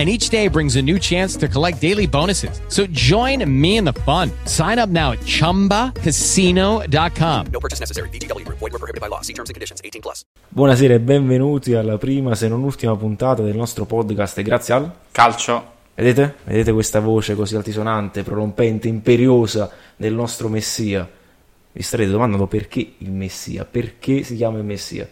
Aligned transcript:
and 0.00 0.08
each 0.08 0.30
day 0.30 0.48
brings 0.48 0.76
a 0.76 0.82
new 0.82 0.98
chance 0.98 1.36
to 1.36 1.46
collect 1.46 1.78
daily 1.78 2.06
bonuses. 2.06 2.62
So 2.68 2.86
join 2.86 3.44
me 3.44 3.76
in 3.76 3.84
the 3.84 3.92
fun. 3.92 4.30
Sign 4.46 4.78
up 4.78 4.88
now 4.88 5.12
at 5.12 5.18
ChumbaCasino.com. 5.26 7.46
No 7.52 7.60
purchase 7.60 7.80
necessary. 7.80 8.08
BGW. 8.08 8.48
Void 8.48 8.72
were 8.72 8.78
prohibited 8.78 9.02
by 9.02 9.08
law. 9.08 9.20
See 9.20 9.34
terms 9.34 9.50
and 9.50 9.54
conditions. 9.54 9.82
18 9.84 10.00
plus. 10.00 10.24
Buonasera 10.48 10.94
e 10.94 11.00
benvenuti 11.00 11.74
alla 11.74 11.98
prima, 11.98 12.34
se 12.34 12.48
non 12.48 12.62
ultima 12.62 12.96
puntata 12.96 13.42
del 13.42 13.56
nostro 13.56 13.84
podcast. 13.84 14.38
E 14.38 14.42
grazie 14.42 14.74
al 14.74 14.90
calcio. 15.12 15.76
Vedete? 15.94 16.36
Vedete 16.44 16.72
questa 16.72 17.00
voce 17.00 17.34
così 17.34 17.56
altisonante, 17.56 18.22
prorompente, 18.22 18.88
imperiosa 18.88 19.70
del 19.96 20.14
nostro 20.14 20.48
Messia? 20.48 21.06
Vi 21.72 21.82
starete 21.82 22.10
domandando 22.10 22.46
perché 22.46 22.94
il 22.98 23.12
Messia? 23.12 23.66
Perché 23.66 24.22
si 24.22 24.34
chiama 24.34 24.56
il 24.56 24.64
Messia? 24.64 25.06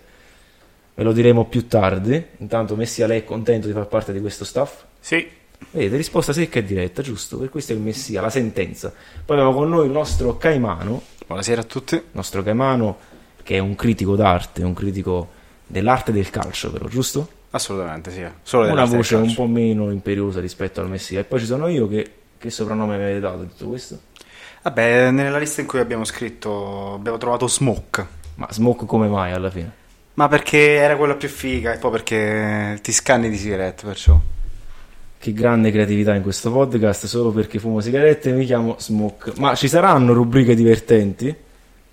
Ve 0.94 1.02
lo 1.04 1.12
diremo 1.12 1.44
più 1.44 1.68
tardi. 1.68 2.24
Intanto 2.38 2.74
Messia 2.74 3.06
lei 3.06 3.20
è 3.20 3.24
contento 3.24 3.66
di 3.66 3.72
far 3.72 3.86
parte 3.86 4.12
di 4.12 4.20
questo 4.20 4.44
staff? 4.44 4.86
Sì. 5.00 5.36
Vedete, 5.70 5.96
risposta 5.96 6.32
secca 6.32 6.60
e 6.60 6.64
diretta, 6.64 7.02
giusto? 7.02 7.36
Per 7.36 7.50
questo 7.50 7.72
è 7.72 7.76
il 7.76 7.82
Messia, 7.82 8.20
la 8.20 8.30
sentenza. 8.30 8.92
Poi 9.24 9.36
abbiamo 9.36 9.54
con 9.54 9.68
noi 9.68 9.86
il 9.86 9.92
nostro 9.92 10.36
Caimano. 10.36 11.02
Buonasera 11.26 11.60
a 11.60 11.64
tutti. 11.64 11.94
Il 11.94 12.04
nostro 12.12 12.42
Caimano, 12.42 12.96
che 13.42 13.56
è 13.56 13.58
un 13.58 13.74
critico 13.74 14.16
d'arte, 14.16 14.62
un 14.62 14.74
critico 14.74 15.28
dell'arte 15.66 16.12
del 16.12 16.30
calcio, 16.30 16.70
però, 16.70 16.86
giusto? 16.86 17.28
Assolutamente, 17.50 18.10
sì. 18.10 18.24
Solo 18.42 18.70
Una 18.70 18.84
voce 18.84 19.16
un 19.16 19.34
po' 19.34 19.46
meno 19.46 19.90
imperiosa 19.90 20.40
rispetto 20.40 20.80
al 20.80 20.88
Messia. 20.88 21.20
E 21.20 21.24
poi 21.24 21.40
ci 21.40 21.46
sono 21.46 21.66
io 21.68 21.88
che, 21.88 22.10
che 22.38 22.50
soprannome 22.50 22.96
mi 22.96 23.02
avete 23.02 23.20
dato 23.20 23.38
di 23.42 23.48
tutto 23.48 23.68
questo? 23.68 24.00
Vabbè, 24.62 25.10
nella 25.10 25.38
lista 25.38 25.60
in 25.60 25.66
cui 25.66 25.80
abbiamo 25.80 26.04
scritto 26.04 26.94
abbiamo 26.94 27.18
trovato 27.18 27.46
Smoke. 27.46 28.06
Ma 28.36 28.46
Smoke 28.50 28.86
come 28.86 29.08
mai 29.08 29.32
alla 29.32 29.50
fine? 29.50 29.72
Ma 30.14 30.28
perché 30.28 30.74
era 30.74 30.96
quella 30.96 31.14
più 31.14 31.28
figa 31.28 31.72
e 31.72 31.78
poi 31.78 31.90
perché 31.90 32.78
ti 32.82 32.92
scanni 32.92 33.30
di 33.30 33.36
sigarette, 33.36 33.84
perciò. 33.84 34.18
Che 35.20 35.32
grande 35.32 35.72
creatività 35.72 36.14
in 36.14 36.22
questo 36.22 36.52
podcast, 36.52 37.06
solo 37.06 37.32
perché 37.32 37.58
fumo 37.58 37.80
sigarette 37.80 38.30
mi 38.30 38.44
chiamo 38.44 38.76
Smoke. 38.78 39.32
Ma 39.38 39.56
ci 39.56 39.66
saranno 39.66 40.12
rubriche 40.12 40.54
divertenti, 40.54 41.34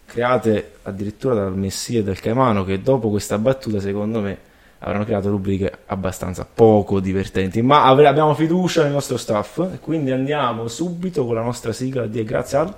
create 0.06 0.74
addirittura 0.84 1.34
dal 1.34 1.58
Messia 1.58 2.00
e 2.00 2.04
dal 2.04 2.20
Caimano, 2.20 2.64
che 2.64 2.82
dopo 2.82 3.10
questa 3.10 3.40
battuta, 3.40 3.80
secondo 3.80 4.22
me, 4.22 4.38
avranno 4.78 5.06
creato 5.06 5.30
rubriche 5.30 5.76
abbastanza 5.88 6.46
poco 6.46 7.00
divertenti. 7.00 7.64
Ma 7.64 7.86
avre- 7.86 8.06
abbiamo 8.06 8.36
fiducia 8.36 8.84
nel 8.84 8.92
nostro 8.92 9.18
staff, 9.18 9.58
e 9.74 9.80
quindi 9.80 10.12
andiamo 10.12 10.68
subito 10.68 11.26
con 11.26 11.34
la 11.34 11.42
nostra 11.42 11.74
sigla 11.74 12.06
di 12.06 12.24
Grazie 12.24 12.58
al 12.60 12.76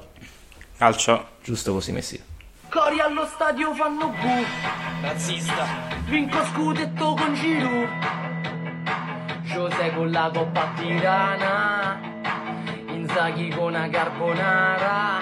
calcio. 0.78 1.26
Giusto 1.44 1.74
così, 1.74 1.92
Messia. 1.92 2.20
Cori 2.70 3.00
allo 3.02 3.26
stadio 3.26 3.74
fanno 3.74 4.08
bu 4.10 5.02
Razzista 5.02 5.66
Vinco 6.10 6.38
scudetto 6.54 7.16
con 7.16 7.34
Giroud 7.34 8.37
José 9.58 9.92
con 9.96 10.12
la 10.12 10.30
Coppa 10.32 10.72
Tirana 10.76 12.00
Inzaghi 12.90 13.50
con 13.50 13.74
una 13.74 13.90
carbonara. 13.90 15.20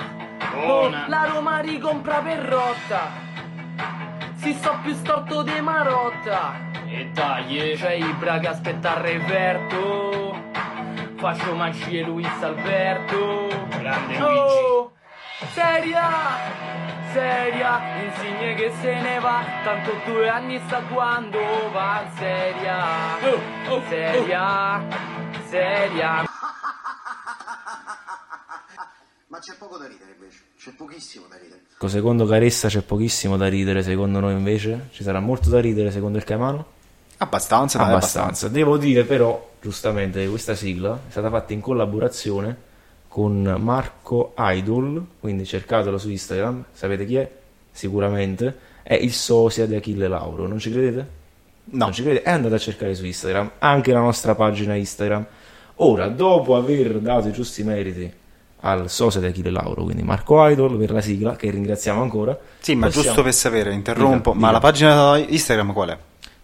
Oh, 0.58 0.90
La 1.08 1.26
Roma 1.32 1.60
ricompra 1.60 2.20
per 2.20 2.40
rotta 2.40 3.12
Si 4.36 4.52
sto 4.54 4.78
più 4.84 4.94
storto 4.94 5.42
di 5.42 5.60
Marotta. 5.62 6.52
E 6.86 7.10
dai 7.14 7.76
C'è 7.78 7.94
Ibra 7.94 8.40
che 8.40 8.48
aspetta 8.50 8.96
il 8.96 9.02
referto 9.02 10.36
Faccio 11.16 11.56
magie 11.56 12.04
Luis 12.04 12.42
Alberto. 12.42 13.48
Grande 13.70 14.22
oh, 14.22 14.30
Luigi 14.30 14.95
Seria, 15.38 16.10
seria, 17.12 18.04
insigne 18.06 18.56
che 18.56 18.72
se 18.80 19.02
ne 19.02 19.20
va, 19.20 19.44
tanto 19.66 19.92
due 20.06 20.30
anni 20.30 20.62
sta 20.66 20.80
quando 20.84 21.40
va, 21.74 22.10
seria, 22.16 23.18
oh, 23.18 23.74
oh, 23.74 23.82
seria, 23.90 24.78
oh. 24.78 24.90
seria. 25.50 26.24
Ma 29.28 29.40
c'è 29.40 29.56
poco 29.58 29.78
da 29.78 29.88
ridere 29.88 30.12
invece, 30.18 30.40
c'è 30.58 30.72
pochissimo 30.72 31.26
da 31.28 31.36
ridere. 31.36 31.64
Secondo 31.86 32.26
Caressa 32.26 32.70
c'è 32.70 32.82
pochissimo 32.82 33.36
da 33.36 33.50
ridere, 33.50 33.84
secondo 33.84 34.22
noi 34.22 34.34
invece 34.34 34.88
ci 34.92 35.04
sarà 35.04 35.20
molto 35.20 35.50
da 35.50 35.60
ridere 35.60 35.92
secondo 35.92 36.18
il 36.18 36.24
Caimano? 36.24 36.66
Abbastanza, 37.18 37.80
abbastanza. 37.80 38.20
abbastanza. 38.22 38.48
Devo 38.48 38.78
dire 38.78 39.04
però, 39.04 39.52
giustamente, 39.60 40.22
che 40.22 40.30
questa 40.30 40.56
sigla 40.56 40.98
è 41.08 41.12
stata 41.12 41.30
fatta 41.30 41.52
in 41.52 41.60
collaborazione 41.60 42.65
con 43.16 43.56
Marco 43.62 44.34
Idol, 44.38 45.02
quindi 45.22 45.46
cercatelo 45.46 45.98
su 45.98 46.10
Instagram, 46.10 46.66
sapete 46.74 47.06
chi 47.06 47.16
è? 47.16 47.32
Sicuramente, 47.72 48.58
è 48.84 48.96
il 48.96 49.14
sosia 49.14 49.66
di 49.66 49.74
Achille 49.74 50.10
Lauro, 50.10 50.48
non 50.48 50.60
ci 50.60 50.70
credete? 50.70 51.08
No. 51.64 51.86
Non 51.86 51.94
ci 51.94 52.04
credete? 52.04 52.26
E 52.26 52.30
andate 52.30 52.56
a 52.56 52.58
cercare 52.58 52.94
su 52.94 53.06
Instagram, 53.06 53.52
anche 53.60 53.94
la 53.94 54.02
nostra 54.02 54.36
pagina 54.36 54.76
Instagram. 54.76 55.26
Ora, 55.76 56.10
dopo 56.10 56.58
aver 56.58 57.00
dato 57.00 57.30
i 57.30 57.32
giusti 57.32 57.64
meriti 57.64 58.12
al 58.60 58.90
sosia 58.90 59.22
di 59.22 59.28
Achille 59.28 59.50
Lauro, 59.50 59.84
quindi 59.84 60.04
Marco 60.04 60.46
Idol, 60.46 60.78
per 60.78 60.92
la 60.92 61.00
sigla, 61.00 61.38
che 61.38 61.50
ringraziamo 61.50 62.02
ancora. 62.02 62.38
Sì, 62.60 62.76
ma 62.76 62.88
possiamo... 62.88 63.06
giusto 63.06 63.24
per 63.24 63.34
sapere, 63.34 63.72
interrompo, 63.72 64.34
dica, 64.34 64.46
ma 64.46 64.48
dica. 64.48 64.52
la 64.52 64.60
pagina 64.60 65.18
Instagram 65.20 65.72
qual 65.72 65.90
è? 65.92 65.98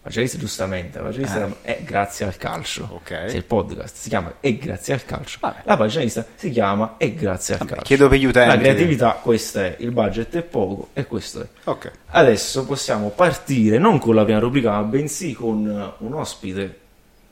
Evangelista 0.04 0.36
giustamente, 0.36 0.98
Evangelista 0.98 1.46
eh. 1.46 1.76
è 1.76 1.82
grazie 1.84 2.26
al 2.26 2.36
calcio. 2.36 2.88
Ok. 2.90 3.26
Se 3.28 3.36
il 3.36 3.44
podcast 3.44 3.94
si 3.94 4.08
chiama 4.08 4.34
È 4.40 4.52
grazie 4.54 4.94
al 4.94 5.04
calcio, 5.04 5.38
Vabbè. 5.40 5.60
la 5.62 5.76
paginalista 5.76 6.26
si 6.34 6.50
chiama 6.50 6.96
È 6.96 7.12
grazie 7.12 7.54
al 7.54 7.60
Vabbè, 7.60 7.70
calcio. 7.70 7.86
Chiedo 7.86 8.08
per 8.08 8.18
gli 8.18 8.24
utenti. 8.24 8.48
La 8.48 8.58
creatività, 8.58 9.12
questa 9.22 9.64
è, 9.64 9.76
il 9.78 9.92
budget 9.92 10.34
è 10.34 10.42
poco 10.42 10.88
e 10.92 11.06
questo 11.06 11.42
è. 11.42 11.46
Ok. 11.64 11.92
Adesso 12.06 12.66
possiamo 12.66 13.10
partire 13.10 13.78
non 13.78 13.98
con 14.00 14.16
la 14.16 14.24
prima 14.24 14.40
rubrica, 14.40 14.72
ma 14.72 14.82
bensì 14.82 15.34
con 15.34 15.94
un 15.98 16.14
ospite 16.14 16.80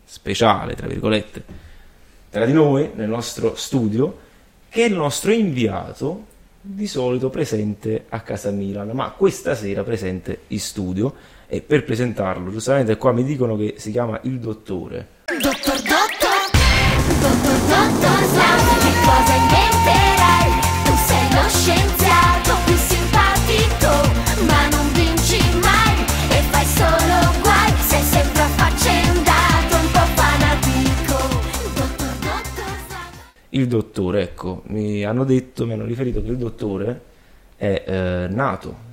speciale, 0.04 0.76
tra 0.76 0.86
virgolette, 0.86 1.42
tra 2.30 2.44
di 2.44 2.53
noi, 2.53 2.92
nel 2.94 3.09
nostro 3.09 3.56
studio, 3.56 4.16
che 4.69 4.84
è 4.84 4.86
il 4.86 4.94
nostro 4.94 5.32
inviato 5.32 6.26
di 6.60 6.86
solito 6.86 7.30
presente 7.30 8.04
a 8.10 8.20
casa 8.20 8.53
Milan, 8.53 8.91
ma 8.91 9.10
questa 9.10 9.56
sera 9.56 9.82
presente 9.82 10.42
in 10.48 10.60
studio 10.60 11.38
e 11.53 11.61
per 11.62 11.83
presentarlo, 11.83 12.49
giustamente 12.53 12.97
qua 12.97 13.11
mi 13.11 13.25
dicono 13.25 13.56
che 13.56 13.75
si 13.77 13.91
chiama 13.91 14.21
il 14.22 14.38
dottore. 14.38 15.19
Dottor, 15.27 15.81
dottor, 15.83 16.38
dottor, 17.19 17.59
dottor 17.66 18.22
Slam, 18.31 18.78
che 18.78 18.93
cosa 19.05 19.34
inventerai? 19.34 20.50
Tu 20.84 20.93
sei 21.09 21.27
lo 21.34 21.49
scienziato 21.49 22.55
più 22.65 22.77
simpatico, 22.77 23.91
ma 24.47 24.69
non 24.69 24.93
vinci 24.93 25.43
mai 25.59 26.05
e 26.31 26.41
fai 26.50 26.65
solo 26.66 27.19
guai, 27.42 27.72
sei 27.80 28.03
sempre 28.03 28.42
affaccendato, 28.42 29.74
un 29.74 29.91
po' 29.91 30.07
fanatico. 30.15 31.16
Dottor, 31.74 32.15
dottor 32.21 32.72
Slam. 32.86 33.10
Il 33.48 33.66
dottore, 33.66 34.22
ecco, 34.22 34.63
mi 34.66 35.04
hanno 35.04 35.24
detto, 35.24 35.66
mi 35.66 35.72
hanno 35.72 35.84
riferito 35.84 36.22
che 36.22 36.30
il 36.30 36.36
dottore 36.36 37.01
è 37.57 37.83
eh, 37.84 38.28
nato 38.30 38.90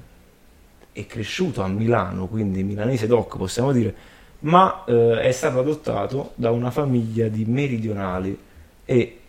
è 0.98 1.06
cresciuto 1.06 1.62
a 1.62 1.68
Milano, 1.68 2.26
quindi 2.26 2.64
milanese 2.64 3.06
doc 3.06 3.38
possiamo 3.38 3.72
dire, 3.72 3.94
ma 4.40 4.84
eh, 4.88 5.20
è 5.22 5.32
stato 5.32 5.60
adottato 5.60 6.32
da 6.34 6.50
una 6.50 6.72
famiglia 6.72 7.28
di 7.28 7.46
meridionali 7.46 8.36
e 8.84 9.20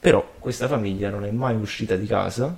però 0.00 0.26
questa 0.38 0.66
famiglia 0.66 1.10
non 1.10 1.26
è 1.26 1.30
mai 1.30 1.56
uscita 1.56 1.94
di 1.96 2.06
casa, 2.06 2.56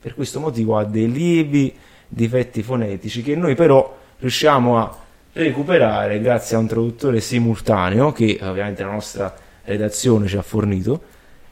per 0.00 0.14
questo 0.14 0.40
motivo 0.40 0.78
ha 0.78 0.84
dei 0.84 1.10
lievi 1.10 1.74
difetti 2.08 2.62
fonetici 2.62 3.22
che 3.22 3.36
noi 3.36 3.54
però 3.54 3.94
riusciamo 4.18 4.78
a 4.78 4.96
recuperare 5.34 6.18
grazie 6.20 6.56
a 6.56 6.60
un 6.60 6.66
traduttore 6.66 7.20
simultaneo 7.20 8.12
che 8.12 8.38
ovviamente 8.40 8.82
la 8.82 8.92
nostra 8.92 9.36
redazione 9.64 10.26
ci 10.26 10.38
ha 10.38 10.42
fornito 10.42 11.02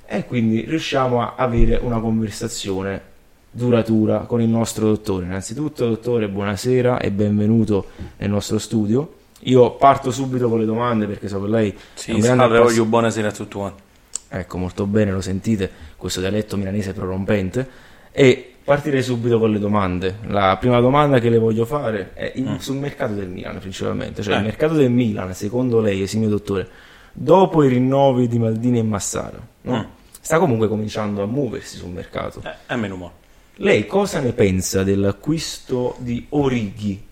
e 0.06 0.25
quindi 0.25 0.62
riusciamo 0.62 1.20
a 1.20 1.35
avere 1.37 1.76
una 1.76 2.00
conversazione 2.00 3.14
duratura 3.56 4.19
con 4.20 4.41
il 4.43 4.49
nostro 4.49 4.87
dottore. 4.88 5.25
Innanzitutto, 5.25 5.88
dottore, 5.88 6.29
buonasera 6.29 6.99
e 6.99 7.11
benvenuto 7.11 7.87
nel 8.19 8.29
nostro 8.29 8.58
studio. 8.58 9.14
Io 9.41 9.73
parto 9.76 10.11
subito 10.11 10.49
con 10.50 10.58
le 10.58 10.67
domande 10.67 11.06
perché 11.06 11.26
so 11.29 11.41
che 11.43 11.49
lei 11.49 11.70
è 11.70 11.75
Sì, 11.94 12.11
un 12.12 12.20
grande 12.20 12.43
salve, 12.43 12.58
appass- 12.58 12.82
buonasera 12.85 13.29
a 13.29 13.32
tutti 13.32 13.56
quanti. 13.56 13.82
Ecco, 14.29 14.58
molto 14.58 14.87
bene, 14.87 15.11
lo 15.12 15.20
sentite, 15.23 15.70
questo 15.97 16.20
dialetto 16.20 16.56
milanese 16.58 16.93
prorompente. 16.93 17.67
E 18.12 18.53
partirei 18.62 19.03
subito 19.03 19.38
con 19.38 19.50
le 19.50 19.59
domande. 19.59 20.17
La 20.26 20.56
prima 20.61 20.79
domanda 20.81 21.19
che 21.19 21.31
le 21.31 21.38
voglio 21.38 21.64
fare 21.64 22.11
è 22.12 22.32
in- 22.35 22.59
sul 22.61 22.76
mercato 22.76 23.14
del 23.14 23.29
Milan, 23.29 23.59
principalmente. 23.59 24.23
Cioè, 24.23 24.35
Eh. 24.35 24.38
il 24.38 24.44
mercato 24.44 24.75
del 24.75 24.91
Milan, 24.91 25.32
secondo 25.35 25.81
lei, 25.81 26.02
esimio 26.02 26.29
dottore, 26.29 26.69
dopo 27.12 27.62
i 27.62 27.69
rinnovi 27.69 28.29
di 28.29 28.38
Maldini 28.38 28.79
e 28.81 28.82
Massara, 28.82 29.38
no? 29.62 29.76
Mm. 29.79 29.85
sta 30.20 30.38
comunque 30.38 30.67
cominciando 30.69 31.23
a 31.23 31.26
muoversi 31.26 31.76
sul 31.76 31.91
mercato. 31.91 32.43
E 32.67 32.76
meno 32.76 32.97
male. 32.97 33.25
Lei 33.61 33.87
cosa 33.87 34.20
ne 34.20 34.32
pensa 34.32 34.85
dell'acquisto 34.85 35.97
di 36.00 36.26
Orighi? 36.31 37.03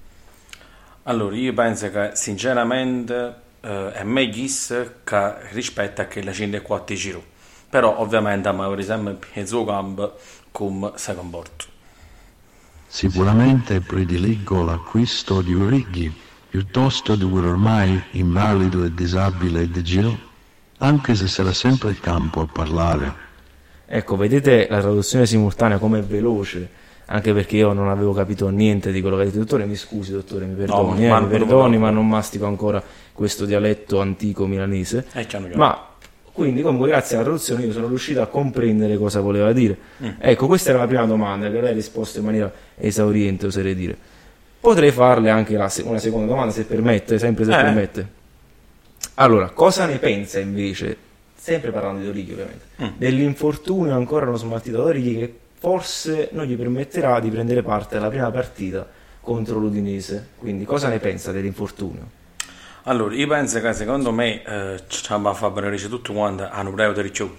Allora, 1.04 1.34
io 1.36 1.54
penso 1.54 1.90
che 1.90 2.10
sinceramente 2.12 3.34
eh, 3.62 3.92
è 3.92 4.02
meglio 4.02 4.46
che 5.04 5.34
rispetto 5.52 6.02
a 6.02 6.04
che 6.04 6.22
la 6.22 6.32
104 6.32 6.94
giro. 6.96 7.24
Però 7.70 7.98
ovviamente 7.98 8.48
a 8.48 8.50
avere 8.50 8.82
sempre 8.82 9.26
il 9.32 9.46
suo 9.46 9.64
campo 9.64 10.18
come 10.50 10.92
si 10.96 11.14
comporta. 11.14 11.64
Sicuramente 12.88 13.80
prediligo 13.80 14.64
l'acquisto 14.64 15.40
di 15.40 15.54
Orighi 15.54 16.14
piuttosto 16.50 17.16
di 17.16 17.24
un 17.24 17.42
ormai 17.42 18.02
invalido 18.12 18.84
e 18.84 18.92
disabile 18.92 19.70
De 19.70 19.80
Gio, 19.80 20.18
anche 20.78 21.14
se 21.14 21.26
sarà 21.26 21.54
sempre 21.54 21.88
il 21.88 22.00
campo 22.00 22.42
a 22.42 22.46
parlare. 22.46 23.23
Ecco, 23.96 24.16
vedete 24.16 24.66
la 24.68 24.80
traduzione 24.80 25.24
simultanea 25.24 25.78
com'è 25.78 26.00
veloce, 26.02 26.68
anche 27.04 27.32
perché 27.32 27.58
io 27.58 27.72
non 27.72 27.88
avevo 27.88 28.12
capito 28.12 28.48
niente 28.48 28.90
di 28.90 29.00
quello 29.00 29.14
che 29.14 29.22
ha 29.22 29.24
detto 29.26 29.38
il 29.38 29.44
dottore. 29.44 29.66
Mi 29.66 29.76
scusi, 29.76 30.10
dottore, 30.10 30.46
mi 30.46 30.54
perdoni, 30.54 31.00
ma- 31.02 31.04
eh, 31.04 31.08
ma- 31.10 31.20
mi 31.20 31.28
perdoni, 31.28 31.78
ma 31.78 31.90
non 31.90 32.08
mastico 32.08 32.44
ancora 32.46 32.82
questo 33.12 33.44
dialetto 33.44 34.00
antico 34.00 34.46
milanese. 34.48 35.06
Eh. 35.12 35.28
Ma 35.54 35.90
quindi, 36.32 36.62
comunque, 36.62 36.88
grazie 36.88 37.14
alla 37.14 37.24
traduzione, 37.26 37.62
io 37.66 37.70
sono 37.70 37.86
riuscito 37.86 38.20
a 38.20 38.26
comprendere 38.26 38.98
cosa 38.98 39.20
voleva 39.20 39.52
dire. 39.52 39.76
Mm. 40.02 40.08
Ecco, 40.18 40.48
questa 40.48 40.70
era 40.70 40.80
la 40.80 40.86
prima 40.88 41.04
domanda 41.06 41.48
che 41.48 41.60
lei 41.60 41.70
ha 41.70 41.72
risposto 41.72 42.18
in 42.18 42.24
maniera 42.24 42.52
esauriente, 42.76 43.46
oserei 43.46 43.76
dire. 43.76 43.96
Potrei 44.58 44.90
farle 44.90 45.30
anche 45.30 45.56
la 45.56 45.70
una 45.84 45.98
seconda 46.00 46.26
domanda, 46.26 46.52
se 46.52 46.64
permette, 46.64 47.20
sempre 47.20 47.44
se 47.44 47.52
Eh. 47.52 47.62
permette. 47.62 48.08
Allora, 49.14 49.50
cosa 49.50 49.86
ne 49.86 49.98
pensa 49.98 50.40
invece, 50.40 50.96
sempre 51.44 51.72
parlando 51.72 52.00
di 52.00 52.08
Orighi 52.08 52.32
ovviamente, 52.32 52.64
Mm. 52.82 52.86
dell'infortunio 52.96 53.94
ancora 53.94 54.24
non 54.24 54.38
smaltito 54.38 54.78
da 54.78 54.84
Orighi 54.84 55.18
che 55.18 55.34
forse 55.58 56.30
non 56.32 56.46
gli 56.46 56.56
permetterà 56.56 57.20
di 57.20 57.28
prendere 57.28 57.62
parte 57.62 57.98
alla 57.98 58.08
prima 58.08 58.30
partita 58.30 58.88
contro 59.20 59.58
l'Udinese. 59.58 60.28
Quindi 60.38 60.64
cosa 60.64 60.88
ne 60.88 60.98
pensa 61.00 61.32
dell'infortunio? 61.32 62.22
Allora, 62.84 63.14
io 63.14 63.26
penso 63.26 63.60
che 63.60 63.74
secondo 63.74 64.10
me 64.10 64.42
eh, 64.42 64.80
a 65.28 65.34
far 65.34 65.50
beneficio 65.52 65.90
tutti 65.90 66.14
quanti 66.14 66.44
hanno 66.44 66.70
di 67.02 67.10
più. 67.10 67.30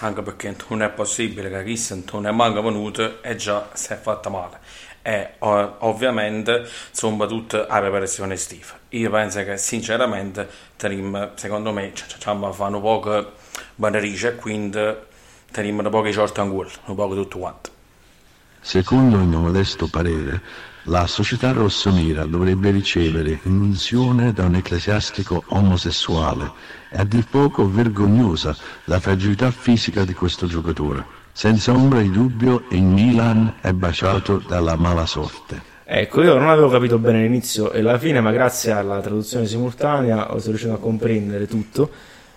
Anche 0.00 0.22
perché 0.22 0.56
non 0.70 0.82
è 0.82 0.90
possibile 0.90 1.48
che 1.48 1.62
chi 1.62 1.76
non 2.14 2.26
è 2.26 2.32
manco 2.32 2.62
venuto 2.62 3.22
e 3.22 3.36
già 3.36 3.68
si 3.74 3.92
è 3.92 3.96
fatta 3.96 4.28
male. 4.28 4.58
E 5.02 5.34
ovviamente 5.38 6.66
insomma 6.90 7.26
tutte 7.26 7.64
a 7.64 7.78
preparazione 7.78 8.34
estiva. 8.34 8.74
Io 8.96 9.10
penso 9.10 9.44
che 9.44 9.58
sinceramente 9.58 10.48
tenim, 10.76 11.32
secondo 11.34 11.70
me 11.70 11.92
ci 11.92 12.04
ci 12.08 12.16
va 12.24 12.48
a 12.48 12.52
fare 12.52 12.74
un 12.74 12.80
po' 12.80 13.32
beneficio 13.74 14.28
e 14.28 14.34
quindi 14.36 14.80
teniamo 15.50 15.82
un 15.82 15.90
po' 15.90 16.02
di 16.02 16.12
short 16.12 16.38
ancora, 16.38 16.70
un 16.86 16.94
po' 16.94 17.14
tutti 17.14 17.38
quanti. 17.38 17.70
Secondo 18.58 19.18
il 19.18 19.26
mio 19.26 19.40
modesto 19.40 19.86
parere, 19.86 20.40
la 20.84 21.06
società 21.06 21.52
rossonera 21.52 22.24
dovrebbe 22.24 22.70
ricevere 22.70 23.38
un'unzione 23.42 24.32
da 24.32 24.44
un 24.44 24.54
ecclesiastico 24.54 25.44
omosessuale 25.48 26.52
e 26.90 26.96
a 26.96 27.04
dir 27.04 27.26
poco 27.28 27.70
vergognosa 27.70 28.56
la 28.84 28.98
fragilità 28.98 29.50
fisica 29.50 30.04
di 30.04 30.14
questo 30.14 30.46
giocatore. 30.46 31.04
Senza 31.32 31.72
ombra 31.72 32.00
di 32.00 32.10
dubbio 32.10 32.64
il 32.70 32.82
Milan 32.82 33.56
è 33.60 33.72
baciato 33.72 34.38
dalla 34.38 34.76
mala 34.76 35.04
sorte. 35.04 35.75
Ecco, 35.88 36.20
io 36.20 36.34
non 36.36 36.48
avevo 36.48 36.68
capito 36.68 36.98
bene 36.98 37.22
l'inizio 37.22 37.70
e 37.70 37.80
la 37.80 37.96
fine, 37.96 38.20
ma 38.20 38.32
grazie 38.32 38.72
alla 38.72 39.00
traduzione 39.00 39.46
simultanea 39.46 40.26
sono 40.26 40.40
riuscito 40.46 40.72
a 40.72 40.78
comprendere 40.78 41.46
tutto. 41.46 41.88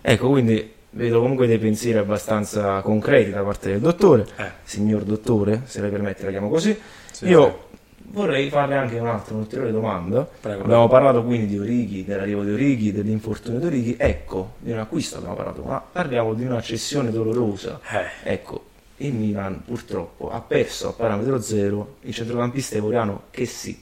Ecco, 0.02 0.30
quindi 0.30 0.72
vedo 0.92 1.20
comunque 1.20 1.48
dei 1.48 1.58
pensieri 1.58 1.98
abbastanza 1.98 2.82
concreti 2.82 3.32
da 3.32 3.42
parte 3.42 3.72
del 3.72 3.80
dottore, 3.80 4.26
Eh. 4.38 4.52
signor 4.64 5.02
dottore, 5.02 5.64
se 5.66 5.82
lei 5.82 5.90
permette 5.90 6.26
la 6.26 6.30
chiamo 6.30 6.48
così. 6.48 6.80
Sì, 7.12 7.26
io 7.26 7.68
vorrei 8.12 8.50
farle 8.50 8.76
anche 8.76 9.00
un'altra, 9.00 9.34
un'ulteriore 9.34 9.72
domanda. 9.72 10.28
Prego. 10.40 10.64
abbiamo 10.64 10.88
parlato 10.88 11.24
quindi 11.24 11.48
di 11.48 11.58
Orighi, 11.58 12.06
dell'arrivo 12.06 12.44
di 12.44 12.52
Orighi, 12.52 12.92
dell'infortunio 12.92 13.60
di 13.60 13.66
Orighi. 13.66 13.96
Ecco, 13.98 14.54
di 14.60 14.72
un 14.72 14.78
acquisto 14.78 15.18
abbiamo 15.18 15.34
parlato, 15.36 15.64
ma 15.64 15.84
parliamo 15.92 16.36
di 16.36 16.46
una 16.46 16.62
cessione 16.62 17.10
dolorosa. 17.10 17.80
Eh. 18.24 18.32
Ecco, 18.32 18.66
il 19.00 19.14
Milan 19.14 19.64
purtroppo 19.64 20.32
ha 20.32 20.42
perso 20.42 20.90
a 20.90 20.94
parametro 20.94 21.42
zero 21.42 21.98
il 22.02 22.14
centrocampista 22.14 22.78
ivoriano 22.78 23.24
che 23.32 23.46
sì. 23.46 23.82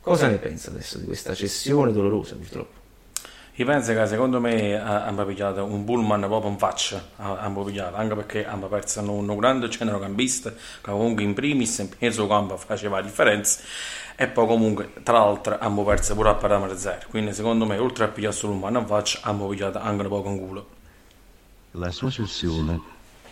Cosa 0.00 0.28
ne 0.28 0.36
pensa 0.36 0.70
adesso 0.70 0.98
di 0.98 1.04
questa 1.04 1.34
cessione 1.34 1.92
dolorosa 1.92 2.34
purtroppo? 2.34 2.76
Io 3.58 3.66
penso 3.66 3.92
che 3.92 4.06
secondo 4.06 4.38
me 4.38 4.78
hanno 4.78 5.26
pigliato 5.26 5.64
un 5.64 5.84
pullman 5.84 6.20
proprio 6.20 6.48
in 6.48 6.58
faccia, 6.58 7.08
hanno 7.16 7.64
pigliato, 7.64 7.96
anche 7.96 8.14
perché 8.14 8.46
hanno 8.46 8.68
perso 8.68 9.00
un, 9.00 9.28
un 9.28 9.36
grande 9.36 9.68
centrocampista 9.68 10.50
che 10.52 10.90
comunque 10.90 11.24
in 11.24 11.34
primis 11.34 11.88
in 11.98 12.12
suo 12.12 12.28
campo 12.28 12.56
faceva 12.56 13.00
la 13.00 13.02
differenza 13.02 13.60
e 14.14 14.28
poi 14.28 14.46
comunque 14.46 14.92
tra 15.02 15.18
l'altro 15.18 15.58
hanno 15.58 15.82
perso 15.82 16.14
pure 16.14 16.28
a 16.28 16.34
parametro 16.34 16.76
zero, 16.76 17.06
quindi 17.10 17.32
secondo 17.32 17.66
me 17.66 17.76
oltre 17.78 18.04
a 18.04 18.08
pigliare 18.08 18.32
solo 18.32 18.52
un 18.52 18.60
pullman 18.60 18.82
in 18.82 18.86
faccia 18.86 19.18
hanno 19.22 19.48
pigliato 19.48 19.78
anche 19.78 20.02
un 20.02 20.08
po' 20.08 20.28
in 20.28 20.38
culo. 20.38 20.66
La 21.72 21.90
sua 21.90 22.10
cessione 22.10 22.80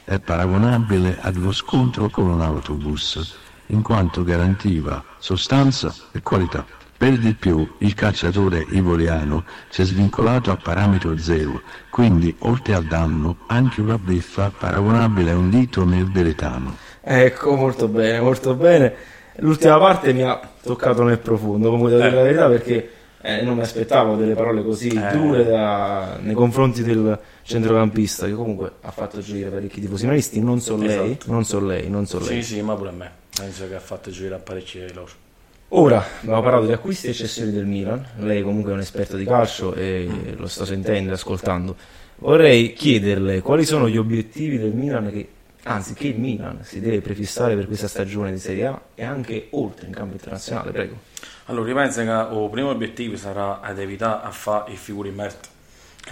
è 0.07 0.21
paragonabile 0.21 1.19
ad 1.21 1.37
uno 1.37 1.51
scontro 1.51 2.09
con 2.09 2.27
un 2.29 2.41
autobus, 2.41 3.37
in 3.67 3.83
quanto 3.83 4.23
garantiva 4.23 5.03
sostanza 5.19 5.93
e 6.13 6.23
qualità. 6.23 6.65
Per 6.97 7.19
di 7.19 7.35
più, 7.35 7.69
il 7.79 7.93
calciatore 7.95 8.65
ivoriano 8.71 9.43
si 9.69 9.83
è 9.83 9.85
svincolato 9.85 10.53
a 10.53 10.57
parametro 10.57 11.19
zero, 11.19 11.61
quindi 11.91 12.35
oltre 12.39 12.75
al 12.75 12.85
danno 12.85 13.39
anche 13.49 13.81
una 13.81 13.99
beffa 13.99 14.53
paragonabile 14.57 15.33
a 15.33 15.37
un 15.37 15.51
dito 15.51 15.85
nel 15.85 16.09
veretano. 16.09 16.77
Ecco, 17.03 17.57
molto 17.57 17.89
bene, 17.89 18.21
molto 18.21 18.55
bene. 18.55 18.95
L'ultima 19.39 19.77
parte 19.79 20.13
mi 20.13 20.23
ha 20.23 20.41
toccato 20.63 21.03
nel 21.03 21.19
profondo, 21.19 21.69
come 21.71 21.91
devo 21.91 22.01
dire 22.01 22.15
la 22.15 22.23
verità, 22.23 22.49
perché 22.49 22.91
eh, 23.21 23.43
non 23.43 23.57
mi 23.57 23.63
aspettavo 23.63 24.15
delle 24.15 24.35
parole 24.35 24.63
così 24.63 24.89
Eh. 24.89 25.17
dure 25.17 25.45
da- 25.45 26.17
nei 26.21 26.35
confronti 26.35 26.85
del 26.85 27.19
centrocampista, 27.47 28.27
che 28.27 28.33
comunque 28.33 28.73
ha 28.81 28.91
fatto 28.91 29.21
gioire 29.21 29.49
parecchi 29.51 29.81
tifosi 29.81 30.05
milanisti, 30.05 30.41
non 30.41 30.61
so 30.61 30.77
lei, 30.77 31.13
Esatto. 31.13 31.31
non 31.31 31.45
so 31.45 31.61
lei, 31.61 31.89
non 31.89 32.07
so 32.07 32.19
lei. 32.19 32.43
Sì, 32.43 32.55
sì, 32.55 32.61
ma 32.63 32.75
pure 32.75 32.89
a 32.91 32.93
me, 32.93 33.11
penso 33.35 33.69
che 33.69 33.75
ha 33.77 33.81
fatto 33.81 34.11
girare 34.11 34.43
parecchi 34.43 34.93
loro. 34.93 35.25
Ora 35.71 36.05
abbiamo 36.21 36.43
parlato 36.43 36.67
di 36.67 36.73
acquisti 36.73 37.09
e 37.09 37.13
cessioni 37.13 37.51
del 37.51 37.67
Milan. 37.67 38.05
Lei 38.19 38.43
comunque 38.43 38.71
è 38.71 38.75
un 38.75 38.81
esperto 38.81 39.17
di 39.17 39.25
calcio 39.25 39.75
e 39.75 40.35
lo 40.37 40.47
sto 40.47 40.65
sentendo 40.65 41.11
e 41.11 41.15
ascoltando. 41.15 41.77
Vorrei 42.19 42.73
chiederle 42.73 43.41
quali 43.43 43.65
sono 43.65 43.89
gli 43.89 43.97
obiettivi 43.97 44.59
del 44.59 44.73
Milan 44.73 45.11
che, 45.11 45.29
anzi, 45.65 45.95
che 45.95 46.07
il 46.09 46.19
Milan 46.21 46.61
si 46.63 46.81
deve 46.81 47.01
prefissare 47.01 47.57
per 47.57 47.67
questa 47.67 47.89
stagione 47.89 48.31
di 48.31 48.39
Serie 48.39 48.67
A 48.67 48.81
e 48.95 49.03
anche 49.05 49.49
oltre 49.51 49.87
in 49.87 49.93
campo 49.93 50.13
internazionale, 50.13 50.71
prego. 50.71 50.99
Allora, 51.47 51.69
io 51.69 51.75
penso 51.75 52.01
che 52.01 52.11
il 52.11 52.49
primo 52.51 52.71
obiettivo 52.71 53.17
sarà 53.17 53.61
ad 53.61 53.79
evitare 53.81 54.25
a 54.27 54.31
fare 54.31 54.73
i 54.73 54.77
figuri 54.77 55.09
in 55.09 55.17
merda, 55.17 55.49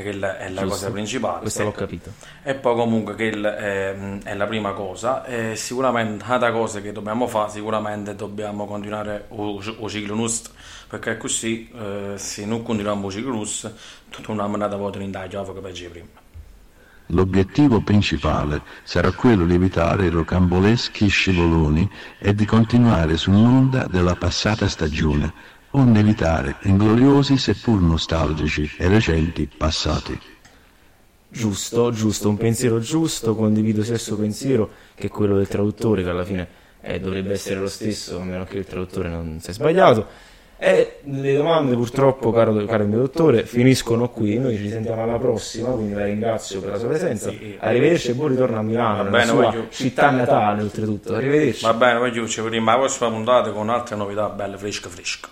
che 0.03 0.11
è 0.11 0.15
la 0.15 0.37
Giusto. 0.49 0.67
cosa 0.67 0.91
principale. 0.91 1.41
Questo 1.41 1.63
l'ho 1.63 1.73
capito. 1.73 2.11
E 2.43 2.55
poi 2.55 2.75
comunque 2.75 3.15
che 3.15 3.25
il- 3.25 3.45
è, 3.45 4.19
è 4.25 4.35
la 4.35 4.47
prima 4.47 4.73
cosa. 4.73 5.25
E 5.25 5.55
sicuramente 5.57 6.25
altra 6.27 6.51
cosa 6.53 6.81
che 6.81 6.93
dobbiamo 6.93 7.27
fare, 7.27 7.51
sicuramente 7.51 8.15
dobbiamo 8.15 8.67
continuare 8.67 9.27
il 9.31 9.89
ciclo 9.89 10.15
nostro, 10.15 10.53
perché 10.89 11.17
così 11.17 11.71
eh, 11.71 12.15
se 12.17 12.45
non 12.45 12.63
continuiamo 12.63 13.07
il 13.07 13.13
ciclo 13.13 13.33
nostro, 13.35 13.71
non 14.27 14.39
abbiamo 14.39 14.55
andata 14.55 14.75
a 14.75 14.79
votare 14.79 15.05
in 15.05 15.13
taglio 15.13 15.53
che 15.53 15.61
peggio 15.61 15.89
prima. 15.91 16.07
L'obiettivo 17.09 17.83
principale 17.83 18.63
sarà 18.83 19.13
quello 19.13 19.45
di 19.45 19.53
evitare 19.55 20.09
rocamboleschi 20.09 21.07
scivoloni 21.07 21.89
e 22.19 22.35
di 22.35 22.47
continuare 22.47 23.19
sull'onda 23.19 23.87
della 23.91 24.15
passata 24.17 24.67
stagione, 24.69 25.33
onde 25.77 26.01
evitare 26.01 26.57
ingloriosi 26.63 27.37
seppur 27.37 27.81
nostalgici 27.81 28.71
e 28.79 28.89
recenti 28.89 29.49
passati. 29.57 30.19
Giusto, 31.29 31.91
giusto, 31.91 32.29
un 32.29 32.37
pensiero 32.37 32.79
giusto, 32.79 33.35
condivido 33.35 33.83
sia 33.83 33.95
il 33.95 34.01
suo 34.01 34.17
pensiero 34.17 34.71
che 34.95 35.09
quello 35.09 35.37
del 35.37 35.49
traduttore, 35.49 36.05
che 36.05 36.11
alla 36.11 36.25
fine 36.25 36.47
eh, 36.81 37.01
dovrebbe 37.01 37.33
essere 37.33 37.59
lo 37.59 37.69
stesso, 37.69 38.21
a 38.21 38.25
meno 38.25 38.45
che 38.45 38.59
il 38.59 38.67
traduttore 38.67 39.09
non 39.09 39.41
si 39.41 39.51
è 39.51 39.53
sbagliato. 39.53 40.33
E 40.57 41.01
le 41.03 41.35
domande 41.35 41.75
purtroppo, 41.75 42.31
caro, 42.31 42.55
caro 42.67 42.87
mio 42.87 42.99
dottore, 42.99 43.45
finiscono 43.45 44.11
qui. 44.11 44.39
Noi 44.39 44.57
ci 44.57 44.69
sentiamo 44.69 45.03
alla 45.03 45.19
prossima, 45.19 45.71
quindi 45.71 45.95
la 45.95 46.05
ringrazio 46.05 46.61
per 46.61 46.71
la 46.71 46.79
sua 46.79 46.89
presenza. 46.89 47.33
Arrivederci 47.59 48.11
e 48.11 48.15
buon 48.15 48.29
ritorno 48.29 48.59
a 48.59 48.63
Milano, 48.63 49.11
bene, 49.11 49.25
sua 49.25 49.35
voglio- 49.35 49.67
città 49.71 50.11
natale 50.11 50.63
oltretutto. 50.63 51.17
Arrivederci. 51.17 51.65
Va 51.65 51.75
bene, 51.75 51.99
voglio 51.99 52.29
ci 52.29 52.41
vediamo 52.41 52.71
la 52.71 52.77
prossima 52.77 53.11
puntata 53.11 53.51
con 53.51 53.69
altre 53.71 53.97
novità 53.97 54.29
belle 54.29 54.57
fresche 54.57 54.89
fresche. 54.89 55.29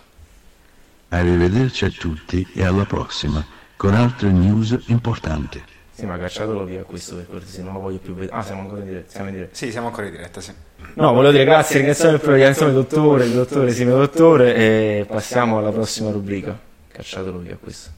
Arrivederci 1.14 1.84
a 1.84 1.90
tutti 1.90 2.46
e 2.54 2.64
alla 2.64 2.86
prossima 2.86 3.44
con 3.76 3.92
altre 3.92 4.30
news 4.30 4.78
importanti. 4.86 5.62
Sì, 5.90 6.06
ma 6.06 6.16
cacciatelo 6.16 6.64
via 6.64 6.84
questo 6.84 7.16
per 7.16 7.28
cortesia, 7.28 7.62
non 7.62 7.74
lo 7.74 7.80
voglio 7.80 7.98
più 7.98 8.14
vedere. 8.14 8.34
Ah, 8.34 8.42
siamo 8.42 8.62
ancora 8.62 8.80
in 8.80 8.86
diretta. 8.86 9.10
Siamo 9.10 9.28
in 9.28 9.34
diretta. 9.34 9.54
Sì, 9.54 9.70
siamo 9.70 9.88
ancora 9.88 10.06
in 10.06 10.12
diretta, 10.12 10.40
sì. 10.40 10.52
No, 10.94 11.12
volevo 11.12 11.32
dire 11.32 11.44
grazie, 11.44 11.76
ringraziamo 11.76 12.16
per 12.16 12.30
ringraziamo 12.30 12.70
il 12.70 12.78
dottore, 12.78 13.24
il 13.26 13.32
dottore, 13.34 13.72
sì, 13.72 13.84
mio 13.84 13.98
dottore, 13.98 14.54
e 14.54 15.04
passiamo 15.06 15.58
alla 15.58 15.70
prossima 15.70 16.10
rubrica. 16.10 16.58
Cacciatelo 16.90 17.38
via 17.40 17.58
questo. 17.60 17.90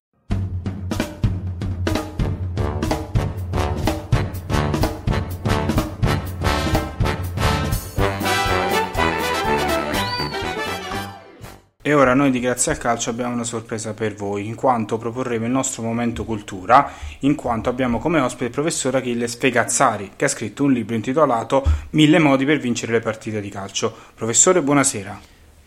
Ora 12.04 12.12
noi 12.12 12.30
di 12.30 12.38
Grazie 12.38 12.73
al 12.73 12.76
Calcio 12.76 13.08
abbiamo 13.08 13.32
una 13.32 13.44
sorpresa 13.44 13.94
per 13.94 14.14
voi, 14.14 14.46
in 14.46 14.56
quanto 14.56 14.99
proporremo 14.99 15.46
il 15.46 15.50
nostro 15.50 15.82
momento 15.82 16.26
cultura, 16.26 16.92
in 17.20 17.34
quanto 17.34 17.70
abbiamo 17.70 17.99
come 17.99 18.20
ospite 18.20 18.44
il 18.44 18.50
professor 18.50 18.96
Achille 18.96 19.26
Sfegazzari, 19.26 20.11
che 20.14 20.26
ha 20.26 20.28
scritto 20.28 20.64
un 20.64 20.73
libro 20.75 20.94
intitolato 20.96 21.64
Mille 21.92 22.18
modi 22.18 22.44
per 22.44 22.58
vincere 22.58 22.92
le 22.92 23.00
partite 23.00 23.40
di 23.40 23.49
calcio. 23.49 23.96
Professore, 24.14 24.61
buonasera. 24.61 25.18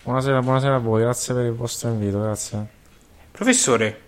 Buonasera, 0.04 0.40
buonasera 0.44 0.76
a 0.76 0.78
voi, 0.78 1.02
grazie 1.02 1.34
per 1.34 1.46
il 1.46 1.54
vostro 1.54 1.90
invito, 1.90 2.22
grazie. 2.22 2.68
Professore, 3.32 4.00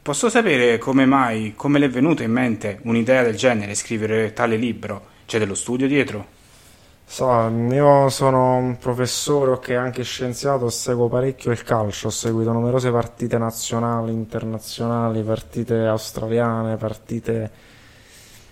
posso 0.00 0.28
sapere 0.28 0.78
come 0.78 1.04
mai, 1.04 1.54
come 1.56 1.80
le 1.80 1.86
è 1.86 1.90
venuta 1.90 2.22
in 2.22 2.30
mente 2.30 2.78
un'idea 2.82 3.24
del 3.24 3.34
genere, 3.34 3.74
scrivere 3.74 4.32
tale 4.32 4.54
libro? 4.54 5.06
C'è 5.26 5.40
dello 5.40 5.56
studio 5.56 5.88
dietro? 5.88 6.41
So, 7.12 7.46
io 7.70 8.08
sono 8.08 8.56
un 8.56 8.78
professore, 8.78 9.50
ok, 9.50 9.68
anche 9.72 10.02
scienziato, 10.02 10.70
seguo 10.70 11.08
parecchio 11.08 11.50
il 11.50 11.62
calcio, 11.62 12.06
ho 12.06 12.10
seguito 12.10 12.52
numerose 12.52 12.90
partite 12.90 13.36
nazionali, 13.36 14.14
internazionali, 14.14 15.22
partite 15.22 15.84
australiane, 15.84 16.78
partite 16.78 17.50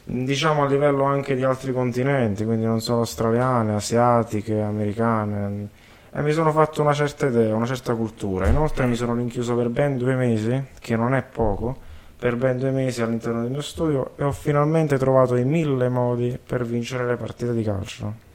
diciamo 0.05 0.65
a 0.65 0.67
livello 0.67 1.05
anche 1.05 1.35
di 1.37 1.43
altri 1.43 1.73
continenti, 1.73 2.45
quindi 2.45 2.67
non 2.67 2.83
solo 2.83 2.99
australiane, 2.99 3.77
asiatiche, 3.77 4.61
americane. 4.61 5.69
E 6.13 6.21
mi 6.21 6.33
sono 6.33 6.53
fatto 6.53 6.83
una 6.83 6.93
certa 6.93 7.29
idea, 7.29 7.55
una 7.55 7.65
certa 7.65 7.95
cultura. 7.95 8.47
Inoltre 8.47 8.85
mi 8.85 8.95
sono 8.95 9.15
rinchiuso 9.15 9.57
per 9.57 9.71
ben 9.71 9.97
due 9.97 10.17
mesi, 10.17 10.67
che 10.79 10.97
non 10.97 11.15
è 11.15 11.23
poco, 11.23 11.75
per 12.15 12.37
ben 12.37 12.59
due 12.59 12.73
mesi 12.73 13.01
all'interno 13.01 13.41
del 13.41 13.53
mio 13.53 13.63
studio 13.63 14.11
e 14.17 14.25
ho 14.25 14.33
finalmente 14.33 14.99
trovato 14.99 15.35
i 15.37 15.47
mille 15.47 15.89
modi 15.89 16.39
per 16.47 16.67
vincere 16.67 17.07
le 17.07 17.17
partite 17.17 17.55
di 17.55 17.63
calcio. 17.63 18.29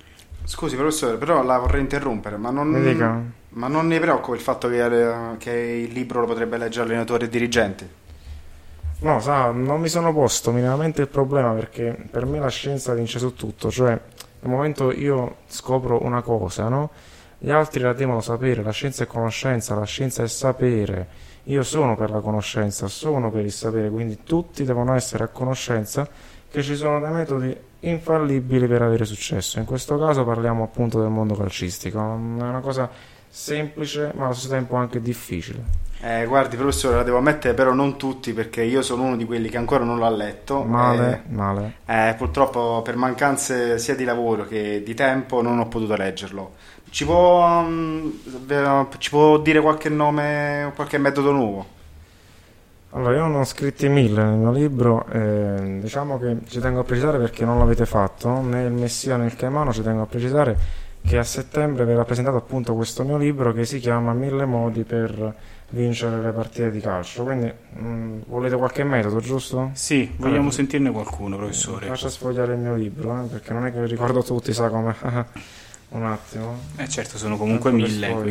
Scusi 0.46 0.76
professore, 0.76 1.18
però 1.18 1.44
la 1.44 1.58
vorrei 1.58 1.82
interrompere, 1.82 2.38
ma 2.38 2.52
non, 2.52 3.34
ma 3.50 3.68
non 3.68 3.88
ne 3.88 4.00
preoccupa 4.00 4.36
il 4.36 4.42
fatto 4.42 4.70
che, 4.70 5.36
che 5.40 5.52
il 5.52 5.92
libro 5.92 6.22
lo 6.22 6.28
potrebbe 6.28 6.58
leggere 6.58 6.86
allenatore 6.86 7.26
e 7.26 7.30
dirigente? 7.30 7.90
No, 9.00 9.20
sa, 9.20 9.50
non 9.50 9.82
mi 9.82 9.90
sono 9.90 10.14
posto 10.14 10.52
minimamente 10.52 11.02
il 11.02 11.08
problema 11.08 11.52
perché 11.52 11.98
per 12.10 12.26
me 12.26 12.40
la 12.40 12.50
scienza 12.50 12.94
vince 12.94 13.18
su 13.18 13.34
tutto, 13.34 13.72
cioè 13.72 13.90
nel 13.90 14.52
momento 14.52 14.92
io 14.92 15.38
scopro 15.48 16.04
una 16.04 16.22
cosa, 16.22 16.70
no? 16.70 16.92
Gli 17.38 17.50
altri 17.50 17.82
la 17.82 17.94
devono 17.94 18.22
sapere, 18.22 18.62
la 18.62 18.72
scienza 18.72 19.04
è 19.04 19.08
conoscenza, 19.08 19.76
la 19.76 19.86
scienza 19.86 20.24
è 20.24 20.28
sapere. 20.28 21.08
Io 21.46 21.64
sono 21.64 21.96
per 21.96 22.10
la 22.12 22.20
conoscenza, 22.20 22.88
sono 22.88 23.32
per 23.32 23.44
il 23.44 23.52
sapere, 23.52 23.90
quindi 23.90 24.20
tutti 24.24 24.64
devono 24.64 24.94
essere 24.94 25.24
a 25.24 25.28
conoscenza 25.28 26.08
che 26.50 26.64
ci 26.64 26.76
sono 26.76 27.00
dei 27.00 27.12
metodi 27.12 27.58
infallibili 27.90 28.68
per 28.68 28.82
avere 28.82 29.06
successo. 29.06 29.60
In 29.60 29.66
questo 29.66 29.98
caso 29.98 30.24
parliamo 30.24 30.64
appunto 30.64 31.00
del 31.00 31.10
mondo 31.10 31.36
calcistico, 31.36 32.00
è 32.00 32.02
una 32.02 32.60
cosa 32.62 32.90
semplice 33.28 34.12
ma 34.16 34.26
allo 34.26 34.34
stesso 34.34 34.54
tempo 34.54 34.76
anche 34.76 35.02
difficile. 35.02 35.84
Eh, 36.02 36.26
guardi 36.26 36.56
professore, 36.56 36.98
la 36.98 37.04
devo 37.04 37.18
ammettere 37.18 37.54
però 37.54 37.74
non 37.74 37.98
tutti 37.98 38.34
perché 38.34 38.62
io 38.64 38.82
sono 38.82 39.04
uno 39.04 39.16
di 39.16 39.26
quelli 39.26 39.50
che 39.50 39.58
ancora 39.58 39.84
non 39.84 40.00
l'ha 40.00 40.10
letto. 40.10 40.64
Male, 40.64 41.24
e, 41.26 41.34
male. 41.34 41.74
eh, 41.86 42.14
purtroppo 42.18 42.82
per 42.84 42.96
mancanze 42.96 43.78
sia 43.80 43.96
di 43.96 44.04
lavoro 44.04 44.46
che 44.46 44.84
di 44.84 44.94
tempo 44.94 45.42
non 45.42 45.60
ho 45.60 45.68
potuto 45.68 45.96
leggerlo. 45.96 46.54
Ci 46.90 47.06
può, 47.06 47.62
mm, 47.62 48.10
ve- 48.46 48.86
ci 49.00 49.10
può 49.10 49.38
dire 49.40 49.60
qualche 49.62 49.90
nome 49.90 50.72
qualche 50.76 50.98
metodo 50.98 51.32
nuovo? 51.32 51.74
Allora, 52.96 53.14
io 53.14 53.28
ne 53.28 53.38
ho 53.40 53.44
scritti 53.44 53.90
mille 53.90 54.24
nel 54.24 54.38
mio 54.38 54.52
libro, 54.54 55.06
eh, 55.12 55.80
diciamo 55.82 56.18
che 56.18 56.38
ci 56.48 56.62
tengo 56.62 56.80
a 56.80 56.84
precisare 56.86 57.18
perché 57.18 57.44
non 57.44 57.58
l'avete 57.60 57.86
fatto, 57.86 58.40
né 58.40 58.64
il 58.64 58.72
Messia 58.72 59.18
né 59.18 59.26
il 59.26 59.36
Caimano, 59.36 59.74
ci 59.74 59.82
tengo 59.84 60.04
a 60.04 60.06
precisare 60.06 60.58
che 61.06 61.18
a 61.18 61.24
settembre 61.24 61.84
verrà 61.84 62.06
presentato 62.06 62.38
appunto 62.38 62.74
questo 62.74 63.04
mio 63.04 63.18
libro 63.18 63.52
che 63.52 63.66
si 63.66 63.80
chiama 63.80 64.14
Mille 64.14 64.46
modi 64.46 64.84
per 64.84 65.36
vincere 65.72 66.22
le 66.22 66.32
partite 66.32 66.72
di 66.72 66.80
calcio. 66.80 67.24
Quindi 67.24 67.52
mh, 67.74 68.20
volete 68.28 68.56
qualche 68.56 68.86
metodo, 68.86 69.20
giusto? 69.20 69.72
Sì, 69.74 70.10
vogliamo 70.16 70.48
Eh, 70.48 70.54
sentirne 70.54 70.90
qualcuno, 70.90 71.36
professore. 71.36 71.88
Faccia 71.88 72.08
sfogliare 72.08 72.54
il 72.54 72.60
mio 72.60 72.76
libro, 72.76 73.22
eh, 73.22 73.28
perché 73.28 73.52
non 73.52 73.66
è 73.66 73.74
che 73.74 73.86
ricordo 73.88 74.24
tutti, 74.24 74.54
sa 74.54 74.70
come... 74.70 74.96
Un 75.90 76.06
attimo. 76.06 76.60
Eh 76.78 76.88
certo, 76.88 77.18
sono 77.18 77.38
comunque 77.38 77.72
Tanto 77.72 77.86
mille, 77.86 78.08
sfoglio. 78.08 78.24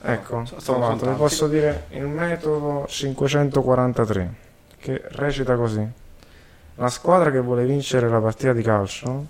Quindi... 0.00 0.20
Ecco, 0.20 0.42
trovato. 0.62 1.10
vi 1.10 1.16
posso 1.16 1.46
dire 1.46 1.84
il 1.90 2.06
metodo 2.06 2.84
543 2.88 4.34
che 4.78 5.02
recita 5.12 5.56
così. 5.56 5.86
La 6.76 6.88
squadra 6.88 7.30
che 7.30 7.40
vuole 7.40 7.64
vincere 7.64 8.08
la 8.08 8.20
partita 8.20 8.52
di 8.52 8.62
calcio, 8.62 9.26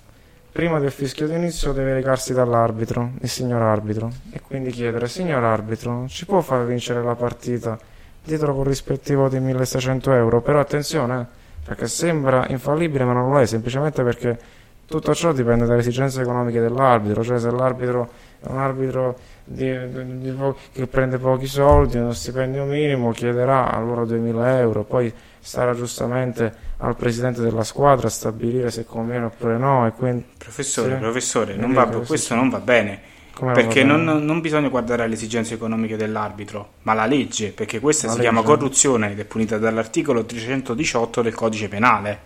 prima 0.52 0.78
del 0.78 0.90
fischio 0.90 1.26
d'inizio 1.26 1.72
deve 1.72 1.94
recarsi 1.94 2.34
dall'arbitro, 2.34 3.12
il 3.20 3.28
signor 3.28 3.62
arbitro, 3.62 4.10
e 4.32 4.40
quindi 4.40 4.70
chiedere, 4.70 5.08
signor 5.08 5.42
arbitro, 5.44 6.06
ci 6.08 6.26
può 6.26 6.40
far 6.40 6.66
vincere 6.66 7.02
la 7.02 7.14
partita 7.14 7.78
dietro 8.22 8.54
corrispettivo 8.54 9.28
di 9.28 9.40
1600 9.40 10.12
euro? 10.12 10.42
Però 10.42 10.60
attenzione, 10.60 11.20
eh, 11.20 11.26
perché 11.64 11.86
sembra 11.86 12.46
infallibile 12.48 13.04
ma 13.04 13.14
non 13.14 13.30
lo 13.30 13.40
è, 13.40 13.46
semplicemente 13.46 14.02
perché 14.02 14.38
tutto 14.84 15.14
ciò 15.14 15.32
dipende 15.32 15.64
dalle 15.64 15.80
esigenze 15.80 16.20
economiche 16.20 16.60
dell'arbitro, 16.60 17.22
cioè 17.22 17.38
se 17.38 17.50
l'arbitro 17.50 18.10
è 18.40 18.46
un 18.48 18.58
arbitro 18.58 19.16
di- 19.48 19.88
di- 19.92 20.18
di 20.18 20.30
po- 20.30 20.56
che 20.72 20.86
prende 20.86 21.18
pochi 21.18 21.46
soldi, 21.46 21.96
uno 21.96 22.12
stipendio 22.12 22.64
minimo, 22.64 23.10
chiederà 23.12 23.70
allora 23.72 24.04
2000 24.04 24.58
euro, 24.58 24.84
poi 24.84 25.12
sarà 25.40 25.74
giustamente 25.74 26.66
al 26.78 26.94
presidente 26.96 27.40
della 27.40 27.64
squadra 27.64 28.08
a 28.08 28.10
stabilire 28.10 28.70
se 28.70 28.84
conviene 28.84 29.24
oppure 29.26 29.56
no. 29.56 29.86
E 29.86 29.92
quindi, 29.92 30.24
Professore, 30.36 30.92
Sì. 30.94 30.98
professore, 31.00 31.54
non 31.54 31.72
va- 31.72 31.86
questo 31.86 32.16
sì. 32.16 32.34
non 32.34 32.48
va 32.50 32.58
bene. 32.60 33.00
Come 33.34 33.52
perché 33.52 33.84
non, 33.84 34.02
non 34.04 34.40
bisogna 34.40 34.68
guardare 34.68 35.04
alle 35.04 35.14
esigenze 35.14 35.54
economiche 35.54 35.96
dell'arbitro, 35.96 36.70
ma 36.82 36.92
la 36.92 37.06
legge, 37.06 37.52
perché 37.52 37.78
questa 37.78 38.08
La 38.08 38.14
si 38.14 38.18
chiama 38.20 38.40
legge. 38.40 38.52
corruzione 38.52 39.12
ed 39.12 39.20
è 39.20 39.24
punita 39.24 39.58
dall'articolo 39.58 40.24
318 40.24 41.22
del 41.22 41.34
codice 41.34 41.68
penale. 41.68 42.18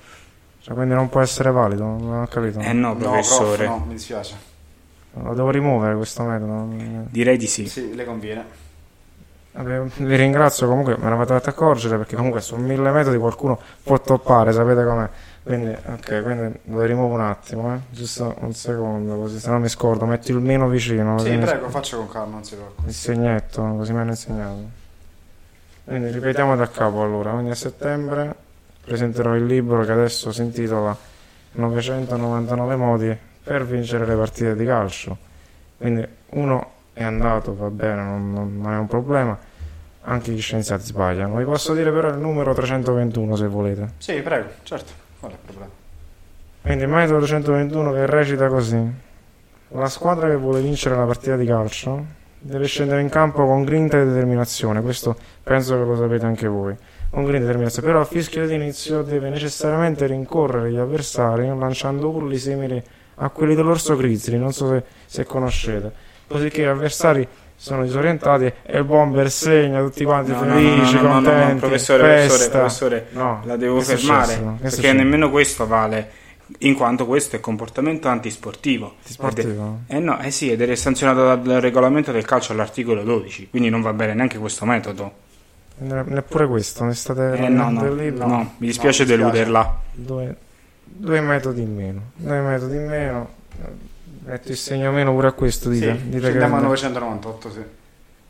cioè, 0.62 0.74
quindi 0.74 0.94
non 0.94 1.08
può 1.10 1.20
essere 1.20 1.50
valido, 1.50 1.84
non 1.84 2.20
ho 2.22 2.26
capito. 2.28 2.60
Eh 2.60 2.72
no, 2.72 2.96
professore. 2.96 3.66
No, 3.66 3.72
prof, 3.72 3.78
no, 3.80 3.84
mi 3.88 3.92
dispiace. 3.94 4.36
Lo 5.14 5.34
devo 5.34 5.50
rimuovere 5.50 5.94
questo 5.96 6.22
metodo. 6.22 6.68
Direi 7.10 7.36
di 7.36 7.46
sì. 7.46 7.66
Sì, 7.66 7.94
le 7.94 8.04
conviene. 8.04 8.60
Vabbè, 9.54 9.82
vi 9.98 10.16
ringrazio 10.16 10.66
comunque, 10.66 10.96
me 10.96 11.10
l'avete 11.10 11.34
fatto 11.34 11.50
accorgere 11.50 11.98
perché 11.98 12.16
comunque 12.16 12.40
su 12.40 12.56
mille 12.56 12.90
metodi 12.90 13.18
qualcuno 13.18 13.58
può 13.82 14.00
toppare, 14.00 14.50
sapete 14.52 14.82
com'è. 14.82 15.08
Quindi, 15.42 15.70
ok, 15.70 16.22
quindi 16.22 16.58
lo 16.64 16.80
rimuovo 16.82 17.12
un 17.14 17.20
attimo, 17.20 17.74
eh. 17.74 17.78
Giusto 17.90 18.34
un 18.38 18.54
secondo, 18.54 19.16
così 19.16 19.38
se 19.38 19.50
no 19.50 19.58
mi 19.58 19.68
scordo, 19.68 20.06
metto 20.06 20.30
il 20.30 20.38
meno 20.38 20.68
vicino. 20.68 21.18
Sì, 21.18 21.24
così 21.26 21.36
mi- 21.36 21.44
prego, 21.44 21.68
faccia 21.68 21.96
con 21.98 22.08
calma, 22.08 22.32
non 22.34 22.44
si 22.44 22.54
preoccupi. 22.54 22.88
Il 22.88 22.94
segnetto, 22.94 23.62
così 23.76 23.92
mi 23.92 23.98
hanno 23.98 24.10
insegnato. 24.10 24.80
Quindi 25.84 26.10
ripetiamo 26.12 26.56
da 26.56 26.68
capo 26.70 27.02
allora. 27.02 27.32
Quindi 27.32 27.50
a 27.50 27.54
settembre 27.54 28.34
presenterò 28.82 29.34
il 29.34 29.44
libro 29.44 29.84
che 29.84 29.92
adesso 29.92 30.32
si 30.32 30.40
intitola 30.40 30.96
999 31.52 32.76
modi 32.76 33.18
per 33.42 33.64
vincere 33.66 34.06
le 34.06 34.14
partite 34.14 34.54
di 34.54 34.64
calcio. 34.64 35.16
Quindi 35.76 36.06
uno 36.30 36.70
è 36.92 37.02
andato, 37.02 37.54
va 37.56 37.70
bene, 37.70 38.02
non, 38.02 38.32
non- 38.32 38.72
è 38.72 38.76
un 38.76 38.86
problema. 38.86 39.36
Anche 40.04 40.32
gli 40.32 40.40
scienziati 40.40 40.84
sbagliano. 40.84 41.36
Vi 41.36 41.44
posso 41.44 41.74
dire 41.74 41.92
però 41.92 42.08
il 42.08 42.18
numero 42.18 42.52
321 42.54 43.36
se 43.36 43.46
volete. 43.46 43.88
Sì, 43.98 44.20
prego, 44.20 44.48
certo. 44.62 44.92
Qual 45.20 45.30
è 45.30 45.34
il 45.34 45.40
problema? 45.44 45.70
Quindi 46.60 46.82
il 46.84 46.88
metodo 46.88 47.18
321 47.18 47.92
che 47.92 48.06
recita 48.06 48.48
così. 48.48 48.92
La 49.74 49.88
squadra 49.88 50.28
che 50.28 50.36
vuole 50.36 50.60
vincere 50.60 50.96
la 50.96 51.04
partita 51.04 51.36
di 51.36 51.46
calcio 51.46 52.04
deve 52.38 52.66
scendere 52.66 53.00
in 53.00 53.08
campo 53.08 53.46
con 53.46 53.64
grinta 53.64 54.00
e 54.00 54.04
determinazione. 54.04 54.82
Questo 54.82 55.16
penso 55.42 55.76
che 55.78 55.84
lo 55.84 55.96
sapete 55.96 56.26
anche 56.26 56.46
voi. 56.48 56.76
Con 57.10 57.22
grinta 57.22 57.38
e 57.38 57.46
determinazione. 57.46 57.86
Però 57.88 58.00
a 58.00 58.04
fischio 58.04 58.46
d'inizio 58.46 59.02
deve 59.02 59.30
necessariamente 59.30 60.06
rincorrere 60.06 60.70
gli 60.70 60.76
avversari 60.78 61.46
lanciando 61.46 62.10
urli 62.10 62.38
simili 62.38 62.82
a 63.24 63.28
quelli 63.30 63.54
dell'orso 63.54 63.96
grizzly. 63.96 64.36
Non 64.38 64.52
so 64.52 64.68
se, 64.68 64.82
se 65.06 65.24
conoscete. 65.24 65.92
Così 66.26 66.48
che 66.50 66.62
gli 66.62 66.66
avversari 66.66 67.26
sono 67.56 67.82
disorientati 67.84 68.44
e 68.62 68.78
il 68.78 68.84
bomber 68.84 69.30
segna 69.30 69.80
tutti 69.80 70.02
quanti 70.04 70.32
No, 70.32 70.38
felici, 70.40 70.94
no, 70.96 71.02
no, 71.02 71.08
contenti, 71.12 71.58
professore, 71.60 72.02
professore, 72.26 72.50
professore, 72.50 73.06
No, 73.12 73.40
la 73.44 73.56
devo 73.56 73.80
fermare 73.80 74.24
successo? 74.32 74.56
Perché 74.60 74.92
nemmeno 74.92 75.30
questo 75.30 75.66
vale, 75.66 76.10
in 76.58 76.74
quanto 76.74 77.06
questo 77.06 77.36
è 77.36 77.40
comportamento 77.40 78.08
antisportivo. 78.08 78.94
Antisportivo? 78.98 79.78
Ed 79.86 79.94
è- 79.94 79.96
Eh 79.96 80.00
no, 80.00 80.18
eh 80.20 80.30
sì, 80.32 80.50
ed 80.50 80.60
è 80.62 80.74
sanzionato 80.74 81.36
dal 81.36 81.60
regolamento 81.60 82.10
del 82.10 82.24
calcio 82.24 82.52
all'articolo 82.52 83.02
12, 83.04 83.48
quindi 83.50 83.68
non 83.68 83.80
va 83.80 83.92
bene 83.92 84.14
neanche 84.14 84.38
questo 84.38 84.64
metodo. 84.64 85.12
Ne- 85.78 86.02
Neppure 86.04 86.46
questo, 86.48 86.82
ne 86.84 86.94
state 86.94 87.32
Eh, 87.36 87.48
no, 87.48 87.70
no, 87.70 87.80
no, 88.26 88.54
mi 88.58 88.66
dispiace 88.66 89.04
deluderla. 89.04 89.80
Due, 89.92 90.36
due 90.94 91.20
metodi 91.20 91.62
in 91.62 91.74
meno, 91.74 92.00
due 92.16 92.40
metodi 92.40 92.76
in 92.76 92.86
meno. 92.86 93.28
Metto 94.24 94.50
il 94.50 94.56
segno 94.56 94.92
meno 94.92 95.12
pure 95.12 95.28
a 95.28 95.32
questo, 95.32 95.68
dite. 95.68 95.96
Sì, 95.96 96.08
dite 96.08 96.20
ci 96.20 96.26
andiamo 96.26 96.56
a 96.56 96.60
che- 96.60 96.64
998, 96.66 97.50
sì. 97.50 97.62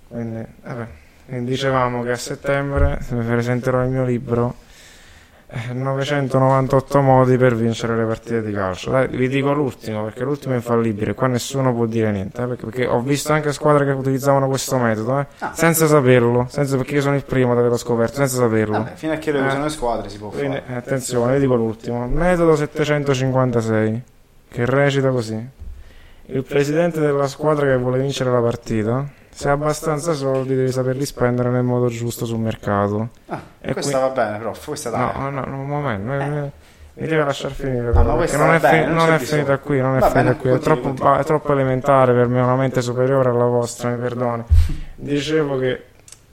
Quindi, 0.08 0.44
vabbè, 0.62 0.86
quindi 1.26 1.50
dicevamo 1.50 2.02
che 2.02 2.10
a 2.12 2.16
settembre 2.16 2.98
mi 3.10 3.24
presenterò 3.24 3.82
il 3.82 3.90
mio 3.90 4.04
libro 4.04 4.54
998 5.72 7.00
modi 7.00 7.36
per 7.36 7.54
vincere 7.54 7.96
le 7.96 8.04
partite 8.04 8.42
di 8.42 8.52
calcio. 8.52 8.90
Dai, 8.90 9.08
vi 9.08 9.28
dico 9.28 9.52
l'ultimo 9.52 10.04
perché 10.04 10.24
l'ultimo 10.24 10.54
è 10.54 10.56
infallibile, 10.56 11.14
qua 11.14 11.26
nessuno 11.26 11.74
può 11.74 11.86
dire 11.86 12.10
niente, 12.10 12.42
eh, 12.42 12.46
perché, 12.46 12.64
perché 12.64 12.86
ho 12.86 13.00
visto 13.00 13.32
anche 13.32 13.52
squadre 13.52 13.84
che 13.84 13.90
utilizzavano 13.92 14.48
questo 14.48 14.78
metodo, 14.78 15.20
eh, 15.20 15.26
Ah. 15.40 15.52
senza 15.54 15.86
saperlo, 15.86 16.46
senza, 16.48 16.76
perché 16.76 16.94
io 16.94 17.00
sono 17.02 17.16
il 17.16 17.24
primo 17.24 17.52
ad 17.52 17.58
averlo 17.58 17.76
scoperto, 17.76 18.14
senza 18.16 18.36
saperlo. 18.36 18.78
Vabbè, 18.78 18.92
fino 18.94 19.12
a 19.12 19.16
che 19.16 19.30
lo 19.32 19.38
Eh. 19.38 19.46
usano 19.46 19.64
le 19.64 19.70
squadre 19.70 20.08
si 20.08 20.18
può 20.18 20.28
Quindi, 20.28 20.56
fare. 20.58 20.72
eh, 20.72 20.76
attenzione, 20.76 21.34
vi 21.34 21.40
dico 21.40 21.54
l'ultimo. 21.54 22.06
Metodo 22.08 22.56
756, 22.56 24.02
che 24.48 24.64
recita 24.66 25.10
così. 25.10 25.48
Il 26.26 26.44
presidente 26.44 27.00
della 27.00 27.26
squadra 27.26 27.66
che 27.66 27.76
vuole 27.76 27.98
vincere 27.98 28.30
la 28.30 28.40
partita, 28.40 29.04
se 29.34 29.48
ha 29.48 29.52
abbastanza 29.52 30.12
soldi 30.12 30.54
deve 30.54 30.70
saperli 30.70 31.04
spendere 31.06 31.48
nel 31.50 31.62
modo 31.62 31.88
giusto 31.88 32.26
sul 32.26 32.38
mercato. 32.38 33.08
Ah, 33.28 33.40
E 33.60 33.72
questa 33.72 33.98
qui- 33.98 34.08
va 34.08 34.14
bene, 34.14 34.38
prof, 34.38 34.64
questa 34.66 34.90
dai. 34.90 35.00
No, 35.18 35.30
no, 35.30 35.44
no, 35.44 35.60
un 35.60 35.66
momento, 35.66 36.12
eh, 36.12 36.16
eh, 36.24 36.50
mi 36.94 37.06
deve 37.06 37.24
lasciar 37.24 37.50
finire. 37.52 37.88
Ah, 37.88 37.92
però, 37.92 38.14
non 38.36 38.54
è, 38.54 38.60
bene, 38.60 38.80
fi- 38.82 38.86
non 38.86 38.96
non 38.96 39.12
è 39.12 39.18
finita 39.18 39.58
qui, 39.58 39.80
non 39.80 39.96
è 39.96 40.00
Va 40.00 40.10
finita 40.10 40.22
bene, 40.30 40.36
qui, 40.40 40.50
è 40.50 40.58
troppo, 40.58 40.88
continui. 40.88 41.18
è 41.18 41.24
troppo 41.24 41.52
elementare 41.52 42.12
per 42.12 42.28
me, 42.28 42.40
una 42.42 42.56
mente 42.56 42.82
superiore 42.82 43.30
alla 43.30 43.46
vostra, 43.46 43.88
mi 43.90 43.96
perdoni. 43.96 44.44
Dicevo 44.96 45.58
che 45.58 45.84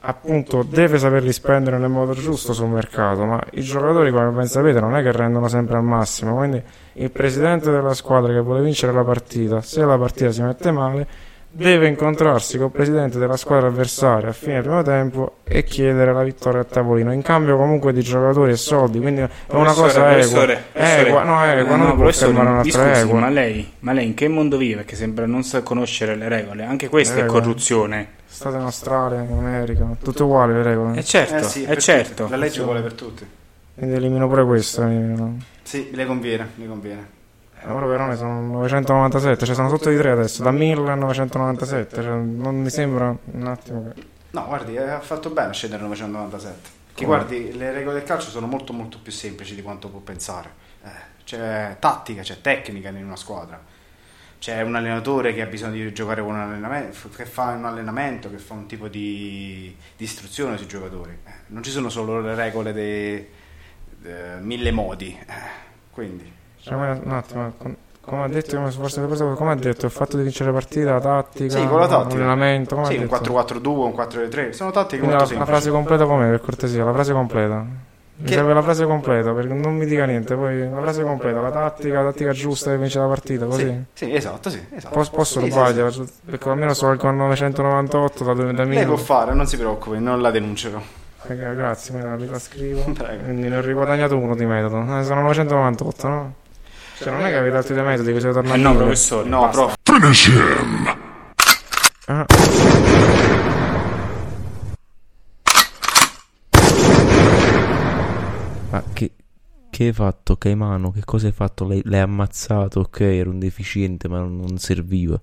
appunto 0.02 0.64
deve 0.64 0.98
saperli 0.98 1.32
spendere 1.34 1.78
nel 1.78 1.90
modo 1.90 2.14
giusto 2.14 2.54
sul 2.54 2.68
mercato, 2.70 3.26
ma 3.26 3.42
i 3.52 3.62
giocatori, 3.62 4.12
come 4.12 4.30
ben 4.30 4.48
sapete, 4.48 4.80
non 4.80 4.96
è 4.96 5.02
che 5.04 5.12
rendono 5.12 5.48
sempre 5.48 5.76
al 5.78 5.84
massimo, 5.84 6.36
quindi 6.36 6.62
il 6.94 7.12
presidente 7.12 7.70
della 7.72 7.94
squadra 7.94 8.32
che 8.34 8.40
vuole 8.40 8.62
vincere 8.62 8.92
la 8.94 9.04
partita, 9.04 9.62
se 9.62 9.84
la 9.84 9.98
partita 9.98 10.32
si 10.32 10.42
mette 10.42 10.72
male, 10.72 11.08
deve 11.52 11.88
incontrarsi 11.88 12.58
col 12.58 12.72
presidente 12.72 13.18
della 13.18 13.36
squadra 13.36 13.68
avversaria 13.68 14.30
a 14.30 14.34
fine 14.34 14.62
primo 14.62 14.82
tempo 14.84 15.38
e 15.44 15.64
chiedere 15.64 16.14
la 16.14 16.24
vittoria 16.24 16.62
a 16.62 16.64
tavolino, 16.64 17.12
in 17.12 17.22
cambio 17.24 17.58
comunque 17.58 17.92
di 17.92 18.02
giocatori 18.02 18.52
e 18.52 18.56
soldi, 18.56 19.00
quindi 19.00 19.22
è 19.22 19.30
una 19.48 19.74
cosa 19.74 20.18
equa. 20.18 20.48
Equa, 20.74 21.24
no, 21.24 21.44
equa, 21.44 21.74
Eh, 21.74 21.78
non 21.78 21.88
no, 21.88 21.96
può 21.96 22.12
fermare 22.12 22.50
un'altra 22.50 23.00
equa. 23.00 23.20
ma 23.20 23.30
lei, 23.30 23.74
ma 23.80 23.92
lei 23.94 24.06
in 24.08 24.14
che 24.14 24.28
mondo 24.28 24.58
vive? 24.58 24.76
Perché 24.78 24.96
sembra 24.96 25.26
non 25.26 25.44
sa 25.44 25.62
conoscere 25.64 26.16
le 26.16 26.28
regole. 26.30 26.64
Anche 26.64 26.88
questa 26.88 27.16
Le 27.16 27.20
è 27.22 27.24
regole. 27.24 27.42
corruzione. 27.42 28.08
State 28.28 28.56
in 28.58 28.62
Australia, 28.64 29.22
in 29.22 29.32
America, 29.38 29.86
tutto 30.04 30.26
uguale 30.26 30.54
le 30.54 30.64
regole. 30.64 30.98
Eh 31.00 31.04
certo, 31.04 31.36
Eh 31.36 31.44
sì, 31.44 31.64
eh 31.64 31.68
per 31.68 31.82
certo. 31.82 32.14
tutti. 32.24 32.30
La 32.32 32.38
legge 32.38 32.62
vuole 32.62 32.82
per 32.82 32.94
tutti. 32.94 33.26
Quindi 33.74 33.96
elimino 33.96 34.28
pure 34.28 34.46
questo. 34.46 34.84
elimino. 34.84 35.38
Sì, 35.64 35.90
le 35.92 36.06
conviene, 36.06 36.50
le 36.56 36.68
conviene. 36.68 37.08
Eh, 37.62 37.72
Ora 37.72 37.86
però 37.86 38.06
ne 38.08 38.16
sono 38.16 38.42
997, 38.42 39.46
cioè 39.46 39.56
sono 39.56 39.70
sotto 39.70 39.90
di 39.90 39.98
3 39.98 40.12
adesso, 40.12 40.44
da 40.44 40.52
1000 40.52 40.92
a 40.92 40.96
997, 40.96 42.02
cioè 42.02 42.16
non 42.16 42.62
mi 42.62 42.70
sembra 42.70 43.16
un 43.24 43.48
attimo 43.48 43.84
che... 43.84 44.02
No, 44.32 44.46
guardi, 44.46 44.76
eh, 44.76 44.90
ha 44.90 45.00
fatto 45.00 45.30
bene 45.30 45.50
a 45.50 45.54
scendere 45.54 45.84
a 45.84 45.88
997. 45.88 46.78
Che 46.94 47.06
guardi, 47.06 47.56
le 47.56 47.72
regole 47.72 47.96
del 47.96 48.04
calcio 48.04 48.30
sono 48.30 48.46
molto 48.46 48.74
molto 48.74 49.00
più 49.02 49.12
semplici 49.12 49.56
di 49.56 49.62
quanto 49.62 49.90
può 49.90 50.00
pensare. 50.00 50.50
Eh, 50.84 50.90
c'è 51.24 51.78
tattica, 51.80 52.22
c'è 52.22 52.42
tecnica 52.42 52.90
in 52.90 53.04
una 53.06 53.16
squadra. 53.16 53.62
C'è 54.38 54.62
un 54.62 54.76
allenatore 54.76 55.34
che 55.34 55.42
ha 55.42 55.46
bisogno 55.46 55.74
di 55.74 55.94
giocare 55.94 56.22
con 56.22 56.34
un 56.34 56.40
allenamento, 56.40 57.10
che 57.16 57.26
fa 57.26 57.52
un 57.52 57.66
allenamento, 57.66 58.30
che 58.30 58.38
fa 58.38 58.54
un 58.54 58.68
tipo 58.68 58.88
di, 58.88 59.76
di 59.98 60.04
istruzione 60.04 60.58
sui 60.58 60.68
giocatori. 60.68 61.12
Eh, 61.12 61.32
non 61.48 61.64
ci 61.64 61.72
sono 61.72 61.90
solo 61.90 62.22
le 62.22 62.36
regole 62.36 62.72
dei 62.74 63.28
eh, 64.04 64.38
mille 64.40 64.72
modi. 64.72 65.18
eh, 65.28 65.34
quindi, 65.92 66.32
Ma- 66.70 67.00
un 67.04 67.12
attimo, 67.12 67.54
con- 67.58 67.76
come 68.02 68.24
ha 68.24 68.28
detto, 68.28 68.56
come, 68.56 68.72
forse, 68.72 69.06
come 69.36 69.52
ha 69.52 69.56
detto, 69.56 69.86
il 69.86 69.92
fatto 69.92 70.18
di 70.18 70.24
vincere 70.24 70.52
la 70.52 70.58
partita, 70.58 70.92
la 70.94 71.00
tattica, 71.00 71.58
sì, 71.60 71.68
con 71.68 71.80
la 71.80 71.88
tattica. 71.88 72.16
l'allenamento, 72.16 72.76
come 72.76 72.88
sì, 72.88 72.96
un 72.98 73.08
detto? 73.08 73.16
4-4-2, 73.34 73.68
un 73.68 73.92
4-3, 73.96 74.50
sono 74.52 74.72
tattiche 74.72 74.98
Quindi 74.98 75.16
molto 75.16 75.16
la, 75.16 75.20
la 75.20 75.26
semplici. 75.28 75.46
frase 75.46 75.70
completa 75.70 76.06
com'è, 76.06 76.30
per 76.30 76.42
cortesia, 76.42 76.84
la 76.84 76.94
frase 76.94 77.14
completa. 77.14 77.66
Mi 78.22 78.28
Che- 78.28 78.34
serve 78.34 78.54
la 78.54 78.62
frase 78.62 78.86
completa, 78.86 79.32
perché 79.32 79.54
non 79.54 79.76
mi 79.78 79.86
dica 79.86 80.04
niente, 80.06 80.36
poi 80.36 80.70
la 80.70 80.82
frase 80.82 81.04
completa, 81.04 81.40
la 81.40 81.52
tattica, 81.52 82.02
la 82.02 82.10
tattica 82.12 82.32
giusta 82.32 82.72
per 82.72 82.80
vincere 82.80 83.04
la 83.06 83.10
partita, 83.10 83.46
così. 83.46 83.86
Sì, 83.94 84.06
sì, 84.06 84.14
esatto, 84.14 84.50
sì, 84.50 84.66
esatto. 84.76 84.94
Posso, 84.94 85.12
posso 85.12 85.40
Sì, 85.40 85.50
rubargliela, 85.50 85.90
sì. 85.92 86.04
perché 86.26 86.50
almeno 86.50 86.74
so 86.74 86.90
che 86.90 86.98
con 86.98 87.16
998 87.16 88.24
da, 88.26 88.34
da 88.34 88.44
Lei 88.44 88.54
può 88.86 88.96
1000. 88.96 88.98
fare, 88.98 89.34
non 89.34 89.46
si 89.46 89.56
preoccupi, 89.56 90.00
non 90.00 90.20
la 90.22 90.32
denuncerò. 90.32 90.82
Grazie, 91.28 91.94
me 91.96 92.04
la, 92.04 92.16
me 92.18 92.26
la 92.26 92.40
scrivo. 92.40 92.82
Prego. 92.92 93.24
Quindi 93.24 93.48
ne 93.50 93.58
ho 93.58 93.62
riguadagnato 93.62 94.18
uno 94.18 94.36
di 94.36 94.46
metodo. 94.46 94.82
Eh, 94.98 95.04
sono 95.04 95.22
998, 95.22 96.08
no? 96.08 96.34
Cioè, 97.02 97.12
non 97.14 97.26
è 97.26 97.30
che 97.30 97.38
avete 97.38 97.56
altri 97.56 97.74
due 97.76 97.84
metodi 97.84 98.12
che 98.12 98.20
siete 98.20 98.30
Eh 98.38 98.42
tornati 98.42 98.62
no, 98.62 98.70
a 98.70 98.74
due. 98.74 98.82
professore. 98.84 99.30
No, 99.30 99.40
basta. 99.40 99.62
prof. 99.62 99.76
Finish 99.84 100.26
him! 100.28 100.98
Ah. 102.08 102.26
Ma 108.72 108.84
che, 108.94 109.12
che 109.70 109.86
hai 109.86 109.94
fatto, 109.94 110.36
Caimano? 110.38 110.92
Che 110.92 111.04
cosa 111.04 111.28
hai 111.28 111.34
fatto? 111.34 111.66
L'hai, 111.68 111.82
l'hai 111.86 112.02
ammazzato, 112.02 112.82
ok, 112.82 113.00
era 113.02 113.30
un 113.30 113.40
deficiente, 113.40 114.08
ma 114.08 114.20
non, 114.20 114.38
non 114.38 114.58
serviva. 114.58 115.20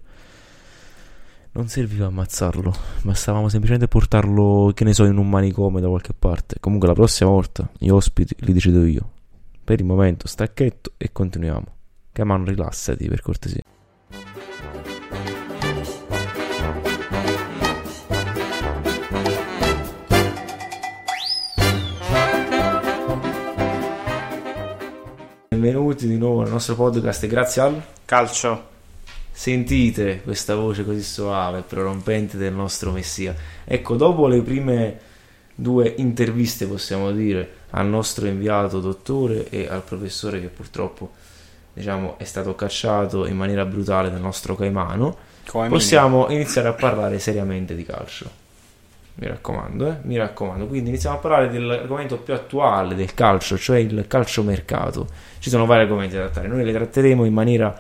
Non 1.53 1.69
serviva 1.69 2.07
ammazzarlo, 2.07 2.75
bastavamo 3.03 3.49
semplicemente 3.49 3.89
portarlo, 3.89 4.73
che 4.75 4.85
ne 4.85 4.93
so, 4.93 5.05
in 5.05 5.17
un 5.17 5.29
manicomio 5.29 5.81
da 5.81 5.89
qualche 5.89 6.13
parte. 6.13 6.57
Comunque 6.61 6.87
la 6.89 6.95
prossima 6.95 7.31
volta 7.31 7.67
gli 7.79 7.89
ospiti 7.89 8.35
li 8.41 8.53
decido 8.53 8.85
io. 8.85 9.11
Per 9.67 9.81
il 9.81 9.85
momento 9.85 10.29
stacchetto 10.29 10.93
e 10.97 11.11
continuiamo. 11.11 11.67
Caimano, 12.13 12.45
rilassati 12.45 13.09
per 13.09 13.21
cortesia. 13.21 13.63
Benvenuti 25.49 26.07
di 26.07 26.17
nuovo 26.17 26.43
nel 26.43 26.53
nostro 26.53 26.77
podcast 26.77 27.25
e 27.25 27.27
grazie 27.27 27.61
al 27.61 27.83
Calcio. 28.05 28.69
Sentite 29.33 30.23
questa 30.23 30.55
voce 30.55 30.85
così 30.85 31.03
soave 31.03 31.59
e 31.59 31.63
prorompente 31.63 32.37
del 32.37 32.55
nostro 32.55 32.93
Messia. 32.93 33.35
Ecco, 33.65 33.97
dopo 33.97 34.29
le 34.29 34.43
prime 34.43 35.01
due 35.57 35.93
interviste, 35.97 36.69
possiamo 36.69 37.11
dire, 37.11 37.65
al 37.71 37.87
nostro 37.87 38.27
inviato 38.27 38.81
dottore 38.81 39.49
e 39.49 39.67
al 39.69 39.83
professore 39.83 40.41
che 40.41 40.49
purtroppo, 40.49 41.13
diciamo, 41.73 42.19
è 42.19 42.25
stato 42.25 42.55
cacciato 42.55 43.27
in 43.27 43.37
maniera 43.37 43.65
brutale 43.65 44.11
dal 44.11 44.21
nostro 44.21 44.55
Caimano, 44.55 45.17
Come 45.47 45.69
possiamo 45.69 46.29
iniziare 46.31 46.69
a 46.69 46.73
parlare 46.73 47.19
seriamente 47.19 47.75
di 47.75 47.85
calcio. 47.85 48.45
Mi 49.19 49.27
raccomando, 49.29 49.89
eh? 49.89 49.97
mi 50.03 50.17
raccomando. 50.17 50.67
Quindi 50.67 50.91
iniziamo 50.91 51.17
a 51.17 51.19
parlare 51.19 51.49
dell'argomento 51.49 52.19
più 52.19 52.35
attuale 52.35 52.95
del 52.95 53.15
calcio, 53.15 53.57
cioè 53.57 53.79
il 53.79 54.07
calciomercato. 54.07 55.07
Ci 55.39 55.49
sono 55.49 55.65
vari 55.65 55.83
argomenti 55.83 56.17
da 56.17 56.23
trattare, 56.25 56.49
noi 56.49 56.65
li 56.65 56.73
tratteremo 56.73 57.25
in 57.25 57.33
maniera 57.33 57.75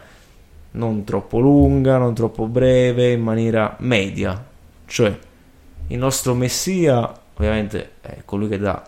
non 0.72 1.04
troppo 1.04 1.38
lunga, 1.38 1.98
non 1.98 2.14
troppo 2.14 2.46
breve, 2.46 3.12
in 3.12 3.22
maniera 3.22 3.76
media. 3.80 4.42
Cioè, 4.86 5.18
il 5.88 5.98
nostro 5.98 6.34
Messia, 6.34 7.12
ovviamente, 7.34 7.92
è 8.00 8.22
colui 8.24 8.48
che 8.48 8.58
dà 8.58 8.82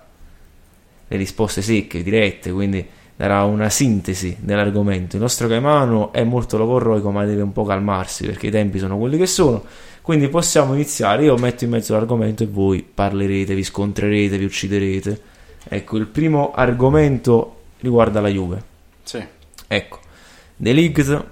le 1.08 1.16
risposte 1.16 1.62
secche, 1.62 2.02
dirette, 2.02 2.52
quindi 2.52 2.86
darà 3.16 3.42
una 3.44 3.68
sintesi 3.68 4.36
dell'argomento. 4.38 5.16
Il 5.16 5.22
nostro 5.22 5.48
Caimano 5.48 6.12
è 6.12 6.22
molto 6.22 6.56
lavorroico, 6.56 7.10
ma 7.10 7.24
deve 7.24 7.42
un 7.42 7.52
po' 7.52 7.64
calmarsi 7.64 8.26
perché 8.26 8.46
i 8.46 8.50
tempi 8.50 8.78
sono 8.78 8.96
quelli 8.98 9.16
che 9.16 9.26
sono. 9.26 9.64
Quindi 10.02 10.28
possiamo 10.28 10.74
iniziare. 10.74 11.24
Io 11.24 11.36
metto 11.36 11.64
in 11.64 11.70
mezzo 11.70 11.94
l'argomento 11.94 12.42
e 12.42 12.46
voi 12.46 12.82
parlerete, 12.82 13.54
vi 13.54 13.64
scontrerete, 13.64 14.38
vi 14.38 14.44
ucciderete. 14.44 15.20
Ecco, 15.68 15.96
il 15.96 16.06
primo 16.06 16.52
argomento 16.52 17.56
riguarda 17.80 18.20
la 18.20 18.28
Juve. 18.28 18.62
Sì, 19.02 19.22
Ecco, 19.66 19.98
De 20.56 20.72
Ligt 20.72 21.26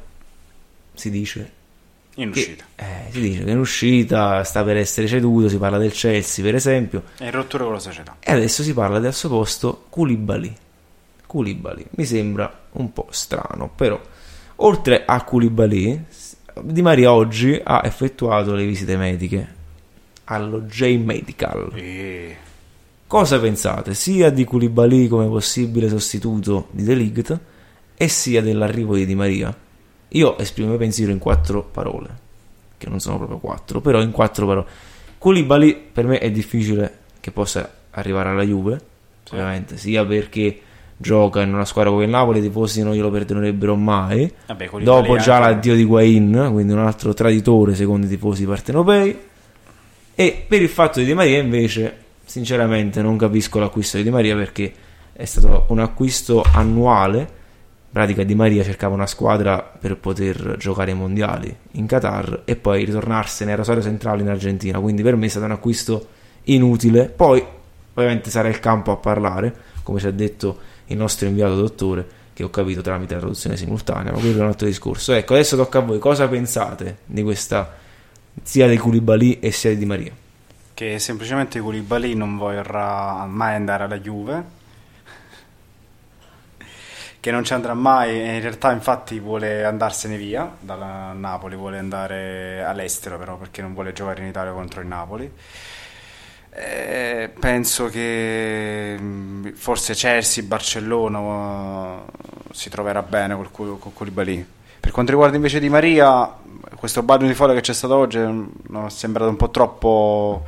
si 0.95 1.11
dice 1.11 1.53
in 2.17 2.31
che- 2.33 2.41
uscita. 2.41 2.65
eh, 2.77 3.11
si 3.11 3.21
dice 3.21 3.45
che 3.45 3.51
in 3.51 3.59
uscita 3.59 4.43
sta 4.45 4.63
per 4.65 4.77
essere 4.77 5.07
ceduto, 5.07 5.49
si 5.49 5.57
parla 5.59 5.79
del 5.79 5.93
Chelsea 5.93 6.45
per 6.45 6.55
esempio, 6.55 7.03
È 7.19 7.25
in 7.25 7.31
rottura 7.31 7.65
con 7.65 7.73
la 7.75 7.79
società. 7.79 8.17
e 8.21 8.33
adesso 8.33 8.63
si 8.63 8.73
parla 8.75 8.99
del 8.99 9.15
suo 9.15 9.29
posto 9.31 9.85
Koulibaly. 9.91 10.55
Koulibaly 11.27 11.87
mi 11.91 12.05
sembra 12.05 12.53
un 12.73 12.93
po' 12.93 13.07
strano, 13.11 13.71
però 13.75 14.01
oltre 14.57 15.05
a 15.07 15.23
Koulibaly, 15.25 16.05
Di 16.63 16.81
Maria 16.81 17.13
oggi 17.13 17.61
ha 17.63 17.83
effettuato 17.85 18.55
le 18.55 18.65
visite 18.65 18.97
mediche 18.97 19.55
allo 20.25 20.63
J-Medical. 20.63 21.71
Cosa 23.07 23.39
pensate 23.39 23.93
sia 23.95 24.31
di 24.31 24.45
Koulibaly 24.45 25.07
come 25.07 25.27
possibile 25.27 25.89
sostituto 25.89 26.69
di 26.71 26.83
De 26.83 26.95
Ligt 26.95 27.39
e 27.95 28.09
sia 28.09 28.41
dell'arrivo 28.43 28.97
di 28.97 29.05
Di 29.07 29.15
Maria? 29.15 29.55
Io 30.09 30.39
esprimo 30.39 30.69
il 30.69 30.77
mio 30.77 30.83
pensiero 30.83 31.13
in 31.13 31.19
quattro 31.19 31.63
parole, 31.63 32.09
che 32.79 32.89
non 32.89 33.01
sono 33.01 33.19
proprio 33.19 33.39
quattro, 33.39 33.81
però 33.81 34.01
in 34.01 34.11
quattro 34.11 34.47
parole. 34.47 34.67
Koulibaly 35.19 35.89
per 35.93 36.07
me 36.07 36.19
è 36.19 36.31
difficile 36.31 36.99
che 37.21 37.31
possa 37.31 37.71
arrivare 37.91 38.29
alla 38.29 38.45
Juve, 38.45 38.81
ovviamente, 39.31 39.77
sia 39.77 40.05
perché 40.05 40.61
gioca 40.97 41.43
in 41.43 41.53
una 41.53 41.65
squadra 41.65 41.91
come 41.91 42.05
il 42.05 42.11
Napoli, 42.11 42.39
i 42.39 42.43
tifosi 42.43 42.83
non 42.83 42.95
glielo 42.95 43.11
perdonerebbero 43.11 43.77
mai. 43.77 44.33
Vabbè, 44.47 44.71
Dopo 44.83 45.17
già 45.17 45.39
l'addio 45.39 45.75
di 45.75 45.85
Guain, 45.85 46.49
quindi 46.53 46.73
un 46.73 46.79
altro 46.79 47.13
traditore 47.13 47.75
secondo 47.75 48.07
i 48.07 48.09
tifosi 48.09 48.45
partenopei. 48.47 49.19
E 50.15 50.45
per 50.49 50.63
il 50.63 50.69
fatto 50.69 50.99
di 50.99 51.05
Di 51.05 51.15
Maria 51.15 51.39
invece, 51.39 52.05
sinceramente 52.25 53.03
non 53.03 53.19
capisco 53.19 53.59
l'acquisto 53.59 53.99
di 53.99 54.05
Di 54.05 54.11
Maria 54.11 54.35
perché 54.35 54.73
è 55.13 55.25
stato 55.25 55.67
un 55.69 55.81
acquisto 55.81 56.43
annuale. 56.53 57.45
Pratica 57.91 58.25
Di 58.25 58.35
Maria 58.35 58.63
cercava 58.63 58.95
una 58.95 59.07
squadra 59.07 59.63
per 59.63 59.97
poter 59.97 60.57
giocare 60.59 60.91
ai 60.91 60.97
mondiali 60.97 61.55
in 61.73 61.87
Qatar 61.87 62.43
e 62.45 62.57
poi 62.57 62.85
ritornarsene 62.85 63.53
a 63.53 63.57
Rosario 63.57 63.83
Centrale 63.83 64.23
in 64.23 64.29
Argentina. 64.29 64.79
Quindi 64.79 65.03
per 65.03 65.17
me 65.17 65.27
è 65.27 65.29
stato 65.29 65.47
un 65.47 65.53
acquisto 65.53 66.09
inutile. 66.45 67.09
Poi 67.09 67.43
ovviamente 67.95 68.31
sarà 68.31 68.49
il 68.49 68.61
campo 68.61 68.93
a 68.93 68.97
parlare, 68.97 69.55
come 69.83 69.99
ci 69.99 70.07
ha 70.07 70.11
detto 70.11 70.59
il 70.87 70.97
nostro 70.97 71.27
inviato 71.27 71.57
dottore, 71.57 72.07
che 72.35 72.45
ho 72.45 72.51
capito 72.51 72.83
tramite 72.83 73.15
la 73.15 73.21
traduzione 73.21 73.57
simultanea, 73.57 74.13
ma 74.13 74.19
quello 74.19 74.39
è 74.39 74.43
un 74.43 74.49
altro 74.49 74.67
discorso. 74.67 75.15
Ecco, 75.15 75.33
adesso 75.33 75.57
tocca 75.57 75.79
a 75.79 75.83
voi, 75.83 75.99
cosa 75.99 76.29
pensate 76.29 76.99
di 77.07 77.23
questa 77.23 77.75
sia 78.43 78.69
di 78.69 78.77
Koulibaly 78.77 79.39
e 79.41 79.51
sia 79.53 79.71
di 79.71 79.79
Di 79.79 79.87
Maria? 79.87 80.13
Che 80.75 80.99
semplicemente 80.99 81.61
Koulibaly 81.61 82.13
non 82.13 82.37
vorrà 82.37 83.25
mai 83.25 83.55
andare 83.55 83.85
alla 83.85 83.99
Juve. 83.99 84.56
Che 87.27 87.33
non 87.33 87.43
ci 87.43 87.55
andrà 87.55 87.75
mai, 87.75 88.21
e 88.21 88.37
in 88.37 88.41
realtà 88.41 88.71
infatti 88.71 89.19
vuole 89.19 89.65
andarsene 89.65 90.17
via 90.17 90.49
dalla 90.61 91.11
Napoli, 91.13 91.57
vuole 91.57 91.77
andare 91.77 92.63
all'estero 92.63 93.19
però 93.19 93.37
perché 93.37 93.63
non 93.63 93.75
vuole 93.75 93.93
giocare 93.93 94.23
in 94.23 94.29
Italia 94.29 94.53
contro 94.53 94.81
il 94.81 94.87
Napoli. 94.87 95.29
Eh, 96.51 97.33
penso 97.37 97.87
che 97.87 98.97
mh, 98.97 99.55
forse 99.55 99.95
Chelsea, 99.95 100.45
Barcellona 100.45 101.99
eh, 101.99 102.53
si 102.53 102.71
troverà 102.71 103.03
bene 103.03 103.35
col, 103.35 103.77
con 103.77 103.93
Koulibaly. 103.93 104.47
Per 104.79 104.93
quanto 104.93 105.11
riguarda 105.11 105.35
invece 105.35 105.59
Di 105.59 105.69
Maria, 105.69 106.33
questo 106.77 107.03
bagno 107.03 107.27
di 107.27 107.35
folle 107.35 107.55
che 107.55 107.61
c'è 107.61 107.75
stato 107.75 107.97
oggi 107.97 108.19
mm, 108.19 108.47
mi 108.69 108.87
è 108.87 108.89
sembrato 108.89 109.31
un 109.31 109.37
po' 109.37 109.51
troppo 109.51 110.45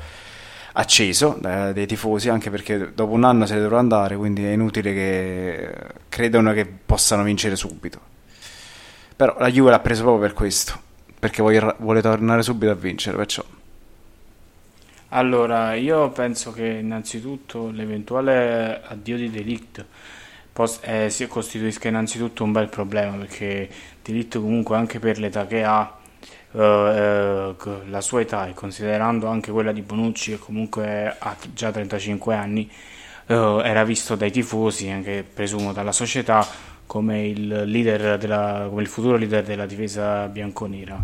acceso 0.78 1.36
da- 1.40 1.72
dai 1.72 1.86
tifosi, 1.86 2.28
anche 2.28 2.50
perché 2.50 2.92
dopo 2.94 3.12
un 3.12 3.24
anno 3.24 3.46
se 3.46 3.54
ne 3.54 3.60
dovrà 3.60 3.78
andare, 3.78 4.16
quindi 4.16 4.44
è 4.44 4.52
inutile 4.52 4.92
che 4.92 5.74
credano 6.08 6.52
che 6.52 6.66
possano 6.66 7.24
vincere 7.24 7.56
subito. 7.56 8.00
Però 9.16 9.36
la 9.38 9.50
Juve 9.50 9.70
l'ha 9.70 9.80
preso 9.80 10.02
proprio 10.02 10.22
per 10.22 10.34
questo, 10.34 10.80
perché 11.18 11.42
vuole, 11.42 11.74
vuole 11.78 12.00
tornare 12.00 12.42
subito 12.42 12.70
a 12.70 12.76
vincere, 12.76 13.16
perciò... 13.16 13.44
Allora, 15.10 15.74
io 15.74 16.10
penso 16.10 16.52
che 16.52 16.66
innanzitutto 16.66 17.70
l'eventuale 17.70 18.82
addio 18.84 19.16
di 19.16 19.30
Delict 19.30 19.84
pos- 20.52 20.80
eh, 20.82 21.08
si 21.08 21.26
costituisca 21.26 21.88
innanzitutto 21.88 22.44
un 22.44 22.52
bel 22.52 22.68
problema 22.68 23.16
perché 23.16 23.68
Delict 24.02 24.38
comunque 24.38 24.76
anche 24.76 24.98
per 24.98 25.18
l'età 25.18 25.46
che 25.46 25.64
ha, 25.64 25.97
eh, 26.52 26.58
eh, 26.58 27.54
la 27.88 28.00
sua 28.00 28.20
età 28.20 28.46
e 28.46 28.54
considerando 28.54 29.26
anche 29.26 29.50
quella 29.50 29.72
di 29.72 29.82
Bonucci 29.82 30.32
che 30.32 30.38
comunque 30.38 31.14
ha 31.18 31.36
già 31.52 31.70
35 31.70 32.34
anni, 32.34 32.70
eh, 33.26 33.60
era 33.64 33.84
visto 33.84 34.16
dai 34.16 34.30
tifosi, 34.30 34.88
anche 34.88 35.24
presumo 35.32 35.72
dalla 35.72 35.92
società, 35.92 36.46
come 36.86 37.26
il 37.26 37.64
della, 38.18 38.66
come 38.68 38.82
il 38.82 38.88
futuro 38.88 39.16
leader 39.16 39.44
della 39.44 39.66
difesa 39.66 40.26
bianconera. 40.28 40.98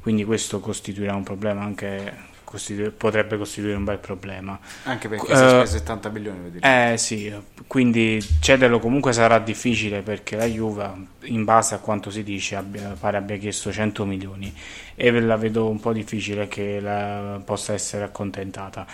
Quindi 0.00 0.24
questo 0.24 0.60
costituirà 0.60 1.14
un 1.14 1.24
problema 1.24 1.62
anche 1.62 2.34
costitu- 2.46 2.92
potrebbe 2.92 3.36
costituire 3.36 3.76
un 3.76 3.84
bel 3.84 3.98
problema. 3.98 4.58
Anche 4.84 5.08
perché 5.08 5.32
Eh, 5.32 5.36
si 5.36 5.48
speso 5.48 5.66
70 5.66 6.08
milioni 6.08 6.38
per 6.38 6.50
dire. 6.52 6.92
Eh 6.92 6.96
sì, 6.96 7.34
quindi 7.66 8.24
cederlo 8.40 8.78
comunque 8.78 9.12
sarà 9.12 9.38
difficile 9.40 10.00
perché 10.00 10.36
la 10.36 10.46
Juve, 10.46 10.90
in 11.24 11.44
base 11.44 11.74
a 11.74 11.78
quanto 11.78 12.10
si 12.10 12.22
dice, 12.22 12.54
abbia, 12.54 12.94
pare 12.98 13.16
abbia 13.16 13.36
chiesto 13.36 13.72
100 13.72 14.04
milioni 14.06 14.54
e 14.94 15.10
la 15.20 15.36
vedo 15.36 15.68
un 15.68 15.80
po' 15.80 15.92
difficile 15.92 16.46
che 16.48 16.80
la 16.80 17.40
possa 17.44 17.72
essere 17.74 18.04
accontentata. 18.04 18.86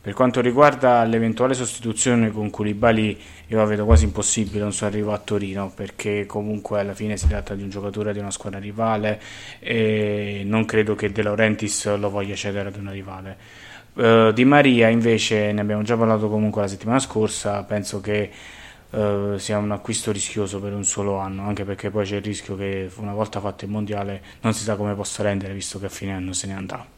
Per 0.00 0.14
quanto 0.14 0.40
riguarda 0.40 1.02
l'eventuale 1.02 1.54
sostituzione 1.54 2.30
con 2.30 2.50
Koulibaly, 2.50 3.18
io 3.48 3.56
la 3.56 3.64
vedo 3.64 3.84
quasi 3.84 4.04
impossibile 4.04 4.62
un 4.62 4.72
suo 4.72 4.86
arrivo 4.86 5.12
a 5.12 5.18
Torino 5.18 5.72
perché 5.74 6.24
comunque 6.24 6.78
alla 6.78 6.94
fine 6.94 7.16
si 7.16 7.26
tratta 7.26 7.54
di 7.56 7.62
un 7.62 7.68
giocatore 7.68 8.12
di 8.12 8.20
una 8.20 8.30
squadra 8.30 8.60
rivale 8.60 9.20
e 9.58 10.42
non 10.46 10.64
credo 10.66 10.94
che 10.94 11.10
De 11.10 11.22
Laurentiis 11.22 11.96
lo 11.96 12.10
voglia 12.10 12.36
cedere 12.36 12.68
ad 12.68 12.76
una 12.76 12.92
rivale. 12.92 13.36
Eh, 13.96 14.30
di 14.32 14.44
Maria 14.44 14.88
invece 14.88 15.50
ne 15.52 15.60
abbiamo 15.60 15.82
già 15.82 15.96
parlato 15.96 16.28
comunque 16.28 16.62
la 16.62 16.68
settimana 16.68 17.00
scorsa, 17.00 17.64
penso 17.64 18.00
che 18.00 18.30
eh, 18.90 19.34
sia 19.36 19.58
un 19.58 19.72
acquisto 19.72 20.12
rischioso 20.12 20.60
per 20.60 20.72
un 20.74 20.84
solo 20.84 21.18
anno, 21.18 21.42
anche 21.46 21.64
perché 21.64 21.90
poi 21.90 22.06
c'è 22.06 22.16
il 22.16 22.22
rischio 22.22 22.56
che 22.56 22.88
una 22.98 23.12
volta 23.12 23.40
fatto 23.40 23.64
il 23.64 23.70
mondiale 23.72 24.22
non 24.42 24.54
si 24.54 24.62
sa 24.62 24.76
come 24.76 24.94
possa 24.94 25.24
rendere 25.24 25.52
visto 25.54 25.80
che 25.80 25.86
a 25.86 25.90
fine 25.90 26.12
anno 26.12 26.32
se 26.32 26.46
ne 26.46 26.54
andrà. 26.54 26.97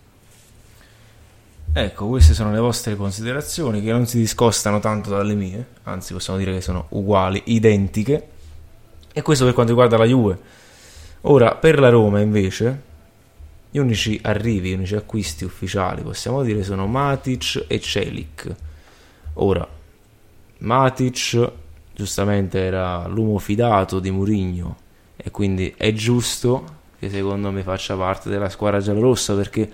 Ecco, 1.72 2.08
queste 2.08 2.34
sono 2.34 2.50
le 2.50 2.58
vostre 2.58 2.96
considerazioni 2.96 3.80
che 3.80 3.92
non 3.92 4.04
si 4.04 4.18
discostano 4.18 4.80
tanto 4.80 5.10
dalle 5.10 5.34
mie, 5.34 5.66
anzi 5.84 6.12
possiamo 6.12 6.36
dire 6.36 6.52
che 6.52 6.60
sono 6.60 6.86
uguali, 6.90 7.40
identiche. 7.46 8.28
E 9.12 9.22
questo 9.22 9.44
per 9.44 9.54
quanto 9.54 9.72
riguarda 9.72 9.96
la 9.96 10.04
Juve. 10.04 10.38
Ora, 11.22 11.54
per 11.54 11.78
la 11.78 11.88
Roma 11.88 12.20
invece, 12.20 12.82
gli 13.70 13.78
unici 13.78 14.18
arrivi, 14.22 14.70
gli 14.70 14.74
unici 14.74 14.96
acquisti 14.96 15.44
ufficiali, 15.44 16.02
possiamo 16.02 16.42
dire, 16.42 16.64
sono 16.64 16.88
Matic 16.88 17.66
e 17.68 17.78
Celik. 17.78 18.54
Ora, 19.34 19.66
Matic 20.58 21.52
giustamente 21.94 22.58
era 22.58 23.06
l'uomo 23.06 23.38
fidato 23.38 24.00
di 24.00 24.10
Mourinho 24.10 24.76
e 25.16 25.30
quindi 25.30 25.72
è 25.76 25.92
giusto 25.92 26.78
che 26.98 27.08
secondo 27.10 27.52
me 27.52 27.62
faccia 27.62 27.94
parte 27.96 28.28
della 28.28 28.48
squadra 28.48 28.80
giallorossa 28.80 29.34
perché 29.34 29.70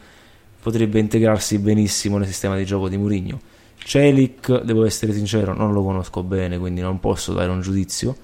potrebbe 0.67 0.99
integrarsi 0.99 1.61
benissimo 1.61 2.19
nel 2.19 2.27
sistema 2.27 2.57
di 2.57 2.65
gioco 2.65 2.89
di 2.89 2.97
Mourinho. 2.97 3.41
Celik, 3.79 4.63
devo 4.63 4.85
essere 4.85 5.13
sincero, 5.13 5.55
non 5.55 5.73
lo 5.73 5.85
conosco 5.85 6.25
bene, 6.25 6.59
quindi 6.59 6.81
non 6.81 6.99
posso 6.99 7.33
dare 7.33 7.53
un 7.53 7.61
giudizio 7.61 8.17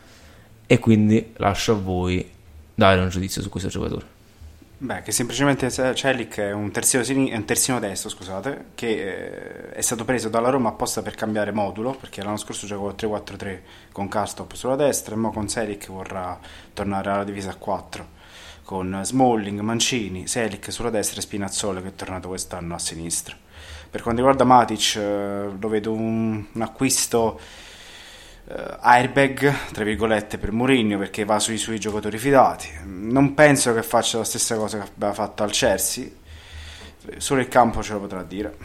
e 0.67 0.81
quindi 0.81 1.35
lascio 1.37 1.71
a 1.71 1.77
voi 1.77 2.29
dare 2.75 3.01
un 3.01 3.11
giudizio 3.11 3.43
su 3.43 3.49
questo 3.49 3.69
giocatore. 3.69 4.07
Beh, 4.79 5.03
che 5.03 5.13
semplicemente 5.13 5.71
Celic 5.71 6.39
è 6.41 6.51
un 6.51 6.73
terzino, 6.73 7.05
è 7.29 7.37
un 7.37 7.45
terzino 7.45 7.79
destro, 7.79 8.11
scusate, 8.11 8.65
che 8.75 8.89
eh, 8.89 9.71
è 9.71 9.81
stato 9.81 10.05
preso 10.05 10.29
dalla 10.29 10.51
Roma 10.51 10.71
apposta 10.71 11.01
per 11.01 11.15
cambiare 11.15 11.53
modulo, 11.53 11.95
perché 11.95 12.25
l'anno 12.25 12.39
scorso 12.39 12.67
giocò 12.67 12.89
3-4-3 12.91 13.59
con 13.93 14.09
Castop 14.09 14.55
sulla 14.55 14.75
destra 14.75 15.15
e 15.15 15.19
ora 15.19 15.29
con 15.29 15.49
Selic 15.49 15.87
vorrà 15.87 16.41
tornare 16.73 17.09
alla 17.09 17.23
divisa 17.23 17.51
a 17.51 17.55
4 17.55 18.21
con 18.73 19.01
Smalling, 19.03 19.61
Mancini, 19.61 20.27
Selic 20.27 20.73
sulla 20.73 20.89
destra 20.89 21.19
e 21.19 21.21
Spinazzola 21.21 21.83
che 21.83 21.89
è 21.89 21.95
tornato 21.95 22.29
quest'anno 22.29 22.75
a 22.75 22.79
sinistra. 22.79 23.37
Per 23.91 24.01
quanto 24.01 24.23
riguarda 24.23 24.45
Matic, 24.45 24.97
eh, 24.97 25.49
lo 25.61 25.69
vedo 25.69 25.93
un, 25.93 26.43
un 26.51 26.63
acquisto 26.63 27.39
eh, 28.49 28.77
airbag, 28.81 29.53
tra 29.73 29.85
virgolette, 29.85 30.39
per 30.39 30.53
Mourinho 30.53 30.97
perché 30.97 31.27
va 31.27 31.39
sui 31.39 31.59
suoi 31.59 31.79
giocatori 31.79 32.17
fidati. 32.17 32.69
Non 32.87 33.35
penso 33.35 33.75
che 33.75 33.83
faccia 33.83 34.17
la 34.17 34.25
stessa 34.25 34.57
cosa 34.57 34.79
che 34.79 34.89
aveva 34.97 35.13
fatto 35.13 35.43
al 35.43 35.51
Chelsea, 35.51 36.07
solo 37.19 37.43
il 37.43 37.49
campo 37.49 37.83
ce 37.83 37.93
lo 37.93 38.01
potrà 38.01 38.23
dire. 38.23 38.57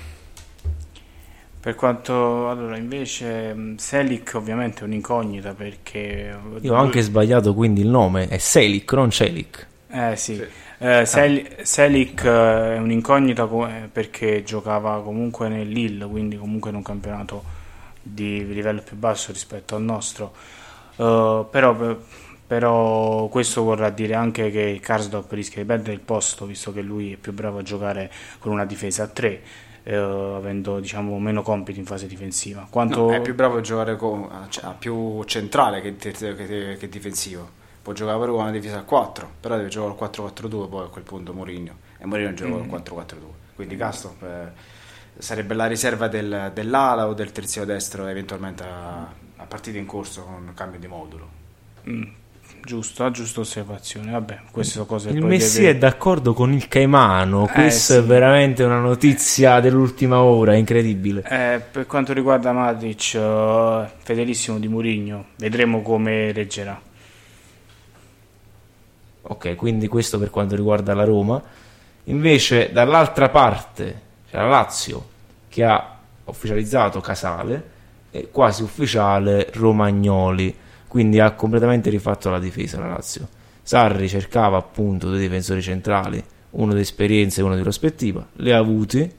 Per 1.60 1.76
quanto 1.76 2.50
allora 2.50 2.78
invece 2.78 3.54
mh, 3.54 3.76
Selic 3.76 4.36
ovviamente 4.36 4.82
è 4.82 4.84
un'incognita 4.86 5.54
perché 5.54 6.34
Io 6.62 6.74
ho 6.74 6.78
anche 6.78 7.02
sbagliato 7.02 7.54
quindi 7.54 7.82
il 7.82 7.90
nome, 7.90 8.30
è 8.30 8.38
Selic, 8.38 8.94
non 8.94 9.10
Celik. 9.10 9.68
Eh 10.00 10.16
sì, 10.16 10.46
Eh, 10.80 11.06
Sel- 11.06 11.58
Selic 11.64 12.24
eh, 12.24 12.76
è 12.76 12.78
un'incognita 12.78 13.48
co- 13.48 13.68
eh, 13.68 13.90
perché 13.92 14.44
giocava 14.44 15.02
comunque 15.02 15.48
nel 15.50 15.68
Lille, 15.68 16.06
quindi 16.06 16.38
comunque 16.38 16.70
in 16.70 16.76
un 16.76 16.84
campionato 16.84 17.44
di 18.02 18.46
livello 18.54 18.82
più 18.82 18.96
basso 18.96 19.32
rispetto 19.32 19.76
al 19.76 19.82
nostro. 19.82 20.34
Eh, 20.98 21.46
però, 21.50 21.98
però 22.46 23.28
questo 23.28 23.64
vorrà 23.64 23.90
dire 23.90 24.14
anche 24.14 24.52
che 24.52 24.80
Karsdorp 24.82 25.32
rischia 25.32 25.62
di 25.62 25.68
perdere 25.68 25.94
il 25.94 26.00
posto, 26.02 26.46
visto 26.46 26.72
che 26.72 26.82
lui 26.82 27.14
è 27.14 27.16
più 27.18 27.34
bravo 27.34 27.60
a 27.60 27.64
giocare 27.64 28.12
con 28.40 28.52
una 28.52 28.66
difesa 28.66 29.04
a 29.04 29.08
3, 29.08 29.42
avendo 29.86 30.80
diciamo, 30.80 31.18
meno 31.18 31.42
compiti 31.42 31.80
in 31.80 31.86
fase 31.86 32.08
difensiva. 32.08 32.68
Quanto... 32.70 33.08
No, 33.08 33.14
è 33.14 33.22
più 33.22 33.34
bravo 33.34 33.58
a 33.58 33.62
giocare 33.62 33.96
con, 33.96 34.28
a 34.30 34.74
più 34.78 35.24
centrale 35.24 35.82
che, 35.82 35.96
che- 35.96 36.78
che 36.78 36.90
difensivo. 36.90 37.66
Può 37.88 37.96
giocare 37.96 38.18
pure 38.18 38.32
con 38.32 38.42
una 38.42 38.52
difesa 38.52 38.80
a 38.80 38.84
4, 38.84 39.30
però 39.40 39.56
deve 39.56 39.70
giocare 39.70 39.94
al 39.98 40.10
4-4-2 40.10 40.68
poi 40.68 40.84
a 40.84 40.88
quel 40.90 41.06
punto 41.06 41.32
Mourinho. 41.32 41.72
E 41.98 42.06
Mourinho 42.06 42.34
gioca 42.34 42.56
Mm. 42.56 42.60
al 42.60 42.68
4-4-2. 42.84 43.16
Quindi 43.56 43.78
Castro 43.78 44.14
è, 44.20 44.48
sarebbe 45.18 45.54
la 45.54 45.68
riserva 45.68 46.10
del- 46.10 46.52
dell'ala 46.54 47.08
o 47.08 47.14
del 47.14 47.32
terzino 47.32 47.64
destro 47.64 48.06
eventualmente 48.08 48.64
a, 48.64 49.04
a 49.38 49.46
partita 49.48 49.78
in 49.78 49.86
corso 49.86 50.24
con 50.24 50.52
cambio 50.54 50.80
di 50.82 50.88
modulo. 50.88 51.30
Mm, 51.90 52.04
giusto, 52.62 53.10
giusta 53.12 53.40
osservazione. 53.40 54.12
Vabbè, 54.12 54.40
queste 54.52 54.74
sono 54.74 54.86
cose 54.86 55.12
Il 55.12 55.24
Messi 55.24 55.62
deve- 55.62 55.72
è 55.72 55.78
d'accordo 55.78 56.34
con 56.34 56.52
il 56.52 56.68
Caimano. 56.68 57.48
Eh, 57.48 57.52
Questa 57.54 57.94
sì. 57.94 58.00
è 58.02 58.04
veramente 58.04 58.64
una 58.64 58.80
notizia 58.82 59.62
dell'ultima 59.62 60.22
ora, 60.22 60.56
incredibile. 60.56 61.24
Eh, 61.26 61.62
per 61.62 61.86
quanto 61.86 62.12
riguarda 62.12 62.52
Matic, 62.52 63.14
eh, 63.16 63.90
fedelissimo 64.00 64.60
di 64.60 64.68
Mourinho, 64.68 65.28
vedremo 65.38 65.82
come 65.82 66.34
reggerà. 66.34 66.82
Ok, 69.30 69.56
quindi 69.56 69.88
questo 69.88 70.18
per 70.18 70.30
quanto 70.30 70.56
riguarda 70.56 70.94
la 70.94 71.04
Roma. 71.04 71.42
Invece, 72.06 72.72
dall'altra 72.72 73.30
parte 73.30 74.02
c'è 74.30 74.38
la 74.38 74.48
Lazio 74.48 75.06
che 75.50 75.64
ha 75.66 75.98
ufficializzato 76.26 77.02
Casale 77.02 77.76
e 78.12 78.30
quasi 78.32 78.64
ufficiale 78.64 79.50
Romagnoli. 79.54 80.56
Quindi 80.88 81.20
ha 81.20 81.32
completamente 81.32 81.90
rifatto 81.90 82.30
la 82.30 82.40
difesa 82.40 82.80
la 82.80 82.88
Lazio. 82.88 83.28
Sarri 83.62 84.08
cercava 84.08 84.56
appunto 84.56 85.10
due 85.10 85.20
difensori 85.20 85.62
centrali, 85.62 86.24
uno 86.52 86.74
di 86.74 86.80
esperienza 86.80 87.42
e 87.42 87.44
uno 87.44 87.56
di 87.56 87.62
prospettiva, 87.62 88.26
li 88.36 88.52
ha 88.52 88.58
avuti. 88.58 89.12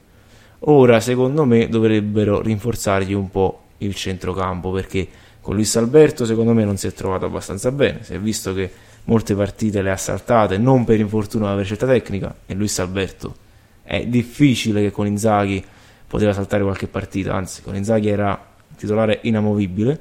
Ora, 0.61 0.99
secondo 0.99 1.45
me, 1.45 1.69
dovrebbero 1.69 2.41
rinforzargli 2.41 3.13
un 3.13 3.29
po' 3.29 3.65
il 3.77 3.93
centrocampo 3.93 4.71
perché 4.71 5.07
con 5.39 5.53
Luis 5.53 5.75
Alberto, 5.75 6.25
secondo 6.25 6.53
me, 6.53 6.65
non 6.65 6.77
si 6.77 6.87
è 6.87 6.93
trovato 6.93 7.25
abbastanza 7.25 7.71
bene. 7.71 8.03
Si 8.03 8.15
è 8.15 8.19
visto 8.19 8.53
che 8.55 8.71
molte 9.09 9.33
partite 9.33 9.81
le 9.81 9.89
ha 9.89 9.97
saltate, 9.97 10.59
non 10.59 10.85
per 10.85 10.99
infortunio 10.99 11.47
ma 11.47 11.55
per 11.55 11.65
scelta 11.65 11.87
tecnica. 11.87 12.33
E 12.45 12.53
Luis 12.53 12.77
Alberto 12.77 13.35
è 13.81 14.05
difficile 14.05 14.81
che 14.81 14.91
con 14.91 15.07
Inzaghi 15.07 15.63
poteva 16.05 16.31
saltare 16.31 16.61
qualche 16.61 16.87
partita, 16.87 17.33
anzi, 17.33 17.63
con 17.63 17.75
Inzaghi 17.75 18.07
era 18.07 18.39
titolare 18.77 19.19
inamovibile. 19.23 19.99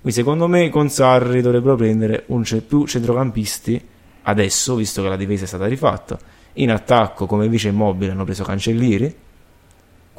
Quindi, 0.00 0.18
secondo 0.18 0.46
me, 0.46 0.68
con 0.68 0.90
Sarri 0.90 1.40
dovrebbero 1.40 1.76
prendere 1.76 2.24
un 2.26 2.44
ce- 2.44 2.60
più 2.60 2.86
centrocampisti 2.86 3.82
adesso, 4.22 4.74
visto 4.74 5.02
che 5.02 5.08
la 5.08 5.16
difesa 5.16 5.44
è 5.44 5.46
stata 5.46 5.66
rifatta. 5.66 6.18
In 6.54 6.70
attacco, 6.70 7.24
come 7.24 7.48
vice 7.48 7.68
immobile, 7.68 8.12
hanno 8.12 8.24
preso 8.24 8.44
Cancellieri. 8.44 9.14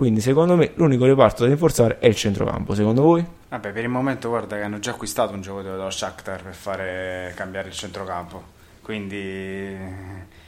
Quindi, 0.01 0.19
secondo 0.19 0.55
me, 0.55 0.71
l'unico 0.77 1.05
reparto 1.05 1.43
da 1.43 1.49
rinforzare 1.49 1.99
è 1.99 2.07
il 2.07 2.15
centrocampo. 2.15 2.73
Secondo 2.73 3.03
voi? 3.03 3.23
Vabbè, 3.49 3.71
per 3.71 3.83
il 3.83 3.89
momento 3.89 4.29
guarda 4.29 4.55
che 4.55 4.63
hanno 4.63 4.79
già 4.79 4.89
acquistato 4.89 5.33
un 5.33 5.41
giocatore 5.41 5.75
dello 5.75 5.91
Shakhtar 5.91 6.41
per 6.41 6.55
fare 6.55 7.31
cambiare 7.35 7.67
il 7.67 7.75
centrocampo, 7.75 8.43
quindi 8.81 9.77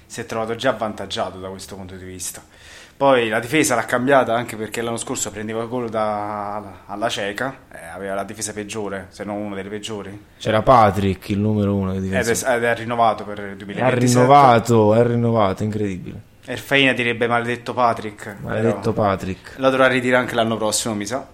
si 0.07 0.21
è 0.21 0.25
trovato 0.25 0.55
già 0.55 0.71
avvantaggiato 0.71 1.37
da 1.37 1.49
questo 1.49 1.75
punto 1.75 1.93
di 1.93 2.03
vista. 2.03 2.41
Poi 2.97 3.29
la 3.29 3.39
difesa 3.39 3.75
l'ha 3.75 3.85
cambiata 3.85 4.33
anche 4.33 4.55
perché 4.55 4.81
l'anno 4.81 4.97
scorso 4.97 5.29
prendeva 5.29 5.65
gol 5.65 5.87
da, 5.87 6.85
alla 6.87 7.09
cieca, 7.09 7.55
eh, 7.71 7.85
aveva 7.93 8.15
la 8.15 8.23
difesa 8.23 8.53
peggiore, 8.53 9.05
se 9.09 9.23
non 9.23 9.37
una 9.37 9.53
delle 9.53 9.69
peggiori, 9.69 10.19
C'era 10.39 10.63
Patrick, 10.63 11.29
il 11.29 11.37
numero 11.37 11.75
uno 11.75 11.91
di 11.91 11.97
ed 11.97 12.03
difesa. 12.05 12.53
è, 12.53 12.55
ed 12.55 12.63
è 12.63 12.75
rinnovato 12.75 13.23
per 13.23 13.37
il 13.37 13.55
2027. 13.57 13.83
Ha 13.83 13.93
rinnovato, 13.93 14.95
è 14.95 15.05
rinnovato, 15.05 15.61
incredibile. 15.61 16.31
Erfaina 16.45 16.91
direbbe 16.91 17.27
maledetto 17.27 17.73
Patrick. 17.73 18.35
Maledetto 18.41 18.91
però 18.91 19.07
Patrick. 19.07 19.53
Lo 19.57 19.69
dovrà 19.69 19.87
ritirare 19.87 20.23
anche 20.23 20.35
l'anno 20.35 20.57
prossimo, 20.57 20.93
mi 20.93 21.05
sa. 21.05 21.25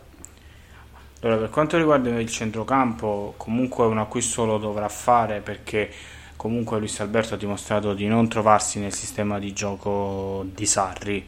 Allora, 1.22 1.38
per 1.38 1.50
quanto 1.50 1.78
riguarda 1.78 2.10
il 2.10 2.30
centrocampo, 2.30 3.34
comunque 3.36 3.86
un 3.86 3.98
acquisto 3.98 4.46
lo 4.46 4.58
dovrà 4.58 4.88
fare 4.88 5.40
perché 5.42 5.92
comunque 6.36 6.78
Luis 6.78 7.00
Alberto 7.02 7.34
ha 7.34 7.38
dimostrato 7.38 7.94
di 7.94 8.08
non 8.08 8.30
trovarsi 8.30 8.80
nel 8.80 8.94
sistema 8.94 9.40
di 9.40 9.52
gioco 9.52 10.46
di 10.54 10.66
Sarri, 10.66 11.28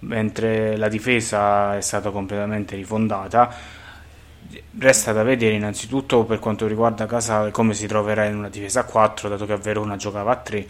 mentre 0.00 0.76
la 0.76 0.88
difesa 0.88 1.76
è 1.76 1.80
stata 1.80 2.10
completamente 2.10 2.76
rifondata. 2.76 3.52
Resta 4.78 5.12
da 5.12 5.24
vedere 5.24 5.56
innanzitutto 5.56 6.24
per 6.24 6.38
quanto 6.38 6.68
riguarda 6.68 7.06
Casale 7.06 7.50
come 7.50 7.74
si 7.74 7.88
troverà 7.88 8.26
in 8.26 8.36
una 8.36 8.48
difesa 8.48 8.80
a 8.80 8.84
4, 8.84 9.28
dato 9.28 9.44
che 9.46 9.54
a 9.54 9.56
Verona 9.56 9.96
giocava 9.96 10.30
a 10.30 10.36
3, 10.36 10.66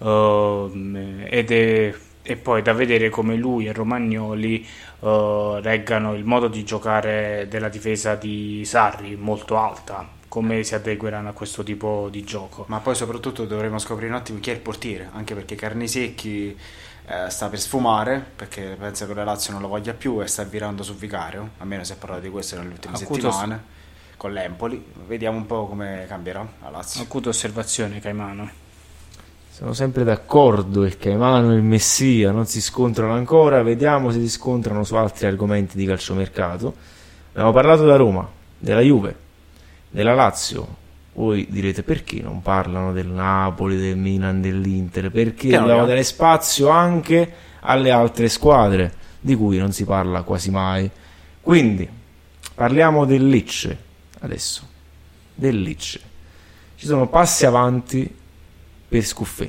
ehm, 0.00 1.26
ed 1.28 1.50
è, 1.50 1.94
e 2.22 2.36
poi 2.36 2.62
da 2.62 2.72
vedere 2.72 3.08
come 3.08 3.36
lui 3.36 3.66
e 3.66 3.72
Romagnoli 3.72 4.66
eh, 5.00 5.58
reggano 5.62 6.14
il 6.14 6.24
modo 6.24 6.48
di 6.48 6.64
giocare 6.64 7.46
della 7.48 7.68
difesa 7.68 8.14
di 8.14 8.62
Sarri, 8.64 9.16
molto 9.16 9.56
alta, 9.56 10.08
come 10.28 10.62
si 10.62 10.74
adegueranno 10.74 11.30
a 11.30 11.32
questo 11.32 11.62
tipo 11.62 12.08
di 12.10 12.22
gioco. 12.24 12.64
Ma 12.68 12.78
poi 12.78 12.94
soprattutto 12.94 13.44
dovremo 13.44 13.78
scoprire 13.78 14.10
un 14.10 14.16
attimo 14.16 14.38
chi 14.38 14.50
è 14.50 14.54
il 14.54 14.60
portiere, 14.60 15.08
anche 15.12 15.34
perché 15.34 15.54
Carnisecchi 15.54 16.56
eh, 17.06 17.28
sta 17.30 17.48
per 17.48 17.58
sfumare, 17.58 18.24
perché 18.36 18.76
pensa 18.78 19.06
che 19.06 19.14
la 19.14 19.24
Lazio 19.24 19.52
non 19.52 19.60
lo 19.60 19.68
voglia 19.68 19.92
più 19.92 20.22
e 20.22 20.28
sta 20.28 20.44
virando 20.44 20.82
su 20.82 20.94
Vicario, 20.94 21.50
almeno 21.58 21.82
si 21.82 21.92
è 21.92 21.96
parlato 21.96 22.22
di 22.22 22.30
questo 22.30 22.56
nelle 22.56 22.68
ultime 22.68 22.94
Acuto- 22.94 23.30
settimane, 23.30 23.64
con 24.16 24.32
l'Empoli. 24.32 24.84
Vediamo 25.06 25.36
un 25.36 25.46
po' 25.46 25.66
come 25.66 26.04
cambierà 26.06 26.46
la 26.62 26.70
Lazio. 26.70 27.02
Acuta 27.02 27.30
osservazione, 27.30 27.98
Caimano. 27.98 28.68
Sono 29.52 29.72
sempre 29.72 30.04
d'accordo, 30.04 30.84
il 30.84 30.96
Caimano 30.96 31.52
e 31.52 31.56
il 31.56 31.62
Messia 31.62 32.30
non 32.30 32.46
si 32.46 32.62
scontrano 32.62 33.12
ancora, 33.14 33.62
vediamo 33.62 34.10
se 34.10 34.20
si 34.20 34.28
scontrano 34.30 34.84
su 34.84 34.94
altri 34.94 35.26
argomenti 35.26 35.76
di 35.76 35.84
calciomercato. 35.84 36.72
Abbiamo 37.32 37.52
parlato 37.52 37.82
della 37.82 37.96
Roma, 37.96 38.26
della 38.56 38.80
Juve, 38.80 39.14
della 39.90 40.14
Lazio. 40.14 40.78
Voi 41.14 41.48
direte 41.50 41.82
perché 41.82 42.22
non 42.22 42.40
parlano 42.40 42.92
del 42.92 43.08
Napoli, 43.08 43.76
del 43.76 43.96
Milan, 43.96 44.40
dell'Inter? 44.40 45.10
Perché 45.10 45.50
dobbiamo 45.50 45.84
dare 45.84 46.04
spazio 46.04 46.68
anche 46.68 47.34
alle 47.60 47.90
altre 47.90 48.28
squadre, 48.28 48.94
di 49.20 49.34
cui 49.34 49.58
non 49.58 49.72
si 49.72 49.84
parla 49.84 50.22
quasi 50.22 50.50
mai. 50.50 50.88
Quindi, 51.40 51.86
parliamo 52.54 53.04
del 53.04 53.28
Lecce 53.28 53.78
adesso. 54.20 54.62
Del 55.34 55.60
Lecce. 55.60 56.00
Ci 56.76 56.86
sono 56.86 57.08
passi 57.08 57.44
avanti 57.44 58.18
per 58.90 59.04
Scuffè. 59.04 59.48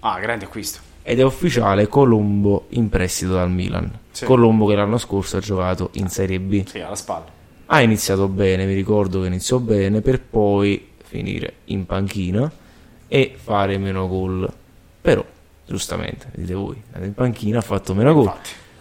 Ah, 0.00 0.18
grande 0.18 0.46
acquisto. 0.46 0.80
Ed 1.02 1.20
è 1.20 1.22
ufficiale 1.22 1.86
Colombo 1.86 2.64
in 2.70 2.88
prestito 2.88 3.34
dal 3.34 3.50
Milan. 3.50 3.98
Sì. 4.10 4.24
Colombo 4.24 4.66
che 4.66 4.74
l'anno 4.74 4.96
scorso 4.96 5.36
ha 5.36 5.40
giocato 5.40 5.90
in 5.94 6.08
Serie 6.08 6.40
B. 6.40 6.66
Sì, 6.66 6.80
alla 6.80 6.96
spalla. 6.96 7.26
Ha 7.66 7.80
iniziato 7.82 8.28
bene, 8.28 8.64
mi 8.64 8.72
ricordo 8.72 9.20
che 9.20 9.26
iniziò 9.26 9.58
bene, 9.58 10.00
per 10.00 10.22
poi 10.22 10.92
finire 11.04 11.56
in 11.66 11.84
panchina 11.84 12.50
e 13.06 13.36
fare 13.36 13.76
meno 13.76 14.08
gol. 14.08 14.50
Però, 15.02 15.22
giustamente, 15.66 16.28
dite 16.34 16.54
voi, 16.54 16.82
in 17.02 17.12
panchina, 17.12 17.58
ha 17.58 17.62
fatto 17.62 17.94
meno 17.94 18.14
gol. 18.14 18.32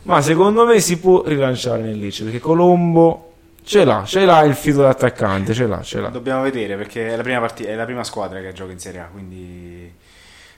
Ma 0.03 0.21
secondo 0.21 0.65
me 0.65 0.79
si 0.79 0.97
può 0.97 1.23
rilanciare 1.25 1.81
nel 1.81 1.99
Lecce, 1.99 2.23
perché 2.23 2.39
Colombo 2.39 3.30
ce 3.71 3.85
l'ha, 3.85 4.03
ce 4.05 4.25
l'ha 4.25 4.43
il 4.43 4.53
filo 4.53 4.81
d'attaccante, 4.81 5.53
ce 5.53 5.65
l'ha, 5.65 5.81
ce 5.81 6.01
l'ha. 6.01 6.09
Dobbiamo 6.09 6.41
vedere 6.41 6.75
perché 6.75 7.07
è 7.07 7.15
la 7.15 7.23
prima, 7.23 7.39
partita, 7.39 7.69
è 7.69 7.75
la 7.75 7.85
prima 7.85 8.03
squadra 8.03 8.41
che 8.41 8.51
gioca 8.51 8.73
in 8.73 8.79
Serie 8.79 8.99
A, 8.99 9.05
quindi 9.05 9.93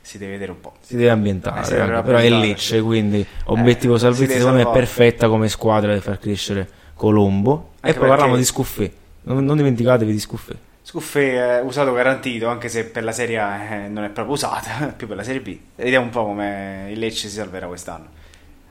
si 0.01 0.17
deve 0.17 0.31
vedere 0.31 0.51
un 0.51 0.59
po'. 0.59 0.73
Si 0.81 0.95
deve 0.95 1.11
ambientare, 1.11 1.61
Eh, 1.61 1.63
si 1.63 1.73
deve 1.73 2.01
però 2.01 2.17
è. 2.17 2.27
Lecce, 2.29 2.81
quindi 2.81 3.23
obiettivo 3.45 3.93
Eh, 3.93 3.99
si 3.99 4.03
salvezza 4.05 4.37
secondo 4.39 4.57
me 4.57 4.63
è 4.63 4.71
perfetta 4.71 5.27
come 5.27 5.47
squadra 5.47 5.91
per 5.91 6.01
far 6.01 6.17
crescere 6.17 6.67
Colombo. 6.95 7.73
e 7.81 7.87
Anche 7.89 7.99
poi 7.99 8.07
parliamo 8.07 8.35
di 8.35 8.45
Scuffè, 8.45 8.91
non, 9.23 9.45
non 9.45 9.57
dimenticatevi 9.57 10.11
di 10.11 10.19
Scuffè. 10.19 10.53
Scuffè 10.81 11.59
è 11.59 11.61
usato 11.61 11.93
garantito, 11.93 12.47
anche 12.47 12.67
se 12.67 12.85
per 12.85 13.03
la 13.03 13.11
Serie 13.11 13.37
A 13.37 13.63
eh, 13.63 13.87
non 13.89 14.03
è 14.05 14.09
proprio 14.09 14.33
usata, 14.35 14.87
più 14.97 15.05
per 15.07 15.17
la 15.17 15.23
Serie 15.23 15.39
B. 15.41 15.55
Vediamo 15.75 16.05
un 16.05 16.11
po' 16.11 16.25
come 16.25 16.87
il 16.89 16.97
Lecce 16.97 17.27
si 17.29 17.35
salverà 17.35 17.67
quest'anno. 17.67 18.07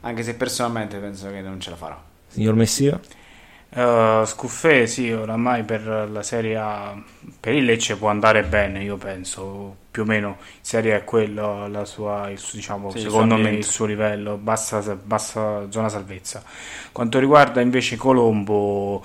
Anche 0.00 0.24
se 0.24 0.34
personalmente 0.34 0.96
penso 0.98 1.30
che 1.30 1.40
non 1.40 1.60
ce 1.60 1.70
la 1.70 1.76
farà. 1.76 2.02
Signor 2.26 2.54
Messia? 2.54 2.98
Uh, 3.74 4.26
Scuffè, 4.26 4.84
sì, 4.84 5.10
oramai 5.10 5.62
per 5.62 5.86
la 6.10 6.22
Serie 6.22 6.56
A, 6.56 6.94
per 7.40 7.54
il 7.54 7.64
Lecce 7.64 7.96
può 7.96 8.08
andare 8.10 8.42
bene, 8.42 8.82
io 8.82 8.98
penso, 8.98 9.76
più 9.90 10.02
o 10.02 10.04
meno 10.04 10.36
in 10.40 10.58
Serie 10.60 10.92
A 10.92 10.96
è 10.98 11.04
quello 11.04 11.66
la 11.68 11.86
sua, 11.86 12.28
il 12.28 12.38
suo, 12.38 12.58
diciamo, 12.58 12.90
Sì, 12.90 13.00
secondo 13.00 13.36
me 13.36 13.50
il 13.50 13.64
suo 13.64 13.86
livello, 13.86 14.36
bassa, 14.36 14.94
bassa 15.02 15.70
zona 15.70 15.88
salvezza. 15.88 16.42
Quanto 16.92 17.18
riguarda 17.18 17.62
invece 17.62 17.96
Colombo, 17.96 19.02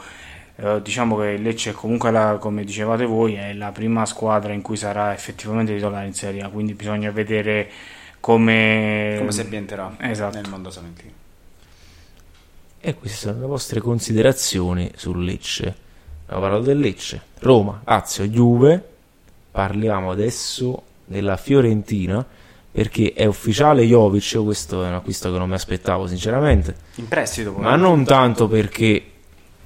eh, 0.57 0.81
diciamo 0.81 1.15
che 1.15 1.27
il 1.27 1.43
Lecce 1.43 1.71
comunque, 1.71 2.11
la- 2.11 2.35
come 2.37 2.65
dicevate 2.65 3.05
voi, 3.05 3.35
è 3.35 3.53
la 3.53 3.71
prima 3.71 4.05
squadra 4.05 4.51
in 4.51 4.61
cui 4.61 4.75
sarà 4.75 5.13
effettivamente 5.13 5.73
titolare 5.73 6.07
in 6.07 6.13
Serie 6.13 6.41
A, 6.41 6.49
quindi 6.49 6.73
bisogna 6.73 7.09
vedere 7.11 7.69
come... 8.19 9.15
Come 9.17 9.31
si 9.31 9.39
ambienterà 9.39 9.95
Esatto. 9.99 10.35
nel 10.35 10.49
mondo 10.49 10.69
salentino. 10.69 11.25
E 12.87 12.95
queste 12.95 13.17
sono 13.17 13.41
le 13.41 13.47
vostre 13.47 13.81
considerazioni 13.81 14.89
sul 14.95 15.21
Lecce. 15.21 15.75
Abbiamo 16.27 16.41
parlato 16.41 16.63
del 16.63 16.79
Lecce, 16.79 17.21
Roma, 17.39 17.81
Lazio, 17.83 18.23
Juve. 18.27 18.81
Parliamo 19.51 20.09
adesso 20.09 20.83
della 21.03 21.35
Fiorentina 21.35 22.25
perché 22.71 23.11
è 23.11 23.25
ufficiale 23.25 23.83
Jovic, 23.83 24.41
questo 24.41 24.85
è 24.85 24.87
un 24.87 24.93
acquisto 24.93 25.29
che 25.29 25.37
non 25.37 25.49
mi 25.49 25.55
aspettavo 25.55 26.07
sinceramente. 26.07 26.75
In 26.95 27.09
prestito. 27.09 27.51
Ma 27.51 27.75
non 27.75 28.05
tanto 28.05 28.47
perché 28.47 29.03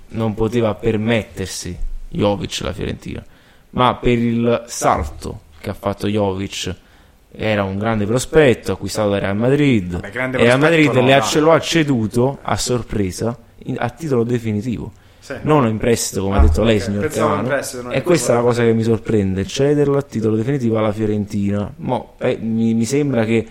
non 0.08 0.34
poteva 0.34 0.74
permettersi 0.74 1.78
Jovic 2.10 2.62
la 2.62 2.74
Fiorentina, 2.74 3.24
ma 3.70 3.94
per 3.98 4.18
il 4.18 4.64
salto 4.66 5.42
che 5.60 5.70
ha 5.70 5.76
fatto 5.76 6.08
Jovic 6.08 6.76
era 7.34 7.64
un 7.64 7.78
grande 7.78 8.06
prospetto 8.06 8.74
acquistato 8.74 9.10
da 9.12 9.20
Real 9.20 9.36
Madrid. 9.38 10.00
Vabbè, 10.00 10.08
e 10.38 10.44
Real 10.44 10.60
Madrid 10.60 10.92
no, 10.92 11.02
le 11.02 11.14
ha- 11.14 11.40
lo 11.40 11.52
ha 11.52 11.60
ceduto 11.60 12.40
a 12.42 12.58
sorpresa 12.58 13.38
in- 13.66 13.78
a 13.80 13.90
titolo 13.90 14.24
definitivo. 14.24 14.92
Sì. 15.24 15.36
non 15.44 15.68
in 15.68 15.78
prestito 15.78 16.24
come 16.24 16.38
Ah, 16.38 16.40
ha 16.40 16.42
detto 16.42 16.64
lei 16.64 16.80
signor 16.80 17.08
Chiamano 17.08 17.48
prestito, 17.48 17.92
e 17.92 18.02
questa 18.02 18.34
è 18.34 18.36
la 18.38 18.42
cosa 18.42 18.64
che 18.64 18.74
mi 18.74 18.82
sorprende 18.82 19.46
cederlo 19.46 19.98
a 19.98 20.02
titolo 20.02 20.36
definitivo 20.36 20.80
alla 20.80 20.92
Fiorentina. 20.92 21.72
Mo, 21.78 22.16
eh, 22.18 22.38
mi, 22.42 22.74
mi 22.74 22.86
sembra 22.86 23.24
che 23.24 23.36
eh, 23.38 23.48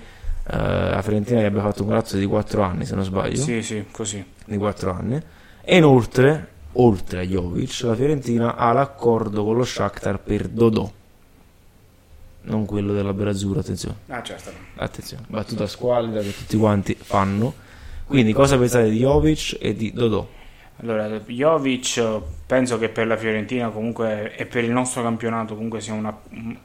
la 0.56 1.00
Fiorentina 1.00 1.40
gli 1.40 1.44
abbia 1.44 1.60
fatto 1.62 1.82
un 1.84 1.90
contratto 1.90 2.16
di 2.16 2.26
4 2.26 2.62
anni 2.62 2.84
se 2.84 2.96
non 2.96 3.04
sbaglio. 3.04 3.36
Sì, 3.36 3.62
sì, 3.62 3.84
così. 3.92 4.22
di 4.46 4.56
4 4.56 4.90
anni. 4.92 5.22
E 5.62 5.76
inoltre 5.76 6.48
oltre 6.72 7.20
a 7.20 7.22
Jovic 7.22 7.82
la 7.84 7.94
Fiorentina 7.94 8.56
ha 8.56 8.72
l'accordo 8.72 9.44
con 9.44 9.56
lo 9.56 9.64
Shakhtar 9.64 10.18
per 10.20 10.48
Dodò 10.48 10.90
non 12.42 12.64
quello 12.66 12.92
della 12.92 13.12
Berazzurra 13.12 13.60
attenzione. 13.60 13.96
Ah, 14.08 14.22
certo. 14.22 14.50
attenzione 14.76 15.24
battuta 15.28 15.66
squallida 15.66 16.20
che 16.20 16.34
tutti 16.34 16.56
quanti 16.56 16.94
fanno. 16.98 17.52
Quindi 18.06 18.32
cosa 18.32 18.58
pensate 18.58 18.90
di 18.90 18.98
Jovic 18.98 19.56
e 19.60 19.74
di 19.74 19.92
Dodò? 19.92 20.26
Allora, 20.82 21.06
Jovic 21.20 22.02
penso 22.46 22.78
che 22.78 22.88
per 22.88 23.06
la 23.06 23.16
Fiorentina 23.16 23.68
comunque 23.68 24.34
e 24.34 24.46
per 24.46 24.64
il 24.64 24.70
nostro 24.70 25.02
campionato 25.02 25.54
comunque 25.54 25.80
sia 25.80 25.92
una- 25.92 26.18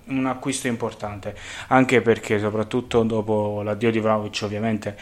un 0.06 0.26
acquisto 0.26 0.68
importante, 0.68 1.36
anche 1.68 2.02
perché 2.02 2.40
soprattutto 2.40 3.04
dopo 3.04 3.62
l'addio 3.62 3.92
di 3.92 4.00
Vlaovic 4.00 4.40
ovviamente 4.44 4.96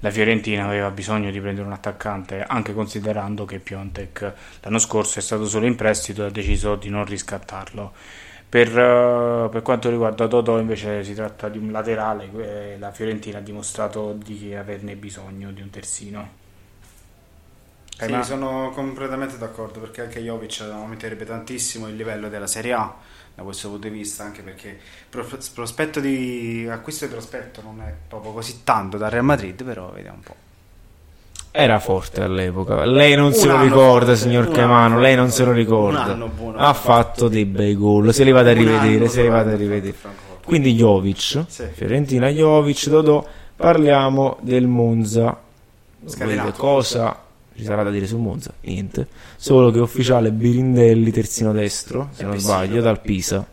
la 0.00 0.10
Fiorentina 0.10 0.66
aveva 0.66 0.90
bisogno 0.90 1.30
di 1.30 1.40
prendere 1.40 1.66
un 1.66 1.72
attaccante, 1.72 2.44
anche 2.46 2.72
considerando 2.74 3.44
che 3.46 3.58
Piontek 3.58 4.32
l'anno 4.60 4.78
scorso 4.78 5.18
è 5.18 5.22
stato 5.22 5.46
solo 5.46 5.66
in 5.66 5.74
prestito 5.74 6.22
e 6.22 6.26
ha 6.26 6.30
deciso 6.30 6.76
di 6.76 6.90
non 6.90 7.04
riscattarlo. 7.04 7.92
Per, 8.48 8.68
eh, 8.78 9.48
per 9.50 9.62
quanto 9.62 9.90
riguarda 9.90 10.26
Dodò 10.26 10.58
invece 10.58 11.04
si 11.04 11.14
tratta 11.14 11.48
di 11.48 11.58
un 11.58 11.70
laterale, 11.70 12.30
eh, 12.74 12.78
la 12.78 12.90
Fiorentina 12.92 13.38
ha 13.38 13.40
dimostrato 13.42 14.12
di 14.14 14.54
averne 14.54 14.96
bisogno 14.96 15.52
di 15.52 15.60
un 15.62 15.70
terzino. 15.70 16.36
Sì, 17.96 18.00
Eh, 18.00 18.08
ma- 18.08 18.22
sono 18.22 18.70
completamente 18.70 19.36
d'accordo 19.38 19.80
perché 19.80 20.02
anche 20.02 20.20
Jovic 20.22 20.60
aumenterebbe 20.60 21.24
tantissimo 21.24 21.88
il 21.88 21.96
livello 21.96 22.28
della 22.28 22.46
Serie 22.46 22.72
A 22.72 22.96
da 23.34 23.42
questo 23.42 23.68
punto 23.70 23.88
di 23.88 23.94
vista, 23.94 24.24
anche 24.24 24.42
perché 24.42 24.78
pro- 25.10 25.26
prospetto 25.52 25.98
di 26.00 26.66
acquisto 26.70 27.06
di 27.06 27.10
prospetto 27.12 27.60
non 27.62 27.80
è 27.82 27.92
proprio 28.08 28.32
così 28.32 28.62
tanto 28.64 28.96
da 28.98 29.08
Real 29.08 29.24
Madrid, 29.24 29.62
però 29.64 29.90
vediamo 29.90 30.16
un 30.18 30.22
po'. 30.22 30.36
Era 31.60 31.78
forte 31.78 32.22
all'epoca 32.22 32.84
lei 32.84 33.16
non 33.16 33.32
se 33.32 33.46
lo 33.46 33.60
ricorda 33.60 34.14
forte, 34.14 34.16
signor 34.16 34.48
anno 34.58 35.00
lei 35.00 35.16
non 35.16 35.30
se 35.30 35.44
lo 35.44 35.52
ricorda 35.52 36.16
ha 36.56 36.72
fatto 36.72 37.28
dei 37.28 37.44
bei 37.44 37.74
gol 37.74 38.12
se 38.14 38.24
li 38.24 38.30
vado 38.30 38.50
a 38.50 38.52
rivedere 38.52 39.08
se 39.08 39.22
li 39.22 39.28
vado 39.28 39.50
a 39.50 39.56
rivedere 39.56 39.94
quindi 40.44 40.74
Jovic 40.74 41.44
Sì. 41.46 41.64
Fiorentina 41.72 42.28
Jovic 42.28 42.88
Dodò 42.88 43.22
parliamo 43.54 44.38
del 44.40 44.68
Monza. 44.68 45.36
Volete 46.00 46.52
cosa 46.56 47.22
ci 47.54 47.64
sarà 47.64 47.82
da 47.82 47.90
dire 47.90 48.06
sul 48.06 48.20
Monza? 48.20 48.52
Niente. 48.60 49.08
Solo 49.36 49.72
che 49.72 49.80
ufficiale 49.80 50.30
Birindelli, 50.30 51.10
terzino 51.10 51.52
destro, 51.52 52.10
se 52.12 52.22
non 52.22 52.38
sbaglio, 52.38 52.80
dal 52.80 53.00
Pisa. 53.00 53.44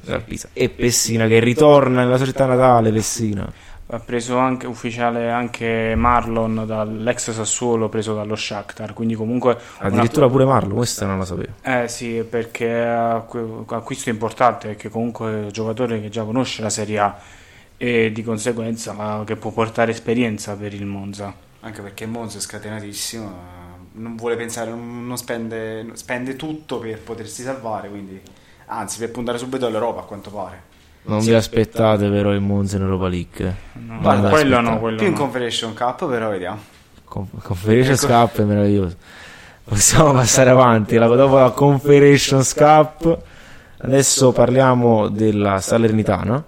Dal 0.00 0.22
Pisa. 0.24 0.48
E 0.54 0.70
Pessina 0.70 1.26
che 1.26 1.40
ritorna 1.40 2.02
nella 2.02 2.16
società 2.16 2.46
natale, 2.46 2.90
Pessina. 2.90 3.52
Ha 3.94 4.00
preso 4.00 4.36
anche 4.38 4.66
ufficiale 4.66 5.30
anche 5.30 5.94
Marlon 5.96 6.64
dall'ex 6.66 7.30
Sassuolo 7.30 7.88
preso 7.88 8.12
dallo 8.12 8.34
Shakhtar, 8.34 8.92
quindi 8.92 9.14
comunque 9.14 9.56
Addirittura 9.78 10.28
pure 10.28 10.44
Marlo, 10.44 10.74
questa 10.74 11.06
non 11.06 11.18
la 11.18 11.24
sapevo. 11.24 11.52
Eh 11.62 11.86
sì, 11.86 12.26
perché 12.28 12.82
acquisto 12.82 14.10
importante 14.10 14.66
perché 14.66 14.88
comunque 14.88 15.30
è 15.30 15.34
un 15.44 15.48
giocatore 15.50 16.00
che 16.00 16.08
già 16.08 16.24
conosce 16.24 16.60
la 16.60 16.70
Serie 16.70 16.98
A 16.98 17.16
e 17.76 18.10
di 18.10 18.22
conseguenza 18.24 19.22
che 19.24 19.36
può 19.36 19.52
portare 19.52 19.92
esperienza 19.92 20.56
per 20.56 20.74
il 20.74 20.86
Monza. 20.86 21.32
Anche 21.60 21.80
perché 21.80 22.04
Monza 22.06 22.38
è 22.38 22.40
scatenatissimo, 22.40 23.32
non 23.92 24.16
vuole 24.16 24.34
pensare, 24.34 24.70
non 24.70 25.06
non 25.06 25.16
spende, 25.16 25.86
spende 25.92 26.34
tutto 26.34 26.80
per 26.80 26.98
potersi 26.98 27.42
salvare, 27.42 27.88
quindi 27.88 28.20
anzi 28.66 28.98
per 28.98 29.12
puntare 29.12 29.38
subito 29.38 29.66
all'Europa 29.66 30.00
a 30.00 30.04
quanto 30.04 30.30
pare. 30.30 30.72
Non 31.06 31.20
vi 31.20 31.32
aspettate 31.34 32.08
però 32.08 32.32
il 32.32 32.40
Monza 32.40 32.76
in 32.76 32.82
Europa 32.82 33.08
League. 33.08 33.54
No, 33.74 34.00
Non 34.00 34.22
vi 34.22 34.28
quello 34.28 34.60
no, 34.60 34.78
quello 34.80 34.96
Più 34.96 35.06
in 35.06 35.12
no. 35.12 35.18
Confederation 35.18 35.74
Cup, 35.74 36.08
però 36.08 36.30
vediamo. 36.30 36.58
Con- 37.04 37.28
Conferation 37.42 37.94
Ecco. 37.94 38.06
Cup 38.06 38.40
è 38.40 38.44
meraviglioso. 38.44 38.96
Possiamo 39.64 40.12
passare 40.12 40.50
avanti. 40.50 40.96
La- 40.96 41.06
dopo 41.06 41.38
la 41.38 41.50
Confederation 41.50 42.42
Cup, 42.54 43.18
adesso 43.78 44.32
parliamo 44.32 45.08
della 45.08 45.60
Salernitana. 45.60 46.42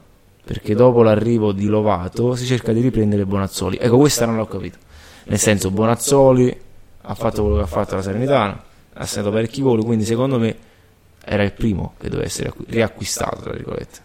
Perché 0.45 0.75
dopo 0.77 1.03
l'arrivo 1.03 1.51
di 1.51 1.67
Lovato 1.67 2.37
si 2.37 2.47
cerca 2.47 2.73
di 2.73 2.81
riprendere 2.81 3.27
Bonazzoli. 3.27 3.79
Ecco, 3.81 3.97
questa 3.99 4.27
non 4.27 4.37
l'ho 4.37 4.47
capito. 4.47 4.79
Nel 5.25 5.39
senso, 5.41 5.73
Bonazzoli 5.73 6.57
ha 7.03 7.15
fatto 7.15 7.43
quello 7.43 7.57
che 7.57 7.63
ha 7.65 7.67
fatto 7.67 7.97
la 7.97 8.03
Salernitana, 8.03 8.63
ha 8.95 9.05
segnato 9.07 9.33
parecchi 9.33 9.61
gol. 9.61 9.85
Quindi, 9.85 10.05
secondo 10.05 10.39
me, 10.39 10.57
era 11.25 11.43
il 11.43 11.51
primo 11.53 11.95
che 11.99 12.09
doveva 12.09 12.27
essere 12.29 12.51
acqui- 12.51 12.65
riacquistato. 12.69 13.41
Tra 13.41 13.53
virgolette. 13.53 13.99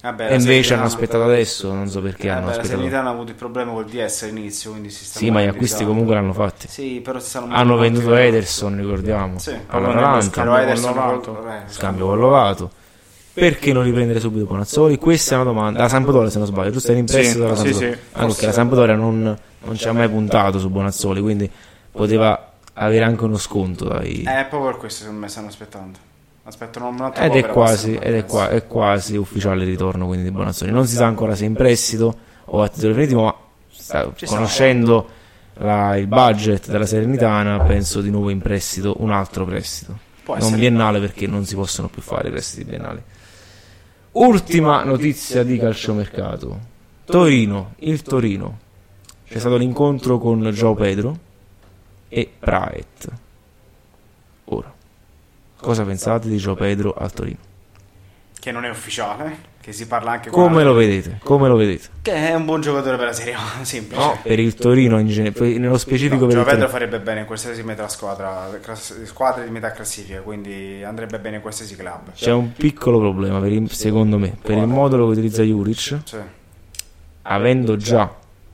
Vabbè, 0.00 0.26
e 0.26 0.28
la 0.28 0.34
invece 0.36 0.74
hanno 0.74 0.84
aspettato 0.84 1.24
adesso. 1.24 1.72
Non 1.72 1.88
so 1.88 2.00
perché 2.00 2.28
Eh, 2.28 2.30
hanno 2.30 2.40
beh, 2.40 2.44
la 2.46 2.50
aspettato. 2.52 2.68
Salernitana 2.74 3.08
ha 3.08 3.12
avuto 3.12 3.30
il 3.30 3.36
problema 3.36 3.72
col 3.72 3.84
DS 3.86 4.22
all'inizio, 4.22 4.70
quindi 4.70 4.90
si 4.90 5.04
sta 5.04 5.18
Sì, 5.18 5.30
ma 5.30 5.42
gli 5.42 5.46
acquisti 5.46 5.84
comunque 5.84 6.14
l'hanno 6.14 6.32
fatti. 6.32 6.68
Sì, 6.68 7.00
però 7.02 7.18
si 7.18 7.28
stanno 7.30 7.52
Hanno 7.54 7.76
venduto 7.76 8.14
Ederson, 8.14 8.76
ricordiamo. 8.76 9.38
Sì, 9.38 9.50
eh, 9.50 9.60
Scambio 11.68 12.06
con 12.06 12.18
Lovato. 12.18 12.70
Perché 13.32 13.72
non 13.72 13.84
riprendere 13.84 14.18
subito 14.18 14.46
Bonazzoli? 14.46 14.98
Questa 14.98 15.34
è 15.34 15.36
una 15.36 15.44
domanda. 15.44 15.78
La 15.80 15.88
Sampdoria, 15.88 16.28
se 16.28 16.38
non 16.38 16.46
sbaglio, 16.48 16.70
giusto? 16.72 16.90
Era 16.90 16.98
in 16.98 17.06
prestito 17.06 17.34
Sì, 17.34 17.40
dalla 17.40 17.54
sì, 17.56 17.62
Sampdoria. 17.72 17.92
sì. 17.94 17.98
Anche 18.12 18.46
la 18.46 18.52
Sampdoria 18.52 18.94
non, 18.96 19.38
non 19.60 19.76
ci 19.76 19.86
ha 19.88 19.92
mai 19.92 20.08
puntato 20.08 20.58
su 20.58 20.68
Bonazzoli, 20.70 21.20
quindi 21.20 21.48
poteva 21.92 22.52
avere 22.74 23.04
anche 23.04 23.24
uno 23.24 23.36
sconto 23.38 23.84
dai... 23.84 24.22
Eh, 24.22 24.44
proprio 24.48 24.70
per 24.70 24.76
questo 24.78 25.00
secondo 25.02 25.20
me 25.20 25.28
stanno 25.28 25.46
aspettando. 25.48 25.98
Aspettano 26.48 26.88
un 26.88 26.98
altro 27.02 27.22
Ed 27.22 27.34
è 27.34 27.46
quasi, 27.46 27.94
ed 27.94 28.14
è, 28.14 28.24
qua- 28.24 28.48
è 28.48 28.66
quasi 28.66 29.16
ufficiale 29.16 29.64
il 29.64 29.68
ritorno 29.68 30.06
quindi 30.06 30.24
di 30.24 30.30
Bonazzoli. 30.30 30.70
Non 30.70 30.86
si 30.86 30.94
sa 30.94 31.04
ancora 31.04 31.34
se 31.34 31.44
in 31.44 31.52
prestito 31.52 32.16
o 32.46 32.62
a 32.62 32.68
titolo 32.68 32.94
definitivo, 32.94 33.24
ma 33.24 33.34
sta- 33.70 34.10
Ci 34.14 34.24
sarà. 34.24 34.38
conoscendo 34.38 35.08
la- 35.54 35.94
il 35.98 36.06
budget 36.06 36.70
della 36.70 36.86
Serenitana, 36.86 37.60
penso 37.60 38.00
di 38.00 38.08
nuovo 38.10 38.30
in 38.30 38.40
prestito, 38.40 38.94
un 39.00 39.10
altro 39.10 39.44
prestito. 39.44 39.98
Non 40.24 40.54
biennale 40.56 41.00
perché 41.00 41.26
non 41.26 41.44
si 41.44 41.54
possono 41.54 41.88
più 41.88 42.00
fare 42.00 42.28
i 42.28 42.30
prestiti 42.30 42.64
biennali. 42.64 43.02
Ultima 44.12 44.82
notizia 44.84 45.42
di 45.42 45.58
calciomercato. 45.58 46.58
Torino, 47.04 47.74
il 47.80 48.00
Torino. 48.02 48.58
C'è 49.26 49.38
stato 49.38 49.56
l'incontro 49.56 50.18
con 50.18 50.50
Gio 50.52 50.72
Pedro 50.74 51.18
e 52.08 52.30
Praet. 52.38 53.08
Ora, 54.46 54.72
cosa 55.60 55.84
pensate 55.84 56.28
di 56.28 56.36
Gio 56.38 56.54
Pedro 56.54 56.94
al 56.94 57.12
Torino? 57.12 57.36
Che 58.40 58.52
non 58.52 58.64
è 58.64 58.70
ufficiale, 58.70 59.36
che 59.60 59.72
si 59.72 59.86
parla 59.88 60.12
anche 60.12 60.30
con 60.30 60.44
Come 60.44 60.62
lo 60.62 60.72
vedete? 60.72 61.18
Come 61.24 61.48
lo 61.48 61.56
vedete? 61.56 61.88
Che 62.02 62.12
è 62.28 62.34
un 62.34 62.44
buon 62.44 62.60
giocatore 62.60 62.96
per 62.96 63.06
la 63.06 63.12
Serie 63.12 63.34
A, 63.34 63.40
semplice. 63.64 64.00
No, 64.00 64.18
per 64.22 64.38
il 64.38 64.54
Torino 64.54 64.98
in 65.00 65.08
genere, 65.08 65.32
poi 65.32 65.58
nello 65.58 65.76
specifico 65.76 66.26
per 66.26 66.34
Gio 66.34 66.38
il 66.40 66.44
Pedro 66.44 66.60
Torino. 66.66 66.68
farebbe 66.78 67.00
bene 67.00 67.20
in 67.20 67.26
qualsiasi 67.26 67.62
metà 67.64 67.88
squadra, 67.88 68.48
squadre 69.04 69.44
di 69.44 69.50
metà 69.50 69.72
classifica, 69.72 70.20
quindi 70.20 70.82
andrebbe 70.84 71.18
bene 71.18 71.36
in 71.36 71.42
qualsiasi 71.42 71.74
club. 71.74 72.12
C'è 72.14 72.30
un 72.32 72.52
piccolo 72.52 73.00
problema 73.00 73.44
il- 73.48 73.70
secondo 73.72 74.18
me, 74.18 74.36
per 74.40 74.56
il 74.56 74.66
modulo 74.68 75.06
che 75.06 75.12
utilizza 75.12 75.42
Juric, 75.42 75.98
Sì. 76.04 76.16
avendo 77.22 77.76
già 77.76 78.10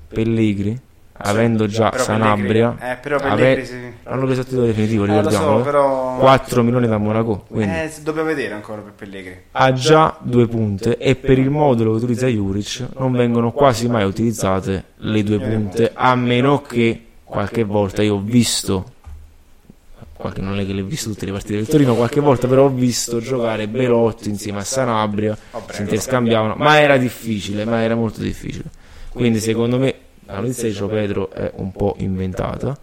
Pellegri, 0.08 0.78
avendo 1.16 1.66
già 1.66 1.90
però 1.90 2.02
Sanabria, 2.02 2.76
eh, 2.80 2.96
però 2.96 3.16
ave- 3.18 3.94
hanno 4.02 4.24
preso 4.26 4.40
il 4.40 4.46
titolo 4.46 4.66
definitivo, 4.66 5.04
Eh, 5.04 5.06
lo 5.08 5.14
so, 5.14 5.28
ricordiamo. 5.28 5.60
però- 5.62 6.16
4 6.18 6.62
milioni 6.62 6.86
da 6.88 6.98
Monaco, 6.98 7.44
quindi 7.48 7.72
Eh, 7.76 7.90
dobbiamo 8.02 8.28
vedere 8.28 8.54
ancora 8.54 8.80
per 8.80 8.92
Pellegrini. 8.92 9.36
ha 9.52 9.72
già 9.72 10.16
due 10.20 10.48
punte 10.48 10.96
e 10.98 11.14
per 11.14 11.38
il 11.38 11.50
modulo 11.50 11.90
che 11.92 11.96
utilizza 11.98 12.26
Juric 12.26 12.86
non 12.98 13.12
vengono 13.12 13.52
quasi 13.52 13.88
mai 13.88 14.04
utilizzate 14.04 14.84
le 14.96 15.22
due 15.22 15.38
punte, 15.38 15.90
a 15.94 16.14
meno 16.16 16.62
che 16.62 17.04
qualche 17.22 17.62
volta 17.64 18.02
io 18.02 18.14
ho 18.16 18.20
visto 18.20 18.90
qualche, 20.16 20.40
non 20.40 20.58
è 20.58 20.64
che 20.66 20.72
le 20.72 20.80
ho 20.82 20.84
visto 20.84 21.10
tutte 21.10 21.26
le 21.26 21.32
partite 21.32 21.56
del 21.56 21.66
Torino, 21.66 21.94
qualche 21.94 22.20
volta 22.20 22.46
però 22.48 22.64
ho 22.64 22.68
visto 22.70 23.20
giocare 23.20 23.68
Belotti 23.68 24.28
insieme 24.30 24.58
a 24.60 24.64
Sanabria, 24.64 25.36
si 25.70 25.82
interscambiavano, 25.82 26.54
ma 26.56 26.80
era 26.80 26.96
difficile, 26.96 27.64
ma 27.64 27.82
era 27.82 27.94
molto 27.94 28.20
difficile. 28.20 28.64
Quindi 29.10 29.38
secondo 29.38 29.78
me 29.78 29.94
notizia 30.26 30.68
di 30.68 30.74
Gio 30.74 30.86
Pedro 30.88 31.30
è 31.30 31.52
un 31.56 31.72
po' 31.72 31.94
inventata, 31.98 32.76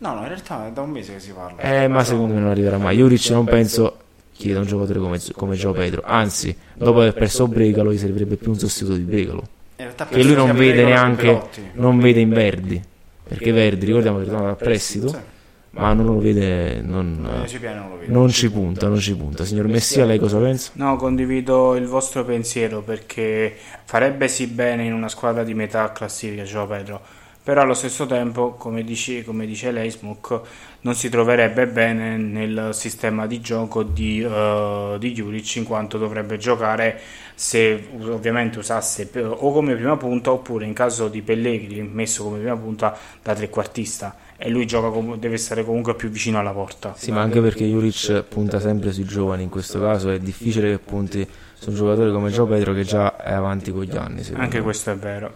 No, 0.00 0.14
no, 0.14 0.20
in 0.20 0.28
realtà 0.28 0.68
è 0.68 0.70
da 0.70 0.82
un 0.82 0.90
mese 0.90 1.14
che 1.14 1.20
si 1.20 1.32
parla. 1.32 1.60
eh, 1.60 1.88
ma 1.88 2.04
secondo 2.04 2.34
me 2.34 2.40
non 2.40 2.50
arriverà 2.50 2.78
mai. 2.78 2.96
Juric 2.98 3.30
non 3.30 3.44
penso 3.46 3.96
chieda 4.32 4.60
un 4.60 4.66
giocatore 4.66 5.00
come, 5.00 5.18
come 5.34 5.56
Gio 5.56 5.72
Pedro, 5.72 6.02
anzi, 6.04 6.56
dopo 6.74 7.00
aver 7.00 7.14
perso 7.14 7.48
Bregalo 7.48 7.92
gli 7.92 7.98
servirebbe 7.98 8.36
più 8.36 8.50
un 8.52 8.58
sostituto 8.58 8.96
di 8.96 9.02
Bregalo. 9.02 9.42
Che 9.74 10.22
lui 10.22 10.34
non 10.34 10.54
vede 10.54 10.84
neanche, 10.84 11.42
non 11.74 11.98
vede 11.98 12.20
in 12.20 12.30
Verdi, 12.30 12.80
perché 13.24 13.50
Verdi, 13.50 13.86
ricordiamo 13.86 14.18
che 14.18 14.24
è 14.24 14.26
tornato 14.28 14.48
a 14.50 14.54
prestito, 14.54 15.20
ma 15.78 15.92
non 15.94 16.06
lo 16.06 16.18
vede, 16.18 16.80
non, 16.82 17.44
Eh, 17.44 17.46
ci 17.48 17.58
piano 17.58 17.80
non 17.82 17.90
lo 17.90 17.96
vede. 17.98 18.12
non 18.12 18.28
ci 18.30 18.50
punta, 18.50 18.88
non 18.88 18.98
ci 18.98 19.16
punta. 19.16 19.44
Signor 19.44 19.66
Messia, 19.68 20.04
lei 20.04 20.18
cosa 20.18 20.38
pensa? 20.38 20.72
No, 20.72 20.96
condivido 20.96 21.74
il 21.76 21.86
vostro 21.86 22.24
pensiero 22.24 22.82
perché 22.82 23.56
farebbe 23.84 24.28
sì 24.28 24.46
bene 24.46 24.84
in 24.84 24.92
una 24.92 25.08
squadra 25.08 25.42
di 25.44 25.54
metà 25.54 25.90
classifica, 25.92 26.44
Gio 26.44 26.66
Pedro, 26.66 27.00
però 27.42 27.62
allo 27.62 27.74
stesso 27.74 28.06
tempo, 28.06 28.52
come 28.54 28.84
dice, 28.84 29.24
come 29.24 29.44
dice 29.46 29.70
lei, 29.72 29.90
Smook, 29.90 30.40
non 30.82 30.94
si 30.94 31.08
troverebbe 31.08 31.66
bene 31.66 32.16
nel 32.16 32.70
sistema 32.74 33.26
di 33.26 33.40
gioco 33.40 33.82
di, 33.82 34.20
eh, 34.22 34.96
di 35.00 35.12
Juric 35.12 35.56
in 35.56 35.64
quanto 35.64 35.98
dovrebbe 35.98 36.36
giocare 36.38 37.00
se 37.34 37.88
ovviamente 38.10 38.58
usasse 38.58 39.10
o 39.20 39.52
come 39.52 39.74
prima 39.74 39.96
punta 39.96 40.30
oppure 40.32 40.64
in 40.66 40.72
caso 40.74 41.08
di 41.08 41.22
Pellegrini 41.22 41.88
messo 41.88 42.24
come 42.24 42.38
prima 42.38 42.56
punta 42.56 42.96
da 43.22 43.34
trequartista 43.34 44.16
e 44.40 44.48
lui 44.50 44.66
gioca 44.66 44.88
com- 44.88 45.16
deve 45.18 45.36
stare 45.36 45.64
comunque 45.64 45.96
più 45.96 46.08
vicino 46.08 46.38
alla 46.38 46.52
porta. 46.52 46.94
Sì, 46.96 47.10
ma 47.10 47.20
anche 47.20 47.40
perché 47.40 47.66
Juric 47.66 48.22
punta 48.22 48.60
sempre 48.60 48.92
sui 48.92 49.04
giovani, 49.04 49.42
in 49.42 49.48
questo 49.48 49.80
caso 49.80 50.10
è 50.10 50.20
difficile 50.20 50.70
che 50.70 50.78
punti 50.78 51.26
su 51.54 51.70
un 51.70 51.74
giocatore 51.74 52.12
come 52.12 52.30
Gio 52.30 52.46
Pedro 52.46 52.72
che 52.72 52.84
già 52.84 53.16
è 53.16 53.32
avanti 53.32 53.72
con 53.72 53.82
gli 53.82 53.96
anni. 53.96 54.22
Anche 54.34 54.58
me. 54.58 54.62
questo 54.62 54.92
è 54.92 54.96
vero. 54.96 55.32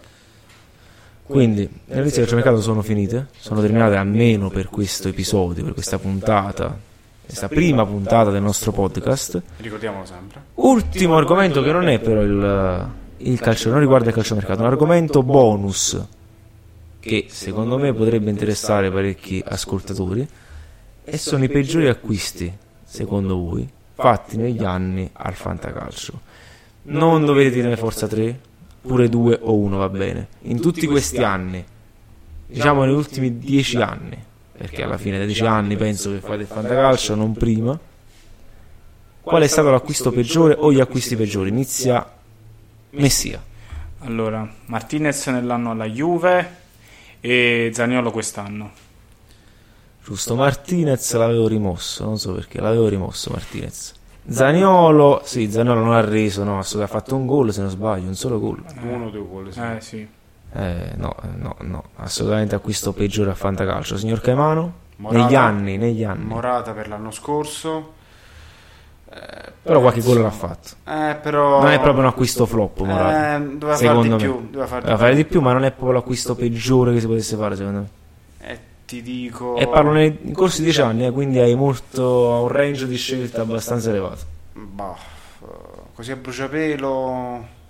Quindi, 1.25 1.61
le 1.61 1.95
notizie 1.95 2.01
del 2.01 2.29
calciomercato 2.29 2.61
sono 2.61 2.81
finite, 2.81 3.27
sono 3.37 3.59
terminate 3.59 3.95
almeno 3.95 4.49
per 4.49 4.69
questo 4.69 5.09
episodio, 5.09 5.65
per 5.65 5.73
questa 5.73 5.97
puntata, 5.97 6.77
questa 7.25 7.49
prima 7.49 7.85
puntata 7.85 8.29
del 8.29 8.41
nostro 8.41 8.71
podcast. 8.71 9.41
Ricordiamolo 9.57 10.05
sempre. 10.05 10.41
Ultimo 10.55 11.17
argomento 11.17 11.61
che 11.61 11.71
non 11.73 11.89
è 11.89 11.99
però 11.99 12.21
il, 12.21 12.89
il 13.17 13.39
calcio, 13.39 13.69
non 13.69 13.79
riguarda 13.79 14.09
il 14.09 14.15
calciomercato, 14.15 14.61
un 14.61 14.67
argomento 14.67 15.23
bonus 15.23 16.01
che 17.03 17.25
secondo 17.27 17.77
me 17.77 17.93
potrebbe 17.93 18.29
interessare 18.29 18.89
parecchi 18.89 19.43
ascoltatori 19.45 20.25
e 21.03 21.17
sono 21.17 21.43
i 21.43 21.49
peggiori 21.49 21.89
acquisti, 21.89 22.49
secondo 22.81 23.35
voi, 23.35 23.67
fatti 23.93 24.37
negli 24.37 24.63
anni 24.63 25.09
al 25.11 25.33
fantacalcio. 25.33 26.21
Non 26.83 27.25
dovete 27.25 27.55
dirne 27.55 27.75
forza 27.75 28.07
3, 28.07 28.39
pure 28.81 29.09
2 29.09 29.39
o 29.41 29.53
1 29.53 29.77
va 29.77 29.89
bene. 29.89 30.27
In 30.43 30.61
tutti 30.61 30.87
questi 30.87 31.21
anni, 31.21 31.61
diciamo 32.47 32.85
negli 32.85 32.95
ultimi 32.95 33.37
10 33.37 33.77
anni, 33.81 34.23
perché 34.57 34.83
alla 34.83 34.97
fine 34.97 35.17
dei 35.17 35.25
10 35.25 35.45
anni 35.45 35.75
penso 35.75 36.09
che 36.09 36.19
fate 36.19 36.43
il 36.43 36.47
fantacalcio, 36.47 37.15
non 37.15 37.33
prima. 37.33 37.77
Qual 39.19 39.41
è 39.41 39.47
stato 39.47 39.71
l'acquisto 39.71 40.09
peggiore 40.09 40.55
o 40.57 40.71
gli 40.71 40.79
acquisti 40.79 41.17
peggiori? 41.17 41.49
Inizia 41.49 42.09
Messia. 42.91 43.43
Allora, 43.99 44.49
Martinez 44.67 45.27
nell'anno 45.27 45.71
alla 45.71 45.85
Juve 45.85 46.61
e 47.25 47.71
Zaniolo 47.73 48.11
quest'anno. 48.11 48.69
Giusto, 50.03 50.35
Martinez 50.35 51.13
l'avevo 51.13 51.47
rimosso, 51.47 52.03
non 52.03 52.19
so 52.19 52.33
perché, 52.33 52.59
l'avevo 52.59 52.89
rimosso 52.89 53.31
Martinez. 53.31 53.93
Zaniolo, 54.27 55.21
sì, 55.23 55.49
Zaniolo 55.49 55.79
non 55.79 55.93
ha 55.93 56.01
reso, 56.01 56.43
no, 56.43 56.59
ha 56.59 56.87
fatto 56.87 57.15
un 57.15 57.25
gol 57.25 57.53
se 57.53 57.61
non 57.61 57.69
sbaglio, 57.69 58.09
un 58.09 58.15
solo 58.15 58.41
gol. 58.41 58.61
Uno 58.81 59.05
o 59.05 59.09
due 59.09 59.25
gol, 59.25 59.53
sì. 59.53 59.59
Eh 59.61 59.79
sì. 59.79 60.07
Eh, 60.55 60.91
no, 60.97 61.15
no, 61.37 61.55
no, 61.61 61.83
assolutamente 61.95 62.55
acquisto 62.55 62.91
peggiore 62.91 63.31
a 63.31 63.35
Fantacalcio. 63.35 63.95
Signor 63.95 64.19
Caimano? 64.19 64.73
Morata- 64.97 65.23
negli 65.23 65.35
anni, 65.35 65.77
negli 65.77 66.03
anni. 66.03 66.25
Morata 66.25 66.73
per 66.73 66.89
l'anno 66.89 67.11
scorso. 67.11 67.93
Eh, 69.15 69.51
Però 69.61 69.79
qualche 69.79 70.01
gol 70.01 70.21
l'ha 70.21 70.31
fatto. 70.31 70.69
Eh, 70.85 71.15
però... 71.21 71.61
Non 71.61 71.71
è 71.71 71.79
proprio 71.79 72.01
un 72.01 72.07
acquisto 72.07 72.45
flop, 72.45 72.79
Morata. 72.81 73.35
Eh, 73.35 73.39
doveva 73.39 73.77
fare 73.77 73.87
secondo 73.87 74.01
di 74.01 74.09
me. 74.09 74.17
più, 74.17 74.47
doveva 74.49 74.65
fare 74.67 74.81
di 74.81 74.87
Doveva 74.87 74.97
fare 74.97 75.15
di 75.15 75.25
più, 75.25 75.41
ma 75.41 75.53
non 75.53 75.63
è 75.63 75.71
proprio 75.71 75.91
l'acquisto 75.93 76.35
peggiore 76.35 76.93
che 76.93 76.99
si 76.99 77.07
potesse 77.07 77.35
fare, 77.37 77.55
secondo 77.55 77.79
me. 77.79 77.89
E 78.39 78.59
ti 78.85 79.01
dico... 79.01 79.55
E 79.55 79.67
parlo 79.67 79.91
nei 79.91 80.17
in 80.23 80.33
corsi 80.33 80.57
di 80.57 80.65
10 80.65 80.81
anni, 80.81 81.05
eh, 81.05 81.11
quindi 81.11 81.39
hai 81.39 81.55
molto 81.55 82.41
un 82.41 82.47
range 82.47 82.87
di 82.87 82.97
scelta 82.97 83.41
abbastanza 83.41 83.89
elevato. 83.89 84.25
Eh, 84.55 85.41
così 85.93 86.11
a 86.11 86.15
bruciapelo... 86.15 87.61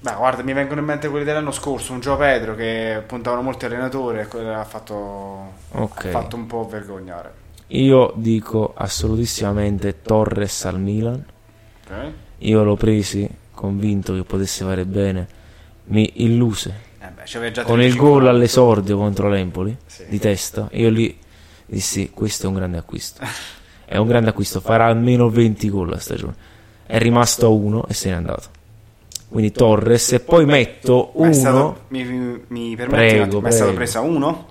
Beh, 0.00 0.14
guarda, 0.16 0.42
mi 0.42 0.52
vengono 0.52 0.80
in 0.80 0.86
mente 0.86 1.08
quelli 1.08 1.24
dell'anno 1.24 1.50
scorso, 1.50 1.94
un 1.94 2.00
Gio 2.00 2.16
Pedro 2.16 2.54
che 2.54 3.02
puntavano 3.06 3.40
molti 3.40 3.64
allenatori 3.64 4.18
e 4.18 4.38
ha 4.52 4.64
fatto, 4.64 5.52
Ok. 5.72 6.04
ha 6.04 6.08
fatto 6.10 6.36
un 6.36 6.46
po' 6.46 6.66
vergognare. 6.68 7.42
Io 7.68 8.12
dico 8.16 8.72
assolutissimamente 8.76 10.02
Torres 10.02 10.64
al 10.64 10.78
Milan. 10.80 11.24
Io 12.38 12.62
l'ho 12.64 12.76
presi 12.76 13.28
convinto 13.52 14.14
che 14.14 14.22
potesse 14.24 14.64
fare 14.64 14.84
bene. 14.84 15.26
Mi 15.86 16.10
illuse. 16.22 16.74
Eh 17.00 17.08
beh, 17.08 17.62
Con 17.62 17.80
il 17.80 17.92
13 17.92 17.96
gol 17.96 18.26
all'esordio 18.26 18.96
contro 18.96 19.28
l'Empoli 19.28 19.76
Sì. 19.86 20.04
di 20.08 20.18
testa. 20.18 20.68
Io 20.72 20.88
lì 20.90 21.16
dissi: 21.66 22.10
Questo 22.10 22.46
è 22.46 22.48
un 22.48 22.54
grande 22.54 22.78
acquisto. 22.78 23.22
È 23.86 23.98
un 23.98 24.06
grande 24.06 24.30
acquisto. 24.30 24.60
Farà 24.60 24.86
almeno 24.86 25.28
20 25.28 25.68
gol 25.68 25.90
la 25.90 25.98
stagione. 25.98 26.34
È 26.86 26.96
rimasto 26.98 27.44
a 27.46 27.48
uno 27.50 27.86
e 27.86 27.92
se 27.92 28.08
n'è 28.08 28.14
andato. 28.14 28.48
Quindi 29.28 29.52
Torres. 29.52 30.12
E 30.12 30.20
poi 30.20 30.46
metto 30.46 31.10
uno. 31.14 31.32
stato, 31.34 31.84
mi, 31.88 32.02
mi, 32.48 32.74
permetti 32.76 33.14
Prego, 33.14 33.40
ma 33.42 33.48
è 33.48 33.50
stato 33.50 33.72
prego. 33.72 33.76
presa 33.76 34.00
uno? 34.00 34.46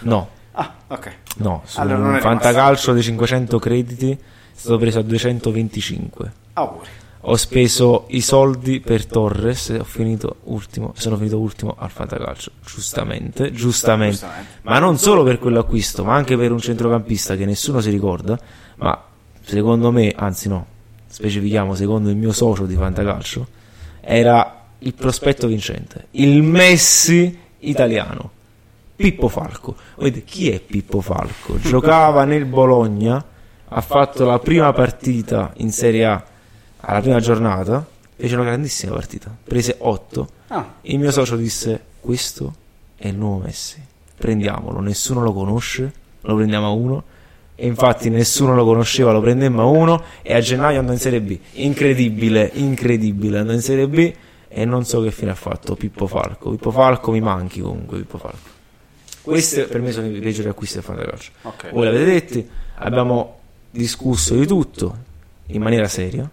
No, 0.00 0.28
Ah, 0.52 0.74
ok. 0.88 1.12
no. 1.36 1.62
Su 1.64 1.80
Allora 1.80 2.08
un 2.08 2.18
fantacalcio 2.20 2.92
di 2.92 3.02
500 3.02 3.58
crediti 3.58 4.10
è 4.10 4.18
stato 4.54 4.78
preso 4.78 4.98
a 4.98 5.02
225. 5.02 6.32
Auguri. 6.54 6.88
Ho 7.26 7.36
speso 7.36 8.06
i 8.08 8.20
soldi 8.20 8.80
per 8.80 9.06
Torres 9.06 9.70
e 9.70 9.78
ho 9.78 9.84
finito 9.84 10.38
ultimo, 10.44 10.92
sono 10.96 11.16
finito 11.16 11.38
ultimo 11.38 11.76
al 11.78 11.90
fantacalcio, 11.90 12.50
giustamente, 12.64 13.52
giustamente. 13.52 14.16
Giustamente. 14.16 14.50
Ma 14.62 14.80
non 14.80 14.98
solo 14.98 15.22
per 15.22 15.38
quell'acquisto, 15.38 16.02
ma 16.02 16.16
anche 16.16 16.36
per 16.36 16.50
un 16.50 16.58
centrocampista 16.58 17.36
che 17.36 17.44
nessuno 17.44 17.80
si 17.80 17.90
ricorda, 17.90 18.36
ma 18.76 19.00
secondo 19.44 19.92
me, 19.92 20.12
anzi 20.16 20.48
no, 20.48 20.66
specifichiamo 21.06 21.76
secondo 21.76 22.10
il 22.10 22.16
mio 22.16 22.32
socio 22.32 22.66
di 22.66 22.74
fantacalcio, 22.74 23.46
era 24.00 24.64
il 24.80 24.94
prospetto 24.94 25.46
vincente, 25.46 26.06
il 26.12 26.42
Messi 26.42 27.38
italiano. 27.60 28.30
Pippo 29.02 29.28
Falco. 29.28 29.74
Vedete, 29.96 30.24
chi 30.24 30.50
è 30.50 30.60
Pippo 30.60 31.00
Falco? 31.00 31.58
Giocava 31.58 32.24
nel 32.24 32.44
Bologna, 32.44 33.24
ha 33.66 33.80
fatto 33.80 34.24
la 34.24 34.38
prima 34.38 34.72
partita 34.72 35.52
in 35.56 35.72
Serie 35.72 36.04
A 36.04 36.24
alla 36.84 37.00
prima 37.00 37.18
giornata, 37.18 37.84
fece 38.16 38.34
una 38.34 38.44
grandissima 38.44 38.94
partita, 38.94 39.34
prese 39.42 39.76
8. 39.78 40.28
Ah. 40.48 40.74
Il 40.82 40.98
mio 41.00 41.10
socio 41.10 41.36
disse: 41.36 41.80
Questo 42.00 42.54
è 42.96 43.08
il 43.08 43.16
nuovo 43.16 43.44
Messi, 43.44 43.82
prendiamolo. 44.16 44.80
Nessuno 44.80 45.22
lo 45.22 45.32
conosce, 45.32 45.92
lo 46.20 46.36
prendiamo 46.36 46.66
a 46.66 46.70
uno. 46.70 47.02
E 47.54 47.66
infatti 47.66 48.08
nessuno 48.08 48.54
lo 48.54 48.64
conosceva, 48.64 49.12
lo 49.12 49.20
prendemmo 49.20 49.62
a 49.62 49.64
uno. 49.64 50.02
E 50.22 50.34
a 50.34 50.40
gennaio 50.40 50.78
andò 50.78 50.92
in 50.92 50.98
Serie 50.98 51.20
B. 51.20 51.38
Incredibile, 51.54 52.50
incredibile. 52.54 53.40
Andò 53.40 53.52
in 53.52 53.60
Serie 53.60 53.88
B 53.88 54.12
e 54.48 54.64
non 54.64 54.84
so 54.84 55.00
che 55.02 55.10
fine 55.10 55.32
ha 55.32 55.36
fatto 55.36 55.74
Pippo 55.74 56.06
Falco. 56.06 56.50
Pippo 56.50 56.70
Falco 56.70 57.10
mi 57.10 57.20
manchi 57.20 57.60
comunque, 57.60 57.98
Pippo 57.98 58.18
Falco. 58.18 58.60
Questi 59.22 59.62
per 59.62 59.80
me 59.80 59.92
sono 59.92 60.06
i 60.08 60.20
peggiori 60.20 60.48
acquisti 60.48 60.74
del 60.76 60.84
fantacalcio. 60.84 61.30
Ok. 61.42 61.70
Voi 61.70 61.84
l'avete 61.84 62.04
detti, 62.04 62.48
abbiamo 62.76 63.38
discusso 63.70 64.34
di 64.34 64.46
tutto 64.46 64.96
in 65.46 65.62
maniera 65.62 65.88
seria. 65.88 66.28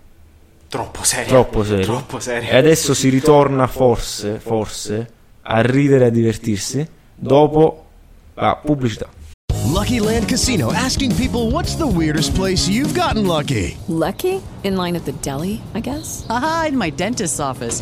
Troppo 0.67 1.03
serio. 1.03 1.27
Troppo 1.27 1.63
serio. 1.63 1.85
Troppo 1.85 2.19
serio. 2.19 2.49
E 2.49 2.55
adesso 2.55 2.93
si 2.93 3.09
ritorna 3.09 3.67
forse, 3.67 4.39
forse, 4.39 5.09
a 5.41 5.61
ridere 5.61 6.05
e 6.05 6.07
a 6.07 6.11
divertirsi 6.11 6.87
dopo 7.15 7.85
la 8.35 8.55
pubblicità. 8.55 9.09
Lucky 9.65 9.99
Land 9.99 10.27
Casino 10.27 10.71
asking 10.71 11.13
people 11.15 11.51
what's 11.51 11.75
the 11.75 11.85
weirdest 11.85 12.33
place 12.35 12.67
you've 12.67 12.93
gotten 12.93 13.25
lucky? 13.25 13.77
Lucky? 13.87 14.41
In 14.63 14.75
line 14.75 14.95
at 14.95 15.05
the 15.05 15.13
deli, 15.21 15.61
I 15.73 15.79
guess? 15.79 16.25
Aha, 16.27 16.65
in 16.69 16.77
my 16.77 16.91
dentist's 16.91 17.39
office. 17.39 17.81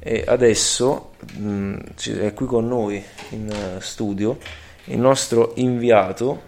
e 0.00 0.24
adesso 0.26 1.10
mh, 1.36 1.74
ci- 1.96 2.12
è 2.18 2.32
qui 2.34 2.46
con 2.46 2.66
noi 2.68 3.02
in 3.30 3.50
eh, 3.50 3.80
studio 3.80 4.38
il 4.84 4.98
nostro 4.98 5.52
inviato 5.56 6.40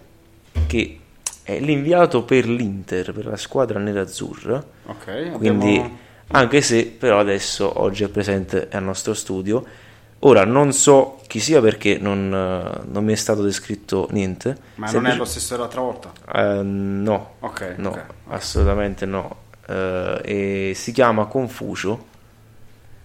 che 0.67 0.99
è 1.43 1.59
l'inviato 1.59 2.23
per 2.23 2.47
l'Inter, 2.47 3.11
per 3.13 3.25
la 3.25 3.37
squadra 3.37 3.79
nerazzurra. 3.79 4.63
Ok, 4.85 5.31
Quindi 5.33 5.75
abbiamo- 5.77 5.97
anche 6.33 6.61
se 6.61 6.85
però 6.85 7.19
adesso 7.19 7.81
oggi 7.81 8.03
è 8.03 8.07
presente 8.09 8.67
al 8.71 8.83
nostro 8.83 9.13
studio 9.13 9.65
Ora 10.23 10.45
non 10.45 10.71
so 10.71 11.19
chi 11.25 11.39
sia 11.39 11.61
perché 11.61 11.97
non, 11.99 12.31
eh, 12.31 12.81
non 12.91 13.03
mi 13.03 13.11
è 13.11 13.15
stato 13.15 13.41
descritto 13.41 14.07
niente. 14.11 14.55
Ma 14.75 14.91
non 14.91 15.07
è 15.07 15.15
lo 15.15 15.25
stesso 15.25 15.55
dell'altra 15.55 15.81
volta? 15.81 16.11
Eh, 16.31 16.61
no, 16.61 17.31
Ok, 17.39 17.73
no, 17.77 17.89
ok. 17.89 18.03
assolutamente 18.27 19.07
no. 19.07 19.35
E 19.65 20.73
si 20.75 20.91
chiama 20.91 21.25
Confucio. 21.25 22.09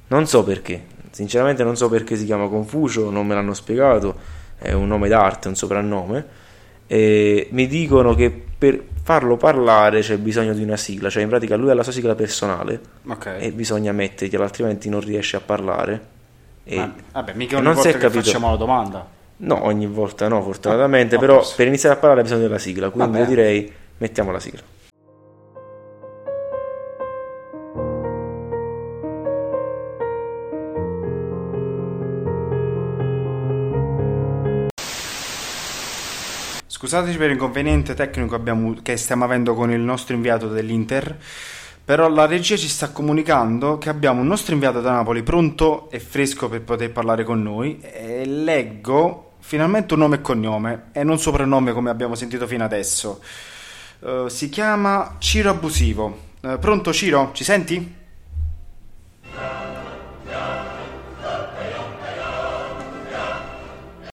Non 0.08 0.26
so 0.26 0.44
perché, 0.44 0.84
sinceramente 1.10 1.64
non 1.64 1.76
so 1.76 1.88
perché 1.88 2.16
si 2.16 2.24
chiama 2.24 2.48
Confucio, 2.48 3.10
non 3.10 3.26
me 3.26 3.34
l'hanno 3.34 3.54
spiegato, 3.54 4.14
è 4.58 4.72
un 4.72 4.86
nome 4.86 5.08
d'arte, 5.08 5.48
un 5.48 5.56
soprannome. 5.56 6.44
E 6.86 7.48
mi 7.50 7.66
dicono 7.66 8.14
che 8.14 8.30
per 8.30 8.80
farlo 9.02 9.36
parlare 9.36 10.00
c'è 10.00 10.16
bisogno 10.18 10.52
di 10.54 10.62
una 10.62 10.76
sigla, 10.76 11.10
cioè 11.10 11.22
in 11.24 11.28
pratica 11.28 11.56
lui 11.56 11.70
ha 11.70 11.74
la 11.74 11.82
sua 11.82 11.92
sigla 11.92 12.14
personale 12.14 12.80
Ok. 13.08 13.36
e 13.38 13.50
bisogna 13.52 13.90
mettergliela, 13.92 14.44
altrimenti 14.44 14.88
non 14.88 15.00
riesce 15.00 15.36
a 15.36 15.40
parlare. 15.40 16.14
E 16.62 16.76
Ma- 16.76 16.94
vabbè, 17.12 17.32
mica 17.34 17.56
ogni 17.56 17.64
non 17.64 17.74
si 17.76 17.88
è 17.88 17.92
volta 17.92 17.98
capito- 18.06 18.24
facciamo 18.24 18.50
la 18.50 18.56
domanda. 18.56 19.06
No, 19.38 19.64
ogni 19.64 19.86
volta 19.86 20.28
no, 20.28 20.40
fortunatamente, 20.42 21.16
Ah, 21.16 21.18
però 21.18 21.44
per 21.56 21.66
iniziare 21.66 21.96
a 21.96 21.98
parlare 21.98 22.22
bisogna 22.22 22.42
della 22.42 22.58
sigla, 22.58 22.88
quindi 22.90 23.18
io 23.18 23.26
direi 23.26 23.70
mettiamo 23.98 24.30
la 24.30 24.40
sigla. 24.40 24.60
Scusateci 36.76 37.16
per 37.16 37.30
l'inconveniente 37.30 37.94
tecnico 37.94 38.34
abbiamo- 38.34 38.76
che 38.82 38.98
stiamo 38.98 39.24
avendo 39.24 39.54
con 39.54 39.70
il 39.70 39.80
nostro 39.80 40.14
inviato 40.14 40.48
dell'Inter, 40.48 41.16
però 41.82 42.06
la 42.10 42.26
regia 42.26 42.54
ci 42.54 42.68
sta 42.68 42.90
comunicando 42.90 43.78
che 43.78 43.88
abbiamo 43.88 44.20
un 44.20 44.26
nostro 44.26 44.52
inviato 44.52 44.82
da 44.82 44.90
Napoli 44.90 45.22
pronto 45.22 45.88
e 45.90 46.00
fresco 46.00 46.50
per 46.50 46.60
poter 46.60 46.92
parlare 46.92 47.24
con 47.24 47.42
noi 47.42 47.80
e 47.80 48.26
leggo 48.26 49.36
finalmente 49.38 49.94
un 49.94 50.00
nome 50.00 50.16
e 50.16 50.20
cognome 50.20 50.90
e 50.92 51.02
non 51.02 51.18
soprannome 51.18 51.72
come 51.72 51.88
abbiamo 51.88 52.14
sentito 52.14 52.46
fino 52.46 52.64
adesso. 52.64 53.22
Eh, 54.00 54.26
si 54.28 54.50
chiama 54.50 55.16
Ciro 55.18 55.48
Abusivo. 55.48 56.18
Eh, 56.42 56.58
pronto 56.58 56.92
Ciro? 56.92 57.30
Ci 57.32 57.42
senti? 57.42 57.94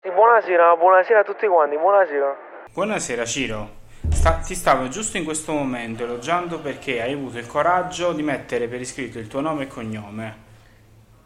Buonasera, 0.01 0.77
buonasera 0.77 1.19
a 1.19 1.23
tutti 1.23 1.45
quanti, 1.45 1.77
buonasera. 1.77 2.51
Buonasera 2.73 3.23
Ciro. 3.23 3.81
Sta- 4.09 4.39
ti 4.39 4.55
stavo 4.55 4.87
giusto 4.87 5.17
in 5.17 5.25
questo 5.25 5.51
momento 5.53 6.05
elogiando 6.05 6.59
perché 6.59 7.03
hai 7.03 7.13
avuto 7.13 7.37
il 7.37 7.45
coraggio 7.45 8.13
di 8.13 8.23
mettere 8.23 8.67
per 8.67 8.81
iscritto 8.81 9.19
il 9.19 9.27
tuo 9.27 9.41
nome 9.41 9.65
e 9.65 9.67
cognome. 9.67 10.37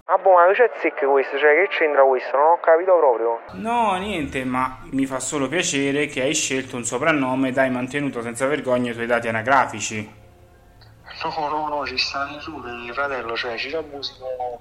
Ah 0.04 0.18
boh, 0.18 0.34
ma 0.34 0.48
che 0.48 0.56
c'è 0.56 0.72
zecca 0.82 1.08
questo? 1.08 1.38
Cioè, 1.38 1.54
che 1.56 1.68
c'entra 1.70 2.04
questo? 2.04 2.36
Non 2.36 2.52
ho 2.52 2.60
capito 2.60 2.98
proprio. 2.98 3.40
No, 3.62 3.96
niente, 3.96 4.44
ma 4.44 4.80
mi 4.92 5.06
fa 5.06 5.22
solo 5.22 5.48
piacere 5.48 6.08
che 6.08 6.22
hai 6.22 6.34
scelto 6.34 6.76
un 6.76 6.84
soprannome 6.84 7.48
ed 7.48 7.58
hai 7.58 7.70
mantenuto 7.70 8.22
senza 8.22 8.46
vergogna 8.46 8.92
i 8.92 8.94
tuoi 8.94 9.06
dati 9.06 9.30
anagrafici. 9.30 10.16
No, 11.24 11.48
no, 11.48 11.68
no, 11.70 11.86
ci 11.86 11.98
sta 11.98 12.26
nessuno, 12.26 12.94
fratello, 12.94 13.38
cioè, 13.38 13.56
Ciro 13.58 13.80
Abusivo 13.80 14.60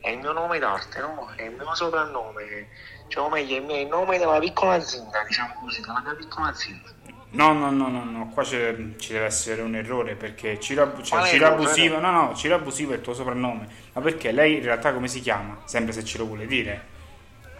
è 0.00 0.10
il 0.10 0.18
mio 0.18 0.32
nome 0.32 0.60
d'arte, 0.60 1.00
no? 1.00 1.32
È 1.34 1.42
il 1.42 1.50
mio 1.50 1.74
soprannome. 1.74 2.68
Cioè, 3.08 3.24
o 3.24 3.28
meglio, 3.28 3.56
è 3.68 3.78
il 3.78 3.88
nome 3.88 4.18
della 4.18 4.38
piccola 4.38 4.74
azienda, 4.74 5.22
diciamo 5.26 5.54
così, 5.60 5.80
della 5.80 6.02
mia 6.04 6.14
piccola 6.14 6.48
azienda. 6.48 6.96
No, 7.30 7.52
no, 7.52 7.70
no, 7.70 7.88
no, 7.88 8.04
no, 8.04 8.30
qua 8.32 8.42
ci 8.42 8.56
deve 8.56 9.24
essere 9.24 9.60
un 9.60 9.74
errore 9.74 10.14
perché 10.14 10.58
Ciro, 10.58 11.02
cioè, 11.02 11.24
Ciro? 11.24 11.48
Abusivo, 11.48 11.98
no, 11.98 12.10
no, 12.10 12.34
Ciro 12.34 12.54
Abusivo 12.54 12.92
è 12.92 12.96
il 12.96 13.02
tuo 13.02 13.12
soprannome, 13.12 13.68
ma 13.92 14.00
perché 14.00 14.32
lei 14.32 14.56
in 14.56 14.62
realtà 14.62 14.94
come 14.94 15.08
si 15.08 15.20
chiama? 15.20 15.58
Sempre 15.64 15.92
se 15.92 16.04
ce 16.04 16.16
lo 16.16 16.24
vuole 16.24 16.46
dire. 16.46 16.96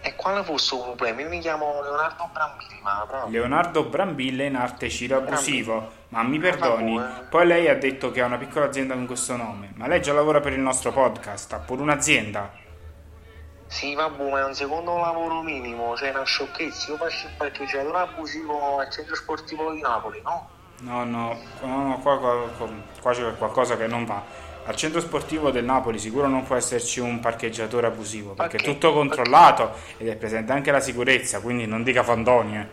E 0.01 0.15
quale 0.15 0.43
fosse 0.43 0.73
un 0.73 0.81
problema? 0.95 1.21
Io 1.21 1.29
mi 1.29 1.39
chiamo 1.39 1.81
Leonardo 1.83 2.29
Brambili, 2.33 2.79
ma 2.81 3.05
proprio. 3.07 3.29
Leonardo 3.29 3.83
Brambilla 3.83 4.43
in 4.43 4.55
arte 4.55 4.89
Ciro 4.89 5.17
Abusivo, 5.17 5.91
ma 6.09 6.23
mi 6.23 6.39
perdoni, 6.39 6.95
vabbè. 6.95 7.27
poi 7.29 7.45
lei 7.45 7.67
ha 7.67 7.75
detto 7.75 8.09
che 8.09 8.21
ha 8.21 8.25
una 8.25 8.37
piccola 8.37 8.65
azienda 8.65 8.95
con 8.95 9.05
questo 9.05 9.35
nome, 9.35 9.73
ma 9.75 9.85
lei 9.85 10.01
già 10.01 10.13
lavora 10.13 10.39
per 10.39 10.53
il 10.53 10.61
nostro 10.61 10.91
podcast, 10.91 11.53
ha 11.53 11.59
pure 11.59 11.83
un'azienda. 11.83 12.67
Sì, 13.69 13.93
vabbè, 13.93 14.29
ma 14.31 14.39
è 14.39 14.43
un 14.45 14.55
secondo 14.55 14.97
lavoro 14.97 15.41
minimo, 15.43 15.95
cioè 15.95 16.09
una 16.09 16.23
sciocchezza. 16.23 16.91
Io 16.91 16.97
faccio 16.97 17.27
il 17.27 17.33
parcheggiatore 17.37 17.97
abusivo 17.99 18.79
al 18.79 18.89
centro 18.91 19.15
sportivo 19.15 19.71
di 19.71 19.79
Napoli, 19.79 20.19
no? 20.23 20.49
No, 20.81 21.03
no, 21.03 21.39
no, 21.61 21.87
no, 21.87 21.99
qua, 21.99 22.17
qua- 22.17 22.49
qua- 22.99 23.13
c'è 23.13 23.35
qualcosa 23.37 23.77
che 23.77 23.85
non 23.85 24.05
va. 24.05 24.23
Al 24.65 24.75
centro 24.75 24.99
sportivo 24.99 25.51
del 25.51 25.63
Napoli 25.65 25.99
sicuro 25.99 26.27
non 26.27 26.43
può 26.43 26.55
esserci 26.55 26.99
un 26.99 27.19
parcheggiatore 27.19 27.87
abusivo 27.87 28.33
perché 28.33 28.57
è 28.57 28.59
Perché? 28.59 28.71
tutto 28.73 28.93
controllato 28.93 29.73
ed 29.97 30.07
è 30.07 30.15
presente 30.15 30.51
anche 30.51 30.71
la 30.71 30.79
sicurezza, 30.79 31.39
quindi 31.39 31.65
non 31.65 31.83
dica 31.83 32.03
fandoni. 32.03 32.57
eh. 32.57 32.67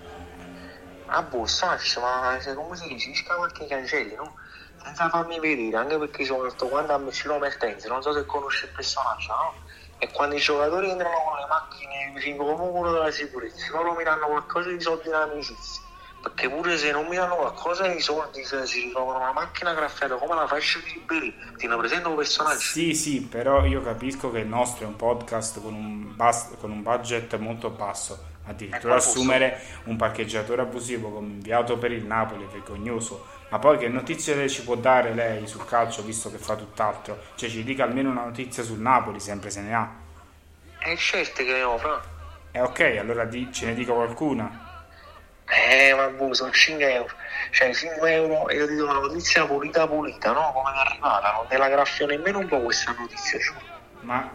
Ah, 1.06 1.22
boh, 1.22 1.46
saccio, 1.46 2.00
ma 2.00 2.38
cioè, 2.40 2.54
come 2.54 2.74
si 2.76 2.88
dice? 2.88 3.12
Ci 3.12 3.22
scava 3.22 3.44
anche 3.44 3.64
i 3.64 3.68
cancelli, 3.68 4.14
no? 4.14 4.34
Senza 4.82 5.08
farmi 5.08 5.38
vedere, 5.40 5.76
anche 5.76 5.98
perché 5.98 6.24
sono 6.24 6.44
alto 6.44 6.68
quando 6.68 6.92
a 6.94 6.98
Messino 6.98 7.38
Mertense, 7.38 7.88
non 7.88 8.02
so 8.02 8.12
se 8.12 8.24
conosce 8.26 8.66
il 8.66 8.72
personaggio, 8.72 9.32
no? 9.32 9.54
E 9.98 10.10
quando 10.12 10.34
i 10.34 10.38
giocatori 10.38 10.90
entrano 10.90 11.16
con 11.24 11.38
le 11.38 11.46
macchine, 11.48 12.10
mi 12.12 12.20
fingo 12.20 12.44
come 12.54 12.68
uno 12.68 12.92
della 12.92 13.10
sicurezza, 13.10 13.70
loro 13.72 13.94
mi 13.94 14.04
danno 14.04 14.26
qualcosa 14.26 14.70
di 14.70 14.80
soldi 14.80 15.08
nell'amicizia. 15.08 15.85
Perché 16.26 16.48
pure 16.50 16.76
se 16.76 16.90
non 16.90 17.06
mi 17.06 17.14
danno 17.14 17.36
qualcosa 17.36 17.86
di 17.86 18.00
soldi, 18.00 18.44
se 18.44 18.66
si 18.66 18.80
ritrovano 18.80 19.20
una 19.20 19.32
macchina 19.32 19.72
graffiata 19.74 20.16
come 20.16 20.34
la 20.34 20.48
fascia 20.48 20.80
di 20.80 20.94
Liberi, 20.94 21.32
ti 21.56 21.68
ne 21.68 21.76
presento 21.76 22.08
un 22.08 22.16
personaggio. 22.16 22.58
Sì, 22.58 22.94
sì, 22.94 23.20
però 23.20 23.64
io 23.64 23.80
capisco 23.80 24.32
che 24.32 24.40
il 24.40 24.48
nostro 24.48 24.84
è 24.84 24.88
un 24.88 24.96
podcast 24.96 25.62
con 25.62 25.72
un, 25.72 26.16
bas- 26.16 26.56
con 26.58 26.72
un 26.72 26.82
budget 26.82 27.36
molto 27.36 27.70
basso. 27.70 28.34
Addirittura 28.46 28.94
Eh, 28.94 28.96
assumere 28.96 29.60
un 29.84 29.94
parcheggiatore 29.96 30.62
abusivo 30.62 31.10
come 31.10 31.28
inviato 31.28 31.78
per 31.78 31.92
il 31.92 32.04
Napoli 32.04 32.44
è 32.44 32.48
vergognoso. 32.48 33.26
Ma 33.50 33.60
poi 33.60 33.78
che 33.78 33.86
notizie 33.88 34.48
ci 34.48 34.62
può 34.64 34.74
dare 34.74 35.14
lei 35.14 35.46
sul 35.46 35.64
calcio 35.64 36.02
visto 36.02 36.28
che 36.32 36.38
fa 36.38 36.56
tutt'altro? 36.56 37.18
Cioè 37.36 37.48
ci 37.48 37.62
dica 37.62 37.84
almeno 37.84 38.10
una 38.10 38.24
notizia 38.24 38.64
sul 38.64 38.78
Napoli, 38.80 39.20
sempre 39.20 39.50
se 39.50 39.60
ne 39.60 39.74
ha. 39.74 39.88
E 40.80 40.96
certo 40.96 41.44
che 41.44 41.52
ne 41.52 41.62
ho, 41.62 41.78
fra. 41.78 42.02
E 42.50 42.60
ok, 42.60 42.96
allora 42.98 43.24
di- 43.24 43.48
ce 43.52 43.66
ne 43.66 43.74
dica 43.74 43.92
qualcuna. 43.92 44.65
Eh, 45.48 45.94
ma 45.94 46.08
boh, 46.08 46.34
sono 46.34 46.50
5 46.50 46.92
euro. 46.92 47.14
Cioè, 47.50 47.72
5 47.72 48.12
euro 48.12 48.48
e 48.48 48.56
io 48.56 48.66
ti 48.66 48.74
do 48.74 48.84
una 48.88 48.98
notizia 48.98 49.46
pulita 49.46 49.86
pulita, 49.86 50.32
no? 50.32 50.52
Come 50.52 50.70
è 50.74 50.78
arrivata, 50.78 51.32
non 51.32 51.46
te 51.48 51.56
la 51.56 51.68
graffio 51.68 52.06
nemmeno 52.06 52.38
un 52.40 52.48
po' 52.48 52.60
questa 52.60 52.94
notizia, 52.98 53.38
giuro. 53.38 53.60
Ma, 54.00 54.28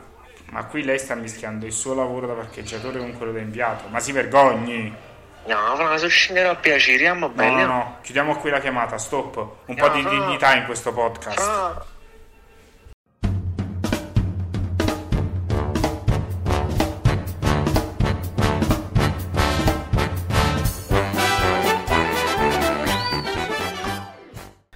ma 0.52 0.66
qui 0.66 0.84
lei 0.84 0.98
sta 0.98 1.16
mischiando 1.16 1.66
il 1.66 1.74
suo 1.74 1.94
lavoro 1.94 2.28
da 2.28 2.34
parcheggiatore 2.34 3.00
con 3.00 3.18
quello 3.18 3.34
da 3.34 3.40
inviato. 3.40 3.88
Ma 3.90 4.00
si 4.00 4.12
vergogni! 4.14 4.96
No, 5.44 5.76
sono 5.76 5.98
5 6.10 6.40
euro 6.42 6.54
a 6.54 6.56
piacere, 6.56 7.08
andiamo 7.08 7.28
No, 7.28 7.34
bene. 7.34 7.64
no, 7.66 7.74
no, 7.74 7.98
chiudiamo 8.04 8.36
qui 8.38 8.50
la 8.52 8.60
chiamata, 8.60 8.98
stop. 8.98 9.36
Un 9.38 9.76
No, 9.76 9.76
po' 9.76 9.90
di 9.90 10.02
no. 10.04 10.10
dignità 10.10 10.56
in 10.56 10.66
questo 10.66 10.94
podcast. 10.94 11.40
Fra, 11.42 11.86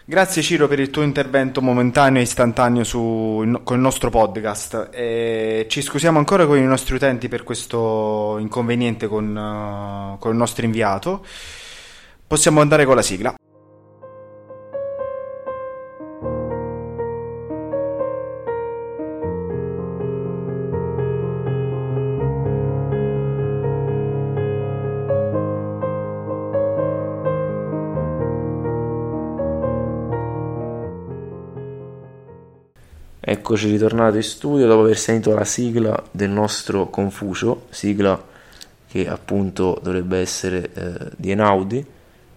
Grazie 0.07 0.43
Ciro 0.43 0.67
per 0.67 0.79
il 0.79 0.91
tuo 0.91 1.01
intervento 1.01 1.63
momentaneo 1.63 2.19
e 2.19 2.25
istantaneo 2.25 2.83
su, 2.83 3.59
con 3.63 3.75
il 3.75 3.81
nostro 3.81 4.11
podcast. 4.11 4.89
E 4.91 5.65
ci 5.67 5.81
scusiamo 5.81 6.19
ancora 6.19 6.45
con 6.45 6.59
i 6.59 6.63
nostri 6.63 6.93
utenti 6.93 7.27
per 7.27 7.41
questo 7.41 8.37
inconveniente 8.37 9.07
con, 9.07 9.35
eh, 9.35 10.19
con 10.19 10.29
il 10.29 10.37
nostro 10.37 10.63
inviato. 10.63 11.25
Possiamo 12.27 12.61
andare 12.61 12.85
con 12.85 12.95
la 12.95 13.01
sigla. 13.01 13.35
Eccoci 33.37 33.69
ritornati 33.69 34.15
in 34.15 34.23
studio 34.23 34.65
dopo 34.65 34.83
aver 34.83 34.97
sentito 34.97 35.35
la 35.35 35.43
sigla 35.43 36.01
del 36.09 36.29
nostro 36.29 36.89
Confucio, 36.89 37.65
sigla 37.69 38.23
che 38.87 39.09
appunto 39.09 39.77
dovrebbe 39.83 40.19
essere 40.19 40.69
eh, 40.73 40.93
di 41.17 41.31
Enaudi. 41.31 41.85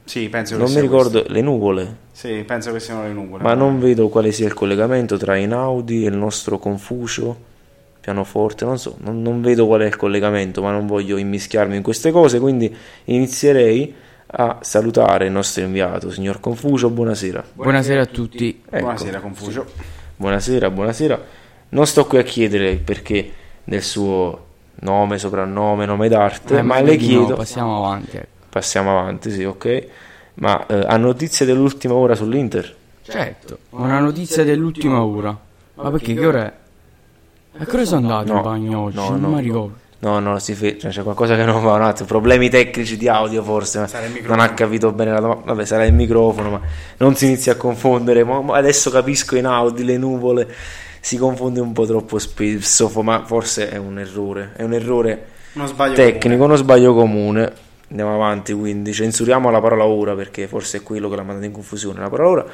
Sì, 0.02 0.28
penso 0.28 0.56
che 0.56 0.62
Non 0.62 0.72
mi 0.72 0.80
ricordo 0.80 1.18
questo. 1.20 1.32
le 1.32 1.40
nuvole, 1.40 1.96
Sì, 2.10 2.42
penso 2.44 2.72
che 2.72 2.80
siano 2.80 3.04
le 3.04 3.12
nuvole. 3.12 3.44
ma 3.44 3.54
non 3.54 3.78
vedo 3.78 4.08
quale 4.08 4.32
sia 4.32 4.46
il 4.46 4.54
collegamento 4.54 5.16
tra 5.16 5.36
Einaudi 5.36 6.04
e 6.04 6.08
il 6.08 6.16
nostro 6.16 6.58
Confucio, 6.58 7.36
pianoforte, 8.00 8.64
non 8.64 8.76
so, 8.76 8.96
non, 8.98 9.22
non 9.22 9.40
vedo 9.40 9.66
qual 9.68 9.82
è 9.82 9.86
il 9.86 9.94
collegamento, 9.96 10.62
ma 10.62 10.72
non 10.72 10.88
voglio 10.88 11.16
immischiarmi 11.16 11.76
in 11.76 11.82
queste 11.82 12.10
cose, 12.10 12.40
quindi 12.40 12.74
inizierei 13.04 13.94
a 14.30 14.58
salutare 14.62 15.26
il 15.26 15.32
nostro 15.32 15.62
inviato, 15.62 16.10
signor 16.10 16.40
Confucio, 16.40 16.90
buonasera. 16.90 17.44
Buonasera 17.52 18.02
a 18.02 18.06
tutti. 18.06 18.62
Ecco, 18.68 18.80
Buonasera, 18.80 19.20
Confucio. 19.20 19.96
Buonasera, 20.18 20.68
buonasera. 20.70 21.24
Non 21.70 21.86
sto 21.86 22.04
qui 22.06 22.18
a 22.18 22.24
chiedere 22.24 22.70
il 22.70 22.80
perché 22.80 23.32
del 23.62 23.82
suo 23.84 24.46
nome, 24.80 25.16
soprannome, 25.16 25.86
nome 25.86 26.08
d'arte, 26.08 26.58
Eh, 26.58 26.62
ma 26.62 26.80
le 26.80 26.96
chiedo... 26.96 27.28
no, 27.28 27.36
passiamo 27.36 27.76
avanti. 27.84 28.16
ecco. 28.16 28.26
Passiamo 28.48 28.98
avanti, 28.98 29.30
sì, 29.30 29.44
ok. 29.44 29.86
Ma 30.34 30.66
eh, 30.66 30.84
ha 30.86 30.96
notizie 30.96 31.46
dell'ultima 31.46 31.94
ora 31.94 32.16
sull'Inter? 32.16 32.74
Certo, 33.02 33.58
una 33.70 34.00
notizia 34.00 34.42
dell'ultima 34.42 35.04
ora. 35.04 35.38
Ma 35.74 35.90
perché 35.92 36.14
che 36.14 36.26
ora 36.26 36.46
è? 36.46 36.52
A 37.60 37.64
che 37.64 37.74
ora 37.76 37.84
sono 37.84 38.00
andato 38.18 38.32
in 38.36 38.42
bagno 38.42 38.80
oggi? 38.80 38.96
no, 38.96 39.10
non 39.10 39.20
no. 39.20 39.28
mi 39.36 39.40
ricordo. 39.42 39.74
No, 40.00 40.20
no, 40.20 40.38
si 40.38 40.54
fe- 40.54 40.78
cioè, 40.78 40.92
c'è 40.92 41.02
qualcosa 41.02 41.34
che 41.34 41.44
non 41.44 41.60
va 41.60 41.72
un 41.72 41.82
attimo, 41.82 42.06
problemi 42.06 42.48
tecnici 42.48 42.96
di 42.96 43.08
audio 43.08 43.42
forse, 43.42 43.80
ma 43.80 43.88
non 44.26 44.38
ha 44.38 44.54
capito 44.54 44.92
bene 44.92 45.10
la 45.10 45.18
domanda, 45.18 45.42
vabbè 45.46 45.64
sarà 45.64 45.84
il 45.86 45.92
microfono, 45.92 46.50
ma 46.50 46.60
non 46.98 47.16
si 47.16 47.26
inizia 47.26 47.52
a 47.52 47.56
confondere, 47.56 48.22
ma- 48.22 48.40
ma 48.40 48.56
adesso 48.56 48.90
capisco 48.90 49.34
in 49.34 49.46
Audi 49.46 49.82
le 49.82 49.96
nuvole, 49.96 50.48
si 51.00 51.16
confonde 51.16 51.58
un 51.60 51.72
po' 51.72 51.84
troppo 51.84 52.18
spesso, 52.20 52.88
ma 53.02 53.24
forse 53.24 53.70
è 53.70 53.76
un 53.76 53.98
errore, 53.98 54.52
è 54.54 54.62
un 54.62 54.72
errore 54.72 55.26
Uno 55.54 55.66
sbaglio 55.66 55.94
tecnico, 55.94 56.44
uno 56.44 56.54
sbaglio 56.54 56.94
comune, 56.94 57.52
andiamo 57.90 58.14
avanti 58.14 58.52
quindi, 58.52 58.92
censuriamo 58.92 59.50
la 59.50 59.60
parola 59.60 59.84
ora 59.84 60.14
perché 60.14 60.46
forse 60.46 60.78
è 60.78 60.82
quello 60.84 61.08
che 61.08 61.16
l'ha 61.16 61.24
mandato 61.24 61.46
in 61.46 61.52
confusione, 61.52 61.98
la 61.98 62.08
parola 62.08 62.28
ora, 62.28 62.46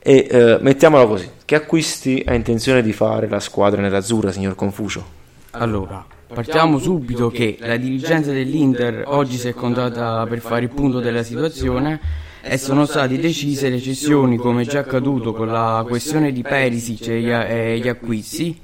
e 0.00 0.26
eh, 0.30 0.58
mettiamola 0.60 1.06
così, 1.06 1.30
che 1.46 1.54
acquisti 1.54 2.22
ha 2.26 2.34
intenzione 2.34 2.82
di 2.82 2.92
fare 2.92 3.26
la 3.26 3.40
squadra 3.40 3.80
nell'azzurra, 3.80 4.30
signor 4.32 4.54
Confucio? 4.54 5.22
Allora, 5.52 6.04
partiamo 6.34 6.78
subito 6.78 7.30
che 7.30 7.56
la 7.60 7.76
dirigenza 7.76 8.32
dell'Inter 8.32 9.04
oggi 9.06 9.38
si 9.38 9.46
è 9.46 9.50
incontrata 9.50 10.26
per 10.28 10.40
fare 10.40 10.64
il 10.64 10.70
punto 10.70 11.00
della 11.00 11.22
situazione 11.22 12.00
e 12.42 12.58
sono 12.58 12.84
state 12.84 13.18
decise 13.18 13.70
le 13.70 13.80
cessioni 13.80 14.36
come 14.36 14.64
già 14.64 14.80
accaduto 14.80 15.32
con 15.32 15.46
la 15.48 15.82
questione 15.88 16.32
di 16.32 16.42
Perisic 16.42 17.08
e 17.08 17.20
gli, 17.20 17.80
gli 17.82 17.88
acquisti. 17.88 18.60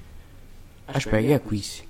Aspetta, 0.92 1.16
che 1.26 1.34
acquisti? 1.34 1.82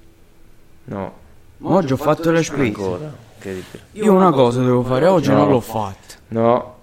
No. 0.84 1.12
Ma 1.58 1.70
oggi 1.70 1.92
ho 1.92 1.96
fatto 1.96 2.30
le 2.30 2.42
spese. 2.42 2.62
Ancora, 2.62 3.12
incredibile. 3.36 3.82
Io 3.92 4.12
una 4.12 4.30
cosa 4.30 4.62
devo 4.62 4.82
fare 4.82 5.06
oggi 5.06 5.30
No. 5.30 5.36
non 5.38 5.48
l'ho 5.48 5.60
fatta. 5.60 6.14
No. 6.28 6.74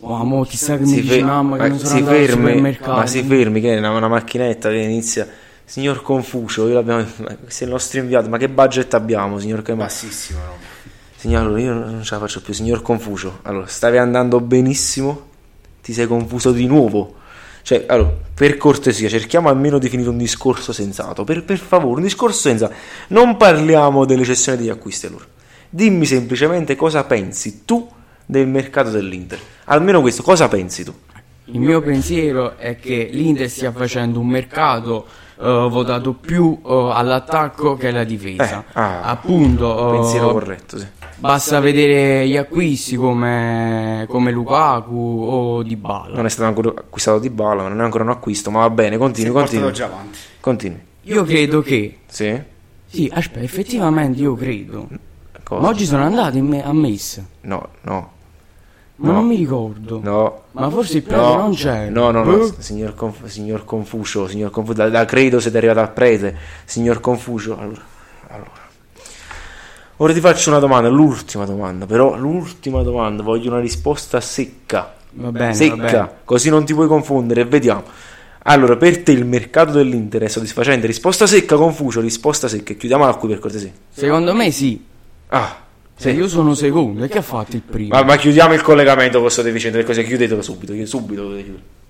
Ma 0.00 0.22
mo 0.22 0.42
chissà 0.44 0.76
che 0.76 0.82
mi 0.82 0.88
Si, 0.88 1.00
dice 1.00 1.14
fe- 1.14 1.22
mamma 1.24 1.56
che 1.56 1.62
ma 1.62 1.68
non 1.68 1.78
sono 1.78 1.88
si 1.90 1.96
andato 1.96 2.16
al 2.16 2.24
fermi, 2.26 2.44
supermercato. 2.46 2.92
ma 2.92 3.06
si 3.06 3.22
fermi, 3.22 3.60
che 3.60 3.74
è 3.74 3.78
una, 3.78 3.90
una 3.90 4.08
macchinetta 4.08 4.68
che 4.68 4.76
inizia. 4.76 5.26
Signor 5.66 6.02
Confucio, 6.02 6.68
io 6.68 6.74
l'abbiamo, 6.74 7.04
questo 7.42 7.64
è 7.64 7.66
il 7.66 7.72
nostro 7.72 7.98
inviato, 8.00 8.28
ma 8.28 8.36
che 8.36 8.48
budget 8.48 8.92
abbiamo, 8.94 9.38
signor 9.38 9.62
Caimano? 9.62 9.88
Bassissimo, 9.88 10.38
no? 10.40 10.56
Signor, 11.16 11.42
allora, 11.42 11.60
io 11.60 11.72
non 11.72 12.02
ce 12.02 12.14
la 12.14 12.20
faccio 12.20 12.42
più, 12.42 12.52
signor 12.52 12.82
Confucio. 12.82 13.38
Allora, 13.42 13.66
stavi 13.66 13.96
andando 13.96 14.40
benissimo, 14.40 15.28
ti 15.82 15.94
sei 15.94 16.06
confuso 16.06 16.52
di 16.52 16.66
nuovo. 16.66 17.14
Cioè, 17.62 17.86
allora, 17.88 18.12
per 18.34 18.58
cortesia, 18.58 19.08
cerchiamo 19.08 19.48
almeno 19.48 19.78
di 19.78 19.88
finire 19.88 20.10
un 20.10 20.18
discorso 20.18 20.70
sensato. 20.72 21.24
Per, 21.24 21.44
per 21.44 21.56
favore, 21.56 21.96
un 21.96 22.02
discorso 22.02 22.40
sensato. 22.40 22.74
Non 23.08 23.38
parliamo 23.38 24.04
delle 24.04 24.24
cessioni 24.24 24.58
degli 24.58 24.68
acquisti, 24.68 25.06
allora. 25.06 25.24
Dimmi 25.70 26.04
semplicemente 26.04 26.76
cosa 26.76 27.04
pensi 27.04 27.64
tu 27.64 27.88
del 28.26 28.46
mercato 28.46 28.90
dell'Inter. 28.90 29.38
Almeno 29.64 30.02
questo, 30.02 30.22
cosa 30.22 30.46
pensi 30.48 30.84
tu? 30.84 30.94
Il 31.46 31.60
mio 31.60 31.80
pensiero 31.80 32.58
è 32.58 32.76
che 32.76 33.08
l'Inter 33.10 33.48
stia 33.48 33.72
facendo 33.72 34.20
un 34.20 34.28
mercato 34.28 35.06
eh, 35.40 35.66
votato 35.70 36.12
più 36.12 36.60
eh, 36.64 36.90
all'attacco 36.92 37.76
che 37.76 37.88
alla 37.88 38.04
difesa. 38.04 38.60
Eh, 38.60 38.70
ah, 38.72 39.02
Appunto, 39.02 39.88
eh, 39.88 39.92
pensiero 39.98 40.32
corretto, 40.32 40.78
sì. 40.78 40.86
Basta 41.16 41.60
vedere 41.60 42.26
gli 42.28 42.36
acquisti 42.36 42.96
come, 42.96 44.04
come 44.08 44.30
Lukaku 44.30 45.26
o 45.28 45.62
Dybala. 45.62 46.16
Non 46.16 46.26
è 46.26 46.28
stato 46.28 46.48
ancora 46.48 46.68
acquistato 46.68 47.20
ma 47.34 47.54
non 47.68 47.80
è 47.80 47.84
ancora 47.84 48.04
un 48.04 48.10
acquisto, 48.10 48.50
ma 48.50 48.60
va 48.60 48.70
bene, 48.70 48.96
continui, 48.96 49.32
continui. 49.32 49.72
già 49.72 49.86
avanti. 49.86 50.18
Continui. 50.40 50.80
Io 51.02 51.24
credo 51.24 51.60
che 51.62 51.98
Sì? 52.06 52.40
Sì, 52.86 53.10
aspetta, 53.12 53.44
effettivamente 53.44 54.20
io 54.20 54.34
credo. 54.34 54.88
Cosa? 55.42 55.60
Ma 55.60 55.68
oggi 55.68 55.84
sono 55.84 56.04
andati 56.04 56.38
in 56.38 56.46
me- 56.46 56.64
a 56.64 56.72
messa. 56.72 57.24
No, 57.42 57.68
no. 57.82 58.12
Ma 58.96 59.08
No. 59.08 59.14
non 59.14 59.26
mi 59.26 59.36
ricordo. 59.36 60.00
No. 60.02 60.42
Ma 60.52 60.70
forse 60.70 60.98
il 60.98 61.02
prete 61.02 61.20
No. 61.20 61.36
non 61.36 61.54
c'è. 61.54 61.88
No, 61.88 62.10
no, 62.12 62.22
no, 62.22 62.36
Boh. 62.36 62.54
signor, 62.58 62.94
Conf- 62.94 63.24
signor 63.26 63.64
Confucio, 63.64 64.28
signor 64.28 64.50
Confucio, 64.50 64.78
da, 64.78 64.88
da 64.88 65.04
credo 65.04 65.40
siete 65.40 65.56
arrivato 65.56 65.80
al 65.80 65.92
prete, 65.92 66.36
signor 66.64 67.00
Confucio. 67.00 67.58
Allora, 67.58 67.82
allora. 68.28 68.62
Ora 69.98 70.12
ti 70.12 70.20
faccio 70.20 70.50
una 70.50 70.58
domanda, 70.58 70.88
l'ultima 70.88 71.44
domanda, 71.44 71.86
però 71.86 72.16
l'ultima 72.16 72.82
domanda, 72.82 73.22
voglio 73.22 73.50
una 73.50 73.60
risposta 73.60 74.20
secca. 74.20 74.94
Va 75.16 75.30
bene, 75.30 75.54
secca, 75.54 75.76
va 75.76 75.82
bene. 75.90 76.10
così 76.24 76.50
non 76.50 76.64
ti 76.64 76.74
puoi 76.74 76.88
confondere, 76.88 77.44
vediamo. 77.44 77.82
Allora, 78.46 78.76
per 78.76 79.02
te 79.02 79.12
il 79.12 79.24
mercato 79.24 79.72
dell'Inter 79.72 80.22
è 80.22 80.28
soddisfacente? 80.28 80.86
Risposta 80.86 81.26
secca, 81.26 81.56
Confucio, 81.56 82.00
risposta 82.00 82.46
secca. 82.48 82.74
Chiudiamola 82.74 83.14
qui 83.14 83.28
per 83.28 83.38
cortesia. 83.38 83.70
Secondo 83.88 84.34
me 84.34 84.50
sì. 84.50 84.84
Ah, 85.28 85.56
Se 85.96 86.10
io 86.10 86.28
sono 86.28 86.54
secondo, 86.54 87.04
e 87.04 87.08
che 87.08 87.18
ha 87.18 87.22
fatto 87.22 87.56
il 87.56 87.62
primo? 87.62 87.94
Ma, 87.94 88.02
ma 88.02 88.16
chiudiamo 88.16 88.52
il 88.52 88.60
collegamento 88.62 89.20
con 89.20 89.30
state 89.30 89.52
dicendo 89.52 89.78
che 89.78 89.84
così 89.84 90.04
chiudetelo 90.04 90.42
subito, 90.42 90.72
chiud- 90.72 90.86
subito 90.86 91.22
dovete 91.22 91.42
chiudere. 91.44 91.82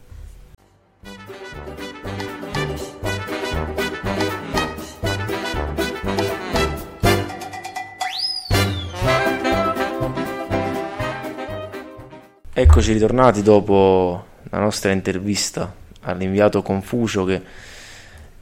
Eccoci 12.56 12.92
ritornati 12.92 13.42
dopo 13.42 14.24
la 14.50 14.58
nostra 14.58 14.92
intervista 14.92 15.74
all'inviato 16.02 16.62
Confucio 16.62 17.24
che 17.24 17.42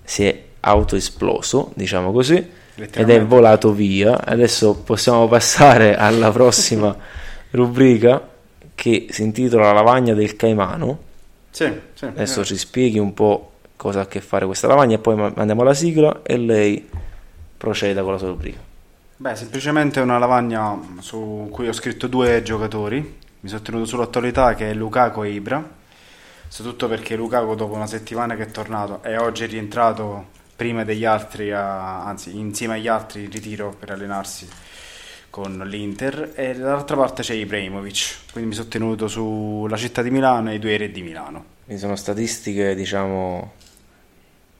si 0.05 0.25
è 0.25 0.43
autoesploso, 0.61 1.73
diciamo 1.75 2.13
così, 2.13 2.61
ed 2.75 3.11
è 3.11 3.25
volato 3.25 3.73
via. 3.73 4.25
Adesso 4.25 4.83
possiamo 4.83 5.29
passare 5.29 5.95
alla 5.97 6.31
prossima 6.31 6.97
rubrica 7.51 8.29
che 8.75 9.07
si 9.11 9.23
intitola 9.23 9.67
La 9.67 9.73
lavagna 9.73 10.15
del 10.15 10.37
Caimano. 10.37 11.11
Sì, 11.51 11.71
sì. 11.93 12.05
Adesso 12.07 12.41
eh. 12.41 12.45
ci 12.45 12.57
spieghi 12.57 12.99
un 12.99 13.13
po' 13.13 13.53
cosa 13.77 14.01
ha 14.01 14.03
a 14.03 14.07
che 14.07 14.21
fare 14.21 14.47
questa 14.47 14.69
lavagna 14.69 14.97
e 14.97 14.99
poi 14.99 15.17
ma- 15.17 15.33
mandiamo 15.35 15.63
alla 15.63 15.75
sigla 15.75 16.21
e 16.23 16.37
lei 16.39 16.89
proceda 17.57 18.03
con 18.03 18.13
la 18.13 18.19
sua 18.19 18.29
rubrica. 18.29 18.59
Beh, 19.17 19.37
semplicemente 19.37 20.01
una 20.01 20.19
lavagna 20.19 20.79
su 21.01 21.49
cui 21.51 21.69
ho 21.69 21.73
scritto 21.73 22.07
due 22.07 22.43
giocatori. 22.43 23.19
Mi 23.41 23.49
sono 23.49 23.61
tenuto 23.63 23.85
sull'attualità 23.85 24.55
che 24.55 24.71
è 24.71 24.75
Lukaku 24.75 25.23
e 25.23 25.31
Ibra. 25.31 25.81
Soprattutto 26.49 26.89
perché 26.89 27.17
Lukaku 27.17 27.55
dopo 27.55 27.75
una 27.75 27.87
settimana 27.87 28.35
che 28.35 28.43
è 28.43 28.51
tornato 28.51 29.03
e 29.03 29.17
oggi 29.17 29.45
è 29.45 29.47
rientrato 29.47 30.27
prima 30.63 30.85
degli 30.85 31.05
altri, 31.05 31.51
a- 31.53 32.05
anzi 32.05 32.37
insieme 32.39 32.75
agli 32.75 32.87
altri 32.87 33.25
in 33.25 33.31
ritiro 33.31 33.75
per 33.77 33.91
allenarsi 33.91 34.47
con 35.29 35.61
l'Inter 35.67 36.33
e 36.37 36.55
dall'altra 36.55 36.95
parte 36.97 37.23
c'è 37.23 37.35
Ibrahimovic. 37.35 38.17
Quindi 38.31 38.51
mi 38.51 38.55
sono 38.55 38.69
tenuto 38.69 39.09
sulla 39.09 39.77
città 39.77 40.03
di 40.03 40.11
Milano 40.11 40.51
e 40.51 40.55
i 40.55 40.59
due 40.61 40.77
re 40.77 40.91
di 40.93 41.03
Milano. 41.03 41.45
Quindi 41.65 41.83
sono 41.83 41.97
statistiche, 41.97 42.75
diciamo... 42.77 43.53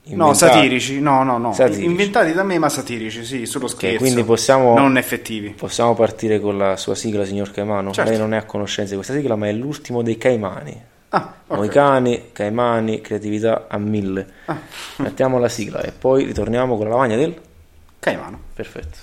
No, 0.05 0.11
inventate. 0.27 0.35
satirici, 0.53 0.99
no, 0.99 1.23
no, 1.23 1.37
no. 1.37 1.53
Satirici. 1.53 1.85
Inventati 1.85 2.33
da 2.33 2.43
me, 2.43 2.57
ma 2.59 2.67
satirici, 2.67 3.23
sì, 3.23 3.45
sullo 3.45 3.65
Ok, 3.67 3.71
scherzo. 3.71 3.97
quindi 3.99 4.23
possiamo, 4.25 4.77
Non 4.77 4.97
effettivi. 4.97 5.51
possiamo 5.51 5.93
partire 5.93 6.41
con 6.41 6.57
la 6.57 6.75
sua 6.75 6.93
sigla, 6.95 7.23
signor 7.23 7.51
Caimano. 7.51 7.93
Certo. 7.93 8.09
Lei 8.09 8.19
non 8.19 8.33
è 8.33 8.37
a 8.37 8.43
conoscenza 8.43 8.89
di 8.89 8.95
questa 8.97 9.13
sigla, 9.13 9.37
ma 9.37 9.47
è 9.47 9.53
l'ultimo 9.53 10.01
dei 10.01 10.17
Caimani. 10.17 10.81
Ah, 11.15 11.31
ok. 11.45 11.57
Moicani, 11.57 12.31
Caimani, 12.31 12.99
creatività 13.01 13.65
a 13.67 13.77
mille. 13.77 14.27
Ah. 14.45 14.57
Mettiamo 14.97 15.37
la 15.37 15.47
sigla 15.47 15.81
e 15.81 15.91
poi 15.91 16.25
ritorniamo 16.25 16.75
con 16.75 16.85
la 16.85 16.91
lavagna 16.91 17.15
del 17.15 17.39
Caimano. 17.99 18.39
Perfetto. 18.53 18.97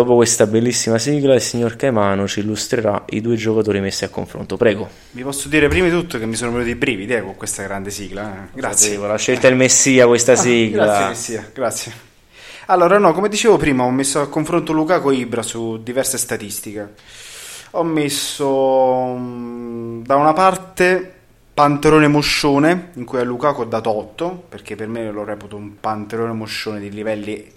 Dopo 0.00 0.14
questa 0.14 0.46
bellissima 0.46 0.96
sigla, 0.96 1.34
il 1.34 1.42
signor 1.42 1.76
Caimano 1.76 2.26
ci 2.26 2.40
illustrerà 2.40 3.04
i 3.10 3.20
due 3.20 3.36
giocatori 3.36 3.80
messi 3.80 4.04
a 4.04 4.08
confronto. 4.08 4.56
Prego. 4.56 4.88
Vi 5.10 5.22
posso 5.22 5.50
dire 5.50 5.68
prima 5.68 5.88
di 5.88 5.92
tutto 5.92 6.18
che 6.18 6.24
mi 6.24 6.36
sono 6.36 6.52
venuti 6.52 6.70
i 6.70 6.74
brividi 6.74 7.12
eh, 7.12 7.20
con 7.22 7.36
questa 7.36 7.64
grande 7.64 7.90
sigla. 7.90 8.32
eh. 8.32 8.48
Grazie. 8.54 8.86
Sapevo, 8.92 9.06
La 9.06 9.18
scelta 9.18 9.48
del 9.48 9.58
Messia 9.58 10.06
questa 10.06 10.32
Ah, 10.32 10.36
sigla. 10.36 10.84
grazie, 10.84 11.06
Messia, 11.08 11.50
grazie. 11.52 11.92
Allora, 12.68 12.96
no, 12.96 13.12
come 13.12 13.28
dicevo 13.28 13.58
prima, 13.58 13.84
ho 13.84 13.90
messo 13.90 14.22
a 14.22 14.28
confronto 14.30 14.72
Lukaku 14.72 15.10
e 15.10 15.16
Ibra 15.16 15.42
su 15.42 15.82
diverse 15.82 16.16
statistiche. 16.16 16.94
Ho 17.72 17.82
messo 17.84 19.04
mm, 19.18 20.02
da 20.02 20.16
una 20.16 20.32
parte 20.32 21.12
Panterone 21.52 22.08
Moscione, 22.08 22.92
in 22.94 23.04
cui 23.04 23.18
a 23.18 23.22
Lukaku 23.22 23.60
ho 23.60 23.64
dato 23.64 23.94
8, 23.94 24.44
perché 24.48 24.76
per 24.76 24.88
me 24.88 25.10
lo 25.10 25.24
reputo 25.24 25.56
un 25.56 25.78
Panterone 25.78 26.32
Moscione 26.32 26.80
di 26.80 26.88
livelli 26.88 27.52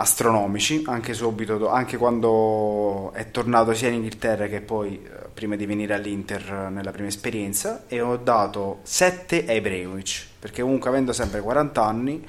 astronomici, 0.00 0.82
anche 0.86 1.12
subito, 1.12 1.68
anche 1.68 1.98
quando 1.98 3.12
è 3.12 3.30
tornato 3.30 3.74
sia 3.74 3.88
in 3.88 3.94
Inghilterra 3.94 4.46
che 4.46 4.62
poi 4.62 5.02
eh, 5.02 5.28
prima 5.32 5.56
di 5.56 5.66
venire 5.66 5.92
all'Inter 5.92 6.66
eh, 6.66 6.70
nella 6.70 6.90
prima 6.90 7.08
esperienza 7.08 7.84
e 7.86 8.00
ho 8.00 8.16
dato 8.16 8.80
7 8.82 9.44
a 9.46 9.52
Ibrahimovic 9.52 10.26
perché 10.38 10.62
comunque 10.62 10.88
avendo 10.88 11.12
sempre 11.12 11.42
40 11.42 11.84
anni 11.84 12.26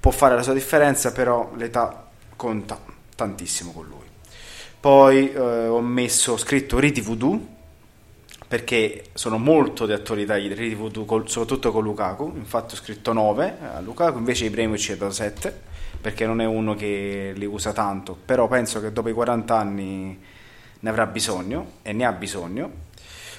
può 0.00 0.10
fare 0.10 0.36
la 0.36 0.42
sua 0.42 0.54
differenza 0.54 1.12
però 1.12 1.52
l'età 1.56 2.06
conta 2.34 2.80
tantissimo 3.14 3.72
con 3.72 3.86
lui. 3.86 4.06
Poi 4.80 5.32
eh, 5.32 5.66
ho 5.66 5.80
messo 5.82 6.32
ho 6.32 6.38
scritto 6.38 6.78
Riti 6.78 7.02
Voodoo 7.02 7.54
perché 8.48 9.06
sono 9.12 9.36
molto 9.36 9.84
di 9.84 9.92
attualità 9.92 10.38
i 10.38 10.48
Riti 10.48 10.74
Voodoo 10.74 11.26
soprattutto 11.26 11.72
con 11.72 11.82
Lukaku. 11.82 12.32
Infatti 12.36 12.72
ho 12.74 12.78
scritto 12.78 13.12
9 13.12 13.56
a 13.74 13.80
Lukaku 13.80 14.16
invece 14.16 14.46
Ibrahimovic 14.46 14.92
ho 14.92 14.96
dato 14.96 15.12
7 15.12 15.74
perché 16.00 16.26
non 16.26 16.40
è 16.40 16.44
uno 16.44 16.74
che 16.74 17.32
li 17.34 17.46
usa 17.46 17.72
tanto 17.72 18.16
però 18.24 18.48
penso 18.48 18.80
che 18.80 18.92
dopo 18.92 19.08
i 19.08 19.12
40 19.12 19.56
anni 19.56 20.18
ne 20.78 20.90
avrà 20.90 21.06
bisogno 21.06 21.72
e 21.82 21.92
ne 21.92 22.04
ha 22.04 22.12
bisogno. 22.12 22.70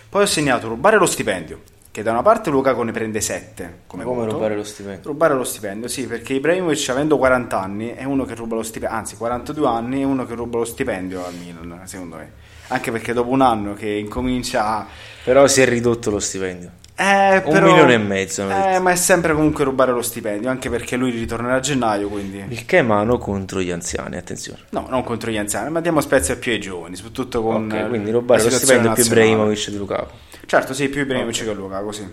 Poi 0.10 0.24
ho 0.24 0.26
segnato 0.26 0.68
rubare 0.68 0.98
lo 0.98 1.06
stipendio, 1.06 1.62
che 1.92 2.02
da 2.02 2.12
una 2.12 2.22
parte 2.22 2.50
Lukaku 2.50 2.82
ne 2.84 2.92
prende 2.92 3.22
7 3.22 3.82
come, 3.88 4.04
Come 4.04 4.26
rubare 4.26 4.56
lo 4.56 4.64
stipendio? 4.64 5.12
Rubare 5.12 5.34
lo 5.34 5.44
stipendio, 5.44 5.88
sì, 5.88 6.08
perché 6.08 6.34
Ibrahimovic 6.34 6.90
avendo 6.90 7.18
40 7.18 7.60
anni 7.60 7.94
è 7.94 8.04
uno 8.04 8.26
che 8.26 8.36
ruba 8.36 8.56
lo 8.56 8.64
stipendio, 8.64 8.98
anzi 8.98 9.18
42 9.18 9.68
anni 9.68 10.02
è 10.02 10.06
uno 10.06 10.26
che 10.26 10.34
ruba 10.34 10.58
lo 10.58 10.66
stipendio 10.66 11.26
al 11.26 11.34
Milan, 11.34 11.82
secondo 11.86 12.16
me. 12.18 12.32
Anche 12.70 12.92
perché 12.92 13.14
dopo 13.14 13.30
un 13.30 13.42
anno 13.42 13.74
che 13.74 13.90
incomincia 13.90 14.66
a... 14.66 14.88
Però 15.24 15.48
si 15.48 15.62
è 15.62 15.66
ridotto 15.66 16.10
lo 16.10 16.20
stipendio. 16.20 16.72
Eh, 17.00 17.44
Un 17.46 17.52
però- 17.52 17.68
milione 17.68 17.94
e 17.94 17.98
mezzo, 18.00 18.50
Eh, 18.50 18.80
ma 18.80 18.90
è 18.90 18.96
sempre 18.96 19.34
comunque 19.34 19.64
rubare 19.64 19.92
lo 19.92 20.02
stipendio, 20.02 20.50
anche 20.50 20.68
perché 20.70 20.96
lui 20.96 21.12
ritornerà 21.12 21.56
a 21.56 21.60
gennaio, 21.60 22.10
quindi... 22.10 22.44
Il 22.48 22.66
che 22.66 22.80
è 22.80 22.82
mano 22.82 23.20
contro 23.20 23.62
gli 23.62 23.70
anziani, 23.70 24.18
attenzione. 24.18 24.62
No, 24.72 24.88
non 24.90 25.04
contro 25.04 25.30
gli 25.30 25.38
anziani, 25.38 25.70
ma 25.70 25.80
diamo 25.80 26.02
spezia 26.02 26.36
più 26.38 26.54
ai 26.54 26.60
giovani, 26.60 26.96
soprattutto 26.96 27.44
con... 27.44 27.70
Ok, 27.70 27.74
eh, 27.78 27.88
quindi 27.88 28.10
rubare 28.10 28.42
la 28.42 28.50
lo 28.50 28.56
stipendio 28.56 28.94
più 28.94 29.04
nazionale. 29.04 29.26
Ibrahimovic 29.28 29.70
di 29.70 29.78
Lukaku. 29.78 30.14
Certo, 30.48 30.74
sì, 30.74 30.90
più 30.90 31.02
Ibrahimovic 31.02 31.44
che 31.44 31.54
Lukaku, 31.54 31.92
sì. 31.92 32.08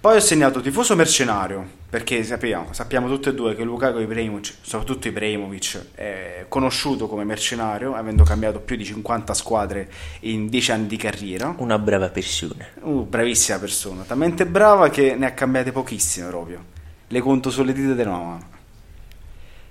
Poi 0.00 0.16
ho 0.16 0.20
segnato 0.20 0.62
tifoso 0.62 0.96
mercenario, 0.96 1.62
perché 1.90 2.24
sappiamo, 2.24 2.72
sappiamo 2.72 3.06
tutti 3.06 3.28
e 3.28 3.34
due 3.34 3.54
che 3.54 3.64
Lukaku 3.64 3.98
e 3.98 4.04
Ibrahimovic, 4.04 4.54
soprattutto 4.62 5.08
Ibrahimovic, 5.08 5.88
è 5.94 6.46
conosciuto 6.48 7.06
come 7.06 7.22
mercenario, 7.24 7.94
avendo 7.94 8.24
cambiato 8.24 8.60
più 8.60 8.76
di 8.76 8.84
50 8.86 9.34
squadre 9.34 9.90
in 10.20 10.48
10 10.48 10.72
anni 10.72 10.86
di 10.86 10.96
carriera. 10.96 11.54
Una 11.58 11.78
brava 11.78 12.08
persona. 12.08 12.66
Uh, 12.80 13.06
bravissima 13.06 13.58
persona, 13.58 14.04
talmente 14.04 14.46
brava 14.46 14.88
che 14.88 15.14
ne 15.16 15.26
ha 15.26 15.32
cambiate 15.32 15.70
pochissime 15.70 16.28
proprio. 16.28 16.64
Le 17.06 17.20
conto 17.20 17.50
sulle 17.50 17.74
dita 17.74 17.92
della 17.92 18.16
mano. 18.16 18.48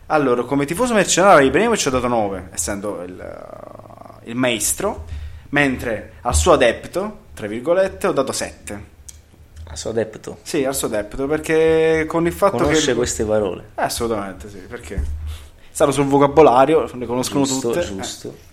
Allora, 0.06 0.44
come 0.44 0.66
tifoso 0.66 0.94
mercenario 0.94 1.48
Ibrahimovic 1.48 1.88
ho 1.88 1.90
dato 1.90 2.08
9, 2.08 2.50
essendo 2.54 3.02
il, 3.02 4.20
il 4.26 4.36
maestro, 4.36 5.06
mentre 5.50 6.14
al 6.22 6.36
suo 6.36 6.54
adepto, 6.54 7.22
tra 7.34 7.48
virgolette, 7.48 8.06
ho 8.06 8.12
dato 8.12 8.32
7. 8.32 8.98
Al 9.72 9.78
suo 9.78 9.92
adepto? 9.92 10.40
Sì, 10.42 10.66
al 10.66 10.76
suo 10.76 10.88
adepto, 10.88 11.28
perché 11.28 12.06
con 12.08 12.26
il 12.26 12.34
fatto 12.34 12.58
Conosce 12.58 12.88
che... 12.88 12.94
queste 12.96 13.24
parole. 13.24 13.62
Eh, 13.76 13.82
assolutamente, 13.84 14.50
sì, 14.50 14.58
perché 14.58 15.02
stanno 15.70 15.92
sul 15.92 16.06
vocabolario, 16.06 16.90
le 16.96 17.06
conoscono 17.06 17.46
Giusto, 17.46 17.70
tutte. 17.72 17.86
giusto. 17.86 18.28
eh. 18.30 18.48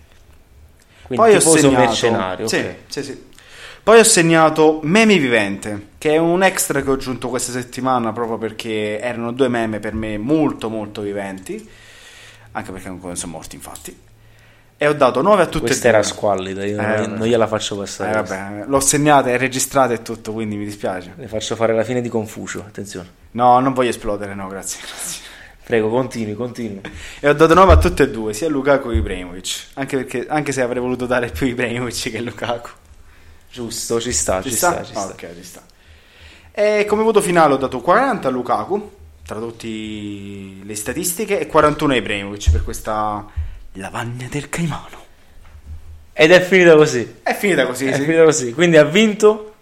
Quindi 1.06 1.24
Poi 1.24 1.34
ho 1.34 1.38
tifoso 1.38 1.56
segnato- 1.58 1.84
mercenario, 1.84 2.48
sì, 2.48 2.56
ok. 2.56 2.74
sì, 2.88 3.02
sì. 3.02 3.24
Poi 3.82 3.98
ho 4.00 4.04
segnato 4.04 4.80
Meme 4.82 5.16
Vivente, 5.16 5.88
che 5.98 6.14
è 6.14 6.16
un 6.18 6.42
extra 6.42 6.82
che 6.82 6.90
ho 6.90 6.94
aggiunto 6.94 7.28
questa 7.28 7.52
settimana 7.52 8.12
proprio 8.12 8.36
perché 8.36 8.98
erano 9.00 9.30
due 9.32 9.48
meme 9.48 9.78
per 9.78 9.94
me 9.94 10.18
molto 10.18 10.68
molto 10.68 11.00
viventi, 11.02 11.66
anche 12.52 12.72
perché 12.72 12.88
non 12.88 13.16
sono 13.16 13.32
morti 13.32 13.54
infatti. 13.54 13.96
E 14.78 14.86
ho 14.86 14.92
dato 14.92 15.22
9 15.22 15.42
a 15.42 15.46
tutte 15.46 15.66
Questa 15.66 15.88
e 15.88 15.90
due. 15.90 15.98
era 15.98 16.06
squallida, 16.06 16.64
io 16.66 16.78
Eh, 16.78 17.06
non, 17.06 17.26
gliela 17.26 17.46
faccio 17.46 17.78
passare. 17.78 18.10
Eh, 18.10 18.14
vabbè, 18.22 18.64
l'ho 18.66 18.80
segnata, 18.80 19.30
è 19.30 19.38
registrata 19.38 19.94
e 19.94 20.02
tutto, 20.02 20.32
quindi 20.32 20.56
mi 20.56 20.66
dispiace. 20.66 21.14
Le 21.16 21.28
faccio 21.28 21.56
fare 21.56 21.74
la 21.74 21.82
fine 21.82 22.02
di 22.02 22.10
Confucio, 22.10 22.60
attenzione. 22.60 23.08
No, 23.32 23.58
non 23.60 23.72
voglio 23.72 23.88
esplodere, 23.88 24.34
no, 24.34 24.48
grazie. 24.48 24.80
grazie. 24.80 25.22
Prego, 25.64 25.88
continui, 25.88 26.34
continui. 26.34 26.80
E 27.20 27.28
ho 27.28 27.32
dato 27.32 27.54
9 27.54 27.72
a 27.72 27.78
tutte 27.78 28.02
e 28.02 28.10
due, 28.10 28.34
sia 28.34 28.48
Lukaku 28.50 28.90
che 28.90 28.96
Ibrahimovic. 28.96 29.66
Anche, 29.74 29.96
perché, 29.96 30.26
anche 30.28 30.52
se 30.52 30.60
avrei 30.60 30.82
voluto 30.82 31.06
dare 31.06 31.30
più 31.30 31.46
Ibrahimovic 31.46 32.10
che 32.10 32.20
Lukaku. 32.20 32.70
Giusto, 33.50 33.98
ci 33.98 34.12
sta, 34.12 34.42
ci, 34.42 34.50
Ci 34.50 34.56
sta, 34.56 34.72
sta? 34.72 34.84
ci 34.84 34.90
sta. 34.92 35.04
Ok, 35.06 35.34
ci 35.36 35.42
sta. 35.44 35.62
E 36.52 36.84
come 36.86 37.02
voto 37.02 37.22
finale 37.22 37.54
ho 37.54 37.56
dato 37.56 37.80
40 37.80 38.28
a 38.28 38.30
Lukaku, 38.30 38.90
tra 39.24 39.38
tutte 39.38 39.66
le 39.66 40.74
statistiche, 40.74 41.38
e 41.40 41.46
41 41.46 41.92
a 41.94 41.96
Ibrahimovic 41.96 42.50
per 42.50 42.62
questa 42.62 43.24
lavagna 43.76 44.26
del 44.30 44.48
Caimano. 44.48 45.04
Ed 46.12 46.30
è 46.32 46.40
finita 46.40 46.74
così. 46.74 47.16
È 47.22 47.34
finita 47.34 47.66
così, 47.66 47.86
È 47.86 47.94
sì. 47.94 48.02
finita 48.02 48.24
così. 48.24 48.52
Quindi 48.52 48.76
ha 48.78 48.84
vinto 48.84 49.54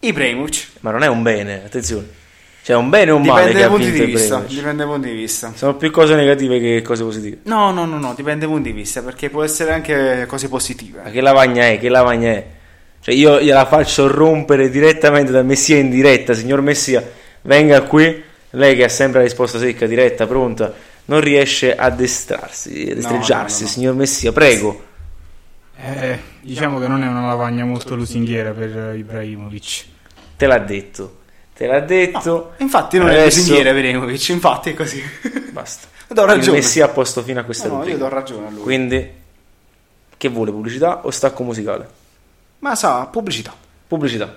Ibrahimovic. 0.00 0.68
Ma 0.80 0.90
non 0.92 1.02
è 1.02 1.08
un 1.08 1.22
bene, 1.22 1.64
attenzione. 1.64 2.06
Cioè, 2.62 2.76
un 2.76 2.88
bene 2.88 3.12
o 3.12 3.16
un 3.16 3.22
Dipende 3.22 3.40
male 3.42 3.52
che 3.52 3.58
dai 3.58 3.68
ha 3.68 3.68
punti 3.68 3.90
vinto 3.90 4.04
di 4.04 4.10
vista. 4.12 4.44
Dipende 4.46 4.76
dai 4.76 4.86
punti 4.86 5.08
di 5.08 5.14
vista. 5.14 5.52
Sono 5.54 5.76
più 5.76 5.90
cose 5.90 6.14
negative 6.16 6.58
che 6.58 6.82
cose 6.82 7.04
positive. 7.04 7.38
No, 7.44 7.70
no, 7.70 7.84
no, 7.84 7.98
no, 7.98 8.14
dipende 8.14 8.44
dai 8.44 8.54
punti 8.54 8.72
di 8.72 8.76
vista, 8.76 9.02
perché 9.02 9.30
può 9.30 9.44
essere 9.44 9.72
anche 9.72 10.24
cose 10.26 10.48
positive. 10.48 11.02
Ma 11.04 11.10
che 11.10 11.20
lavagna 11.20 11.68
è? 11.68 11.78
Che 11.78 11.88
lavagna 11.88 12.30
è? 12.30 12.46
Cioè, 13.00 13.14
io 13.14 13.40
gliela 13.40 13.66
faccio 13.66 14.08
rompere 14.08 14.68
direttamente 14.68 15.30
da 15.30 15.42
Messia 15.42 15.76
in 15.76 15.90
diretta. 15.90 16.34
Signor 16.34 16.60
Messia, 16.60 17.08
venga 17.42 17.82
qui. 17.82 18.22
Lei 18.50 18.74
che 18.74 18.84
ha 18.84 18.88
sempre 18.88 19.18
la 19.20 19.24
risposta 19.26 19.58
secca, 19.58 19.86
diretta, 19.86 20.26
pronta, 20.26 20.72
non 21.06 21.20
riesce 21.20 21.74
a 21.74 21.90
destrarsi, 21.90 22.88
a 22.90 22.94
destreggiarsi. 22.94 23.62
no, 23.62 23.66
no. 23.68 23.72
Signor 23.72 23.94
Messia, 23.94 24.32
prego. 24.32 24.84
Eh, 25.78 26.18
diciamo 26.40 26.78
che 26.78 26.88
non 26.88 27.02
è 27.02 27.06
una 27.06 27.26
lavagna 27.26 27.64
molto 27.64 27.94
lusinghiera 27.94 28.52
per 28.52 28.94
Ibrahimovic. 28.96 29.84
Te 30.36 30.46
l'ha 30.46 30.58
detto. 30.58 31.18
Te 31.54 31.66
l'ha 31.66 31.80
detto. 31.80 32.52
Infatti 32.58 32.98
non 32.98 33.08
è 33.08 33.18
Adesso- 33.20 33.38
lusinghiere 33.38 33.70
Ibrahimovic, 33.70 34.28
infatti 34.28 34.70
è 34.70 34.74
così. 34.74 35.02
Basta. 35.50 35.88
Do 36.08 36.22
Il 36.22 36.28
ragione. 36.28 36.58
Messia 36.58 36.84
ha 36.84 36.88
posto 36.88 37.22
fino 37.22 37.40
a 37.40 37.42
questa 37.42 37.66
No, 37.68 37.78
no, 37.78 37.84
io 37.88 37.98
do 37.98 38.08
ragione 38.08 38.46
a 38.46 38.50
lui. 38.50 38.62
Quindi, 38.62 39.10
che 40.16 40.28
vuole? 40.28 40.52
Pubblicità 40.52 41.04
o 41.04 41.10
stacco 41.10 41.42
musicale? 41.42 41.88
Ma 42.60 42.74
sa, 42.76 43.06
pubblicità. 43.06 43.52
Pubblicità. 43.88 44.36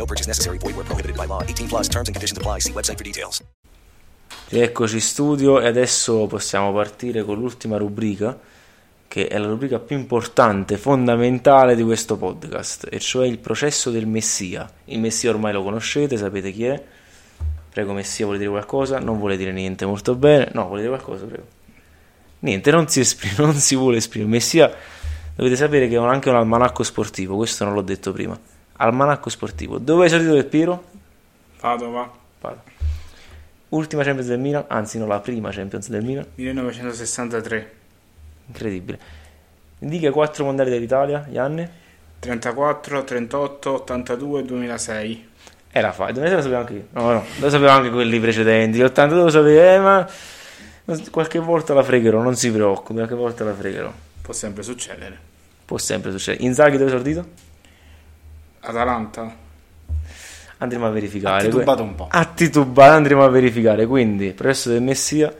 No 0.00 0.06
purchase 0.06 0.26
necessary. 0.26 0.56
Void 0.56 0.76
where 0.76 0.86
prohibited 0.86 1.14
by 1.14 1.26
law. 1.26 1.42
18 1.42 1.68
plus 1.68 1.86
terms 1.86 2.08
and 2.08 2.14
conditions 2.16 2.38
apply. 2.38 2.60
See 2.60 2.72
website 2.72 2.96
for 2.96 3.04
details. 3.04 3.44
Rieccoci 4.48 4.94
in 4.94 5.00
studio 5.00 5.60
e 5.60 5.66
adesso 5.66 6.26
possiamo 6.26 6.72
partire 6.72 7.22
con 7.22 7.38
l'ultima 7.38 7.76
rubrica, 7.76 8.36
che 9.06 9.28
è 9.28 9.38
la 9.38 9.46
rubrica 9.46 9.78
più 9.78 9.96
importante, 9.96 10.76
fondamentale 10.78 11.76
di 11.76 11.84
questo 11.84 12.16
podcast, 12.16 12.88
e 12.90 12.98
cioè 12.98 13.26
il 13.26 13.38
processo 13.38 13.90
del 13.90 14.06
Messia. 14.06 14.68
Il 14.86 15.00
Messia 15.00 15.30
ormai 15.30 15.52
lo 15.52 15.62
conoscete, 15.62 16.16
sapete 16.16 16.50
chi 16.50 16.64
è. 16.64 16.82
Prego 17.70 17.92
Messia, 17.92 18.24
vuole 18.24 18.38
dire 18.38 18.50
qualcosa? 18.50 18.98
Non 18.98 19.18
vuole 19.18 19.36
dire 19.36 19.52
niente, 19.52 19.84
molto 19.84 20.16
bene. 20.16 20.50
No, 20.54 20.66
vuole 20.66 20.80
dire 20.80 20.94
qualcosa, 20.94 21.26
prego. 21.26 21.46
Niente, 22.40 22.70
non 22.70 22.88
si 22.88 23.00
esprime, 23.00 23.34
non 23.44 23.54
si 23.54 23.76
vuole 23.76 23.98
esprimere. 23.98 24.30
Messia, 24.30 24.74
dovete 25.36 25.56
sapere 25.56 25.86
che 25.86 25.96
ha 25.96 26.08
anche 26.08 26.30
un 26.30 26.36
almanacco 26.36 26.82
sportivo, 26.82 27.36
questo 27.36 27.64
non 27.64 27.74
l'ho 27.74 27.82
detto 27.82 28.12
prima. 28.12 28.38
Almanacco 28.80 29.28
sportivo. 29.28 29.78
Dove 29.78 30.04
hai 30.04 30.10
salito 30.10 30.32
del 30.32 30.46
Piero? 30.46 30.84
Padova, 31.58 32.10
Vado. 32.40 32.62
Ultima 33.68 34.02
Champions 34.02 34.28
del 34.28 34.38
Milan, 34.38 34.64
anzi 34.68 34.98
no, 34.98 35.06
la 35.06 35.20
prima 35.20 35.50
Champions 35.50 35.88
del 35.88 36.02
Milan. 36.02 36.26
1963. 36.34 37.72
Incredibile. 38.46 38.98
Indica 39.80 40.10
4 40.10 40.44
mondiali 40.44 40.70
dell'Italia, 40.70 41.26
gli 41.28 41.36
anni? 41.36 41.68
34, 42.18 43.04
38, 43.04 43.72
82 43.72 44.44
2006. 44.44 45.28
Era 45.70 45.92
facile, 45.92 46.14
dove 46.14 46.34
lo 46.34 46.42
sapevo 46.42 46.58
anche 46.60 46.72
io. 46.72 46.84
No, 46.92 47.12
no, 47.12 47.24
lo 47.38 47.50
sapevo 47.50 47.70
anche 47.70 47.90
quelli 47.90 48.18
precedenti. 48.18 48.78
Gli 48.78 48.82
82 48.82 49.22
lo 49.22 49.30
sapevo, 49.30 49.60
eh, 49.60 49.78
ma 49.78 50.08
qualche 51.10 51.38
volta 51.38 51.74
la 51.74 51.82
fregherò, 51.82 52.20
non 52.22 52.34
si 52.34 52.50
preoccupi, 52.50 52.94
qualche 52.94 53.14
volta 53.14 53.44
la 53.44 53.54
fregherò. 53.54 53.92
Può 54.22 54.32
sempre 54.32 54.62
succedere. 54.62 55.18
Può 55.64 55.78
sempre 55.78 56.10
succedere. 56.10 56.44
Inzaghi 56.44 56.76
dove 56.76 56.90
è 56.90 56.94
esordito? 56.94 57.48
Atalanta. 58.60 59.48
Andremo 60.58 60.86
a 60.86 60.90
verificare. 60.90 61.46
Ha 61.46 61.50
titubato 61.50 61.82
un 61.82 61.94
po'. 61.94 62.06
Ha 62.10 62.24
titubato, 62.26 62.92
andremo 62.92 63.24
a 63.24 63.28
verificare. 63.28 63.86
Quindi, 63.86 64.32
presso 64.32 64.68
del 64.68 64.82
Messia, 64.82 65.34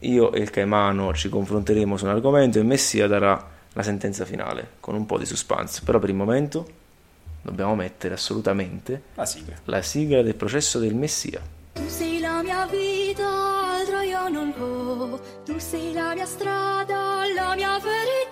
io 0.00 0.32
e 0.32 0.40
il 0.40 0.50
Caimano 0.50 1.14
ci 1.14 1.28
confronteremo 1.30 1.96
su 1.96 2.04
un 2.04 2.10
argomento 2.10 2.58
e 2.58 2.60
il 2.60 2.66
Messia 2.66 3.06
darà 3.06 3.42
la 3.72 3.82
sentenza 3.82 4.24
finale 4.24 4.72
con 4.80 4.94
un 4.94 5.06
po' 5.06 5.18
di 5.18 5.24
suspense. 5.24 5.80
Però 5.84 5.98
per 5.98 6.10
il 6.10 6.14
momento, 6.16 6.66
dobbiamo 7.40 7.74
mettere 7.74 8.14
assolutamente 8.14 9.02
La 9.14 9.24
sigla. 9.24 9.54
la 9.64 9.80
sigla 9.82 10.20
del 10.22 10.34
processo 10.34 10.78
del 10.78 10.94
Messia. 10.94 11.40
Tu 11.72 11.88
sei 11.88 12.20
la 12.20 12.42
mia 12.42 12.66
vita, 12.66 13.26
altro 13.78 14.00
io 14.00 14.28
non 14.28 14.52
ho. 14.58 15.20
Tu 15.44 15.58
sei 15.58 15.92
la 15.94 16.12
mia 16.14 16.26
strada, 16.26 17.22
la 17.34 17.54
mia 17.54 17.78
verità. 17.78 18.25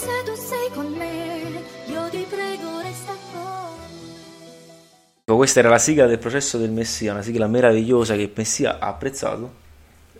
Se 0.00 0.22
tu 0.24 0.34
sei 0.34 0.70
con 0.72 0.92
me. 0.96 1.62
Io 1.86 2.08
ti 2.08 2.26
prego, 2.28 2.80
resta 2.80 3.12
con 3.32 3.40
Ecco, 5.24 5.36
Questa 5.36 5.60
era 5.60 5.68
la 5.68 5.78
sigla 5.78 6.06
del 6.06 6.18
processo 6.18 6.58
del 6.58 6.70
Messia, 6.70 7.12
una 7.12 7.22
sigla 7.22 7.46
meravigliosa 7.46 8.14
che 8.14 8.22
il 8.22 8.32
Messia 8.34 8.78
ha 8.78 8.88
apprezzato 8.88 9.68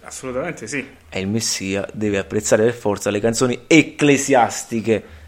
Assolutamente 0.03 0.66
sì. 0.66 0.87
e 1.09 1.20
il 1.20 1.28
Messia 1.28 1.87
deve 1.93 2.18
apprezzare 2.18 2.64
per 2.64 2.74
forza 2.74 3.11
le 3.11 3.20
canzoni 3.20 3.64
ecclesiastiche 3.66 5.18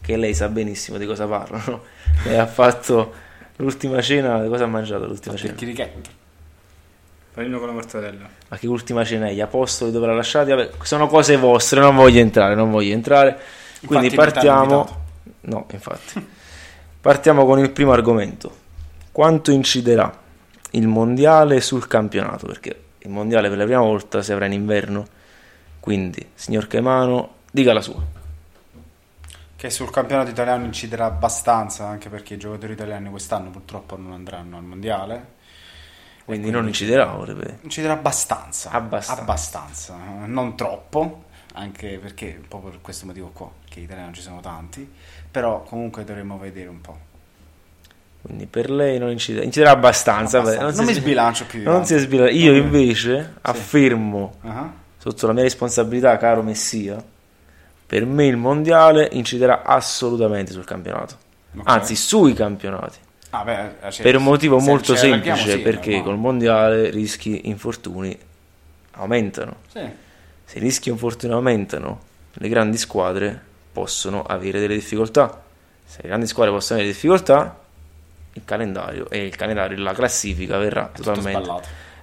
che 0.00 0.16
lei 0.16 0.34
sa 0.34 0.48
benissimo 0.48 0.98
di 0.98 1.06
cosa 1.06 1.26
parlano. 1.26 1.82
Lei 2.24 2.36
ha 2.36 2.46
fatto 2.46 3.12
l'ultima 3.56 4.00
cena, 4.00 4.42
cosa 4.46 4.64
ha 4.64 4.66
mangiato 4.66 5.06
l'ultima 5.06 5.36
cena? 5.36 5.52
Il 5.52 5.58
chirichetto. 5.58 6.10
Panino 7.32 7.58
con 7.58 7.68
la 7.68 7.72
mortadella. 7.72 8.28
Ma 8.48 8.56
che 8.58 8.66
ultima 8.66 9.04
cena 9.04 9.28
è? 9.28 9.32
Gli 9.32 9.40
apostoli 9.40 9.90
dove 9.92 10.06
l'ha 10.06 10.14
lasciati? 10.14 10.50
Vabbè, 10.50 10.70
sono 10.82 11.06
cose 11.06 11.36
vostre, 11.36 11.80
non 11.80 11.94
voglio 11.94 12.20
entrare, 12.20 12.54
non 12.54 12.70
voglio 12.70 12.92
entrare. 12.92 13.38
Quindi 13.84 14.06
Infatti 14.06 14.32
partiamo... 14.32 15.00
No, 15.42 15.66
infatti. 15.70 16.26
Partiamo 17.00 17.44
con 17.44 17.58
il 17.58 17.70
primo 17.70 17.92
argomento. 17.92 18.60
Quanto 19.10 19.50
inciderà 19.50 20.20
il 20.70 20.86
mondiale 20.86 21.60
sul 21.60 21.86
campionato? 21.86 22.46
Perché 22.46 22.84
il 22.98 23.10
mondiale 23.10 23.48
per 23.48 23.58
la 23.58 23.64
prima 23.64 23.80
volta 23.80 24.22
si 24.22 24.32
avrà 24.32 24.46
in 24.46 24.52
inverno. 24.52 25.04
Quindi, 25.80 26.30
signor 26.34 26.68
Caimano, 26.68 27.34
dica 27.50 27.72
la 27.72 27.80
sua. 27.80 28.00
Che 29.56 29.70
sul 29.70 29.90
campionato 29.90 30.30
italiano 30.30 30.64
inciderà 30.64 31.06
abbastanza, 31.06 31.86
anche 31.86 32.08
perché 32.08 32.34
i 32.34 32.38
giocatori 32.38 32.72
italiani 32.72 33.10
quest'anno 33.10 33.50
purtroppo 33.50 33.96
non 33.96 34.12
andranno 34.12 34.56
al 34.56 34.64
mondiale. 34.64 35.26
Quindi 36.24 36.50
non 36.50 36.66
inciderà, 36.66 37.06
vorrebbe. 37.06 37.58
Inciderà 37.62 37.94
abbastanza. 37.94 38.70
Abbastanza. 38.70 39.22
Abbastanza. 39.22 39.96
Non 40.26 40.56
troppo, 40.56 41.24
anche 41.54 41.98
perché 42.00 42.36
un 42.40 42.48
po' 42.48 42.58
per 42.58 42.78
questo 42.80 43.06
motivo 43.06 43.30
qua, 43.32 43.50
che 43.68 43.80
italiani 43.80 44.06
non 44.06 44.14
ci 44.14 44.22
sono 44.22 44.40
tanti. 44.40 44.90
Però 45.30 45.62
comunque 45.62 46.04
dovremmo 46.04 46.38
vedere 46.38 46.68
un 46.68 46.80
po'. 46.80 46.98
Quindi 48.22 48.46
per 48.46 48.70
lei 48.70 48.98
non 48.98 49.10
inciderà, 49.10 49.44
inciderà 49.44 49.70
abbastanza. 49.72 50.38
Abbastanza. 50.38 50.64
vabbè, 50.66 50.76
Non 50.76 50.86
mi 50.86 50.92
si- 50.94 51.00
sbilancio 51.00 51.44
più 51.46 51.62
Non 51.62 51.84
si 51.84 51.98
sbilancia. 51.98 52.32
Io 52.34 52.54
invece 52.54 53.34
affermo, 53.40 54.34
Ah. 54.42 54.70
sotto 54.98 55.26
la 55.26 55.32
mia 55.32 55.42
responsabilità, 55.42 56.16
caro 56.18 56.42
Messia, 56.42 57.02
per 57.86 58.06
me 58.06 58.26
il 58.26 58.36
mondiale 58.36 59.08
inciderà 59.12 59.62
assolutamente 59.64 60.52
sul 60.52 60.64
campionato. 60.64 61.16
Ok. 61.56 61.62
Anzi, 61.64 61.96
sui 61.96 62.32
campionati. 62.32 62.98
Ah, 63.30 63.42
beh, 63.44 63.64
eh, 63.82 63.90
cioè, 63.90 64.02
per 64.02 64.16
un 64.16 64.22
motivo 64.24 64.58
se 64.60 64.68
molto 64.68 64.94
semplice, 64.94 65.52
sì, 65.52 65.58
perché 65.58 65.96
no. 65.96 66.02
col 66.02 66.16
mondiale 66.18 66.90
rischi 66.90 67.48
infortuni 67.48 68.16
aumentano. 68.92 69.56
Sì. 69.68 69.80
Se 70.44 70.58
i 70.58 70.60
rischi 70.60 70.88
infortuni 70.88 71.32
aumentano, 71.32 72.00
le 72.34 72.48
grandi 72.48 72.76
squadre 72.76 73.40
possono 73.72 74.22
avere 74.22 74.60
delle 74.60 74.74
difficoltà. 74.74 75.42
Se 75.84 76.02
le 76.02 76.08
grandi 76.08 76.26
squadre 76.26 76.52
possono 76.52 76.78
avere 76.78 76.92
difficoltà, 76.92 77.60
il 78.34 78.42
calendario 78.44 79.10
e 79.10 79.24
il 79.24 79.36
calendario, 79.36 79.78
la 79.78 79.92
classifica 79.92 80.56
verrà 80.58 80.90
totalmente, 80.92 81.50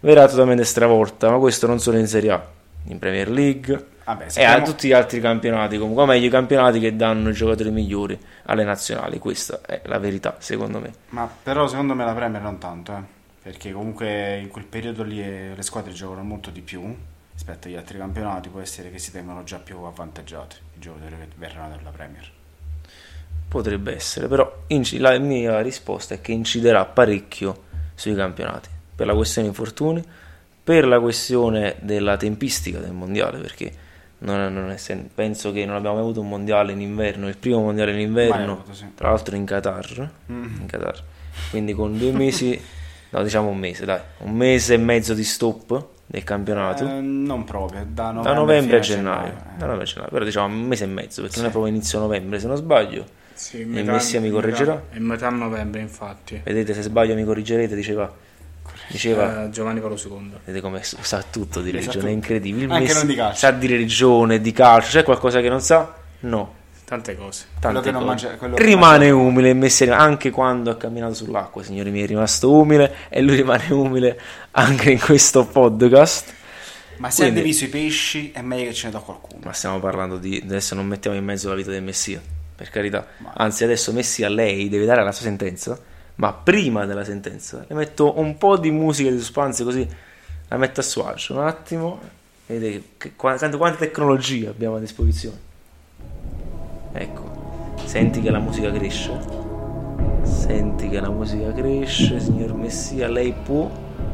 verrà 0.02 0.28
totalmente 0.28 0.64
stravolta. 0.64 1.30
Ma 1.30 1.38
questo 1.38 1.68
non 1.68 1.80
solo 1.80 1.98
in 1.98 2.08
Serie 2.08 2.32
A, 2.32 2.46
in 2.86 3.00
Premier 3.00 3.30
League 3.30 3.86
Vabbè, 4.04 4.28
e 4.36 4.44
a 4.44 4.62
tutti 4.62 4.88
gli 4.88 4.94
altri 4.94 5.20
campionati. 5.20 5.78
Comunque, 5.78 6.06
meglio, 6.06 6.26
i 6.26 6.30
campionati 6.30 6.80
che 6.80 6.96
danno 6.96 7.30
i 7.30 7.34
giocatori 7.34 7.72
migliori 7.72 8.20
alle 8.46 8.64
nazionali. 8.64 9.20
Questa 9.20 9.62
è 9.66 9.82
la 9.86 10.00
verità, 10.00 10.36
secondo 10.40 10.80
me. 10.80 10.92
Ma 11.10 11.30
però 11.44 11.68
secondo 11.68 11.94
me 11.94 12.06
la 12.06 12.14
Premier 12.14 12.42
non 12.42 12.58
tanto, 12.58 12.96
eh. 12.96 13.18
Perché 13.42 13.72
comunque 13.72 14.38
in 14.38 14.50
quel 14.50 14.66
periodo 14.66 15.02
lì 15.04 15.22
eh, 15.22 15.54
le 15.56 15.62
squadre 15.62 15.94
giocano 15.94 16.24
molto 16.24 16.50
di 16.50 16.62
più 16.62 16.94
rispetto 17.40 17.70
agli 17.70 17.76
altri 17.76 17.98
campionati, 17.98 18.50
può 18.50 18.60
essere 18.60 18.92
che 18.92 19.00
si 19.00 19.14
tengono 19.14 19.46
già 19.46 19.60
più 19.60 19.78
avvantaggiati 19.84 20.58
i 20.76 20.80
giocatori 20.80 21.16
che 21.18 21.28
verranno 21.38 21.78
dalla 21.78 21.90
Premier. 21.90 22.30
Potrebbe 23.48 23.96
essere, 23.96 24.28
però 24.28 24.64
la 24.98 25.18
mia 25.20 25.62
risposta 25.62 26.16
è 26.16 26.22
che 26.22 26.34
inciderà 26.34 26.84
parecchio 26.84 27.64
sui 27.96 28.14
campionati 28.14 28.68
per 28.94 29.08
la 29.08 29.16
questione 29.16 29.48
infortuni, 29.48 30.04
per 30.62 30.86
la 30.86 31.00
questione 31.00 31.78
della 31.80 32.18
tempistica 32.18 32.80
del 32.80 32.92
mondiale, 32.92 33.40
perché 33.40 33.72
non- 34.20 34.54
non 34.54 34.70
è 34.70 34.76
sen- 34.78 35.10
penso 35.16 35.54
che 35.54 35.66
non 35.66 35.78
abbiamo 35.78 35.96
mai 35.96 36.04
avuto 36.04 36.20
un 36.20 36.28
mondiale 36.28 36.74
in 36.74 36.82
inverno, 36.82 37.30
il 37.30 37.38
primo 37.38 37.62
mondiale 37.62 37.94
in 37.94 38.00
inverno, 38.02 38.52
avuto, 38.52 38.74
sì. 38.74 38.86
tra 38.96 39.10
l'altro 39.12 39.38
in 39.38 39.46
Qatar, 39.46 40.12
Mm. 40.30 40.44
in 40.60 40.66
Qatar. 40.68 41.02
quindi 41.52 41.74
con 41.74 41.98
due 41.98 42.12
mesi, 42.12 42.60
no 43.12 43.24
diciamo 43.24 43.48
un 43.48 43.58
mese, 43.58 43.86
dai, 43.86 44.02
un 44.20 44.34
mese 44.34 44.74
e 44.74 44.78
mezzo 44.78 45.14
di 45.14 45.24
stop 45.24 45.88
del 46.12 46.24
campionato. 46.24 46.86
Eh, 46.88 47.02
non 47.02 47.44
proprio, 47.44 47.86
da 47.88 48.06
novembre, 48.12 48.32
da 48.34 48.40
novembre 48.40 48.78
a 48.80 48.82
fino 48.82 48.96
gennaio, 48.98 49.32
eh. 49.32 49.58
da 49.58 49.66
novembre 49.66 49.84
a 49.84 49.88
gennaio, 49.88 50.10
però 50.12 50.26
diciamo 50.26 50.54
un 50.56 50.62
mese 50.62 50.84
e 50.86 50.88
mezzo 50.88 51.22
perché 51.22 51.36
Sì. 51.36 51.42
non 51.42 51.50
è 51.50 51.52
proprio 51.52 51.72
inizio 51.72 52.00
novembre 52.00 52.40
se 52.40 52.48
non 52.48 52.56
sbaglio 52.58 53.06
Sì, 53.36 53.62
e 53.62 53.66
metà- 53.66 53.92
Messia 53.92 54.20
mi 54.20 54.32
correggerà 54.32 54.84
È 54.90 54.98
metà 54.98 55.30
novembre, 55.30 55.82
infatti. 55.82 56.42
vedete 56.44 56.74
se 56.74 56.82
sbaglio 56.82 57.14
mi 57.14 57.24
corrigerete 57.24 57.76
diceva, 57.76 58.12
diceva 58.88 59.44
Eh, 59.46 59.50
Giovanni 59.52 59.80
Paolo 59.82 59.96
II. 60.04 60.32
vedete 60.46 60.62
come 60.64 60.82
sa 60.84 61.24
tutto 61.30 61.62
di 61.62 61.70
Sa 61.70 61.78
religione 61.78 62.10
è 62.10 62.12
incredibile 62.14 62.66
Il 62.66 62.72
Anche 62.72 62.84
Messi 62.86 62.98
non 62.98 63.08
di 63.08 63.16
calcio. 63.16 63.38
sa 63.38 63.52
di 63.52 63.68
religione 63.68 64.42
di 64.42 64.52
calcio 64.52 64.90
c'è 64.90 65.04
qualcosa 65.04 65.42
che 65.42 65.50
non 65.50 65.62
sa? 65.62 65.94
no 66.22 66.56
Tante 66.90 67.16
cose. 67.16 67.46
tante 67.60 67.82
che 67.82 67.92
non 67.92 68.02
cose. 68.02 68.06
mangia- 68.26 68.38
quello 68.38 68.56
che 68.56 68.64
rimane 68.64 69.12
umile 69.12 69.54
Messi 69.54 69.84
anche 69.84 70.32
quando 70.32 70.72
ha 70.72 70.76
camminato 70.76 71.14
sull'acqua 71.14 71.62
signori 71.62 71.92
miei 71.92 72.06
è 72.06 72.08
rimasto 72.08 72.52
umile 72.52 72.96
e 73.10 73.22
lui 73.22 73.36
rimane 73.36 73.72
umile 73.72 74.20
anche 74.52 74.90
in 74.90 75.00
questo 75.00 75.46
podcast 75.46 76.34
Ma 76.98 77.12
se 77.12 77.22
Quindi- 77.22 77.40
ha 77.40 77.44
diviso 77.44 77.66
i 77.66 77.68
pesci 77.68 78.32
è 78.32 78.42
meglio 78.42 78.66
che 78.70 78.74
ce 78.74 78.88
ne 78.88 78.92
do 78.94 79.00
qualcuno. 79.02 79.42
Ma 79.46 79.54
stiamo 79.54 79.80
parlando 79.80 80.18
di. 80.18 80.42
Adesso 80.44 80.76
non 80.76 80.86
mettiamo 80.86 81.16
in 81.16 81.24
mezzo 81.24 81.48
la 81.48 81.56
vita 81.56 81.70
del 81.72 81.82
Messia, 81.82 82.20
per 82.56 82.70
carità. 82.72 83.08
Anzi, 83.36 83.64
adesso 83.64 83.94
Messia 83.94 84.28
lei 84.28 84.68
deve 84.68 84.84
dare 84.86 85.02
la 85.04 85.14
sua 85.14 85.24
sentenza. 85.24 85.80
Ma 86.16 86.34
prima 86.34 86.86
della 86.86 87.06
sentenza 87.06 87.64
le 87.66 87.74
metto 87.76 88.20
un 88.20 88.38
po' 88.38 88.58
di 88.58 88.70
musica 88.72 89.10
di 89.10 89.18
suspense 89.18 89.64
così 89.64 89.88
la 90.50 90.58
metto 90.58 90.82
a 90.82 90.84
suo 90.84 91.08
agio. 91.08 91.36
Un 91.36 91.48
attimo. 91.48 92.02
Vedete 92.48 93.14
quante, 93.16 93.56
quante 93.56 93.78
tecnologie 93.78 94.50
abbiamo 94.50 94.76
a 94.76 94.80
disposizione. 94.80 95.48
Ecco. 96.92 97.76
Senti 97.86 98.22
che 98.22 98.30
la 98.30 98.40
musica 98.40 98.72
cresce. 98.72 99.18
Senti 100.24 100.90
che 100.90 101.00
la 101.00 101.10
musica 101.10 101.52
cresce, 101.54 102.20
signor 102.20 102.54
Messia. 102.54 103.08
Lei 103.08 103.34
può 103.34 103.70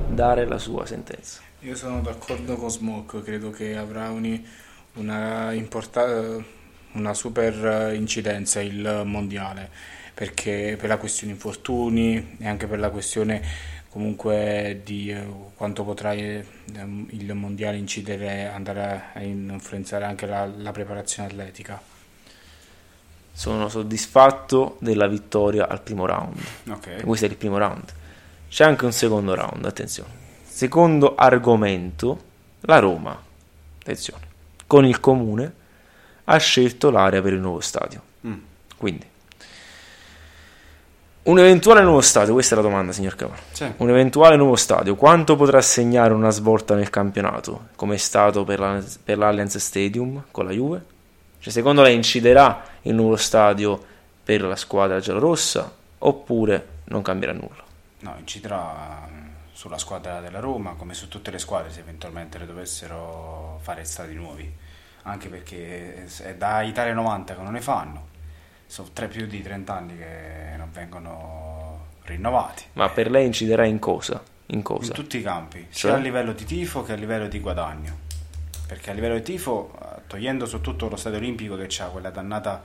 dare 0.09 0.45
la 0.45 0.57
sua 0.57 0.85
sentenza. 0.85 1.41
Io 1.61 1.75
sono 1.75 2.01
d'accordo 2.01 2.55
con 2.55 2.69
Smoke, 2.69 3.21
credo 3.21 3.49
che 3.49 3.75
avrà 3.75 4.09
uni- 4.09 4.45
una, 4.93 5.51
importa- 5.51 6.37
una 6.91 7.13
super 7.13 7.93
incidenza 7.93 8.61
il 8.61 9.01
mondiale, 9.05 9.69
perché 10.13 10.77
per 10.79 10.89
la 10.89 10.97
questione 10.97 11.33
infortuni 11.33 12.37
e 12.39 12.47
anche 12.47 12.67
per 12.67 12.79
la 12.79 12.89
questione 12.89 13.41
comunque 13.89 14.81
di 14.83 15.09
eh, 15.09 15.25
quanto 15.55 15.83
potrà 15.85 16.11
eh, 16.11 16.45
il 17.09 17.33
mondiale 17.33 17.77
incidere, 17.77 18.47
andare 18.47 19.03
a 19.13 19.21
influenzare 19.21 20.03
anche 20.03 20.25
la, 20.25 20.45
la 20.45 20.71
preparazione 20.71 21.29
atletica. 21.29 21.93
Sono 23.37 23.67
soddisfatto 23.67 24.77
della 24.79 25.07
vittoria 25.07 25.67
al 25.67 25.81
primo 25.81 26.05
round. 26.05 26.39
Ok. 26.69 27.03
Questo 27.03 27.25
è 27.25 27.29
il 27.29 27.35
primo 27.35 27.57
round. 27.57 27.83
C'è 28.47 28.63
anche 28.63 28.85
un 28.85 28.93
secondo 28.93 29.35
round, 29.35 29.65
attenzione. 29.65 30.09
Secondo 30.45 31.15
argomento, 31.15 32.21
la 32.61 32.79
Roma, 32.79 33.21
attenzione, 33.77 34.25
con 34.65 34.85
il 34.85 35.01
comune 35.01 35.53
ha 36.23 36.37
scelto 36.37 36.89
l'area 36.89 37.21
per 37.21 37.33
il 37.33 37.39
nuovo 37.39 37.59
stadio. 37.59 38.01
Mm. 38.25 38.37
Quindi, 38.77 39.05
un 41.23 41.39
eventuale 41.39 41.81
nuovo 41.81 41.99
stadio, 41.99 42.31
questa 42.31 42.53
è 42.53 42.57
la 42.57 42.63
domanda, 42.63 42.93
signor 42.93 43.15
Cavallo. 43.15 43.41
Sì. 43.51 43.69
Un 43.77 43.89
eventuale 43.89 44.37
nuovo 44.37 44.55
stadio, 44.55 44.95
quanto 44.95 45.35
potrà 45.35 45.59
segnare 45.59 46.13
una 46.13 46.29
svolta 46.29 46.75
nel 46.75 46.89
campionato, 46.89 47.67
come 47.75 47.95
è 47.95 47.97
stato 47.97 48.45
per, 48.45 48.59
la, 48.59 48.81
per 49.03 49.17
l'Allianz 49.17 49.57
Stadium 49.57 50.23
con 50.31 50.45
la 50.45 50.51
Juve? 50.51 50.85
Cioè, 51.45 51.53
secondo 51.53 51.83
lei 51.83 51.93
inciderà 51.93 52.63
il 52.81 52.95
nuovo 52.95 53.17
stadio 53.17 53.79
per 54.23 54.41
la 54.41 54.55
squadra 54.55 54.99
giallorossa 54.99 55.71
oppure 55.99 56.67
non 56.85 57.03
cambierà 57.03 57.33
nulla? 57.33 57.63
No, 57.99 58.15
inciderà 58.17 59.07
mm, 59.07 59.27
sulla 59.53 59.77
squadra 59.77 60.21
della 60.21 60.39
Roma 60.39 60.73
come 60.73 60.95
su 60.95 61.07
tutte 61.07 61.29
le 61.29 61.37
squadre 61.37 61.71
se 61.71 61.81
eventualmente 61.81 62.39
le 62.39 62.47
dovessero 62.47 63.59
fare 63.61 63.83
stadi 63.83 64.15
nuovi. 64.15 64.51
Anche 65.03 65.29
perché 65.29 66.07
è 66.23 66.33
da 66.33 66.63
Italia 66.63 66.95
90 66.95 67.35
che 67.35 67.41
non 67.43 67.51
ne 67.51 67.61
fanno. 67.61 68.07
Sono 68.65 68.89
tre 68.91 69.07
più 69.07 69.27
di 69.27 69.43
30 69.43 69.71
anni 69.71 69.97
che 69.99 70.55
non 70.57 70.71
vengono 70.71 71.85
rinnovati. 72.05 72.63
Ma 72.73 72.89
per 72.89 73.11
lei 73.11 73.27
inciderà 73.27 73.65
in 73.65 73.77
cosa? 73.77 74.19
In 74.47 74.63
cosa? 74.63 74.87
In 74.87 74.93
tutti 74.93 75.19
i 75.19 75.21
campi, 75.21 75.59
Cioè? 75.69 75.91
sia 75.91 75.93
a 75.93 75.97
livello 75.97 76.33
di 76.33 76.43
tifo 76.43 76.81
che 76.81 76.93
a 76.93 76.95
livello 76.95 77.27
di 77.27 77.39
guadagno. 77.39 78.04
Perché 78.67 78.91
a 78.91 78.93
livello 78.93 79.15
di 79.15 79.21
tifo, 79.21 79.77
eh, 79.79 80.01
togliendo 80.07 80.45
soprattutto 80.45 80.89
lo 80.89 80.95
stadio 80.95 81.19
olimpico 81.19 81.55
che 81.55 81.67
ha 81.81 81.85
quella 81.87 82.09
dannata 82.09 82.63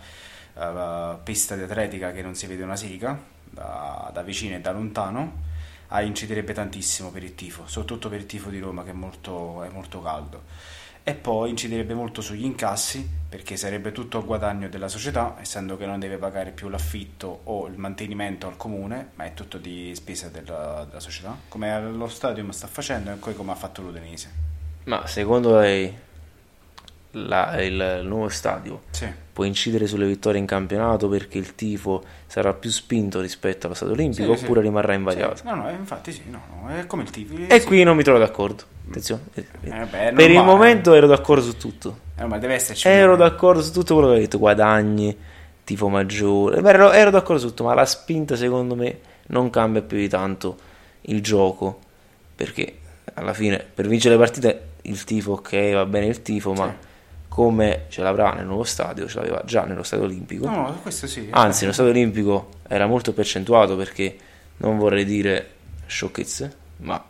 eh, 0.55 1.17
pista 1.23 1.55
di 1.57 1.63
atletica 1.63 2.13
che 2.13 2.23
non 2.23 2.35
si 2.35 2.47
vede 2.47 2.63
una 2.63 2.77
siga 2.77 3.19
da, 3.45 4.11
da 4.13 4.23
vicino 4.23 4.57
e 4.57 4.61
da 4.61 4.73
lontano, 4.73 5.43
ah, 5.89 6.03
inciderebbe 6.03 6.53
tantissimo 6.53 7.11
per 7.11 7.23
il 7.23 7.35
tifo, 7.35 7.67
soprattutto 7.67 8.09
per 8.09 8.21
il 8.21 8.27
tifo 8.27 8.49
di 8.49 8.59
Roma 8.59 8.83
che 8.83 8.91
è 8.91 8.95
molto, 8.95 9.63
è 9.63 9.69
molto 9.69 10.01
caldo. 10.01 10.79
E 11.03 11.15
poi 11.15 11.51
inciderebbe 11.51 11.95
molto 11.95 12.21
sugli 12.21 12.45
incassi 12.45 13.09
perché 13.29 13.57
sarebbe 13.57 13.91
tutto 13.91 14.19
a 14.19 14.23
guadagno 14.23 14.69
della 14.69 14.89
società, 14.89 15.37
essendo 15.41 15.77
che 15.77 15.87
non 15.87 15.99
deve 15.99 16.19
pagare 16.19 16.51
più 16.51 16.69
l'affitto 16.69 17.41
o 17.45 17.67
il 17.67 17.79
mantenimento 17.79 18.47
al 18.47 18.57
comune, 18.57 19.11
ma 19.15 19.25
è 19.25 19.35
tutto 19.35 19.57
di 19.57 19.95
spesa 19.95 20.29
della, 20.29 20.85
della 20.87 21.01
società, 21.01 21.37
come 21.49 21.81
lo 21.91 22.09
stadium 22.09 22.51
sta 22.51 22.67
facendo 22.67 23.11
e 23.11 23.15
poi 23.15 23.35
come 23.35 23.53
ha 23.53 23.57
fatto 23.57 23.83
l'Udenese. 23.83 24.50
Ma 24.91 25.07
secondo 25.07 25.57
lei 25.59 25.95
la- 27.13 27.61
il 27.63 28.01
nuovo 28.05 28.29
stadio 28.29 28.83
Sì. 28.91 29.07
può 29.33 29.45
incidere 29.45 29.87
sulle 29.87 30.05
vittorie 30.07 30.41
in 30.41 30.47
campionato 30.47 31.09
perché 31.09 31.39
il 31.39 31.55
tifo 31.55 32.03
sarà 32.27 32.53
più 32.55 32.71
spinto 32.71 33.21
rispetto 33.21 33.67
allo 33.67 33.75
stadio 33.77 33.95
olimpico 33.95 34.33
Sì, 34.33 34.39
sì. 34.39 34.45
oppure 34.45 34.61
rimarrà 34.63 34.95
invariato? 34.95 35.37
Sì. 35.37 35.43
No, 35.45 35.55
no, 35.55 35.69
eh, 35.71 35.75
infatti 35.75 36.11
sì, 36.13 36.23
no, 36.29 36.43
no, 36.63 36.69
è 36.77 36.87
come 36.87 37.03
il 37.05 37.11
tifo. 37.11 37.35
E 37.47 37.63
qui 37.63 37.85
non 37.85 37.97
mi 37.97 38.03
trovo 38.03 38.19
d'accordo. 38.19 38.65
Attenzione. 38.89 39.23
Eh, 39.35 39.45
beh, 39.87 40.13
per 40.15 40.31
il 40.31 40.43
momento 40.43 40.95
ero 40.95 41.07
d'accordo 41.07 41.43
su 41.43 41.57
tutto. 41.57 41.99
Eh, 42.19 42.25
ma 42.27 42.39
deve 42.39 42.55
esserci 42.55 42.89
Ero 42.89 43.13
un- 43.13 43.19
d'accordo 43.19 43.63
su 43.63 43.71
tutto 43.73 43.95
quello 43.95 44.09
che 44.11 44.15
hai 44.17 44.21
detto, 44.23 44.39
guadagni, 44.39 45.17
tifo 45.63 45.89
maggiore. 45.89 46.61
Beh, 46.61 46.71
Ero, 46.71 46.91
ero 46.91 47.11
d'accordo 47.11 47.41
su 47.41 47.47
tutto, 47.49 47.63
ma 47.65 47.75
la 47.75 47.87
spinta 47.87 48.35
secondo 48.35 48.75
me 48.75 48.99
non 49.29 49.51
cambia 49.51 49.83
più 49.83 49.97
di 49.97 50.09
tanto 50.09 50.59
il 51.03 51.23
gioco. 51.23 51.79
Perché 52.35 52.79
alla 53.15 53.33
fine 53.35 53.65
per 53.73 53.87
vincere 53.87 54.15
le 54.17 54.21
partite 54.21 54.63
il 54.83 55.05
tifo, 55.05 55.33
ok, 55.33 55.73
va 55.73 55.87
bene 55.87 56.07
il 56.07 56.23
tifo, 56.23 56.53
ma 56.53 56.75
come 57.29 57.85
ce 57.89 58.03
l'avrà 58.03 58.33
nel 58.33 58.45
nuovo 58.47 58.65
stadio, 58.65 59.07
ce 59.09 59.17
l'aveva 59.19 59.43
già 59.45 59.65
nello 59.65 59.83
stadio 59.83 60.05
olimpico. 60.05 60.47
No, 60.47 60.69
no, 60.69 60.79
questo 60.83 61.07
sì. 61.07 61.29
Anzi, 61.31 61.61
nello 61.63 61.73
stadio 61.73 61.93
olimpico 61.93 62.49
era 62.69 62.87
molto 62.87 63.13
percentuato 63.13 63.77
perché 63.77 64.17
non 64.59 64.79
vorrei 64.79 65.05
dire 65.05 65.51
sciocchezze, 65.87 66.57
ma 66.79 67.03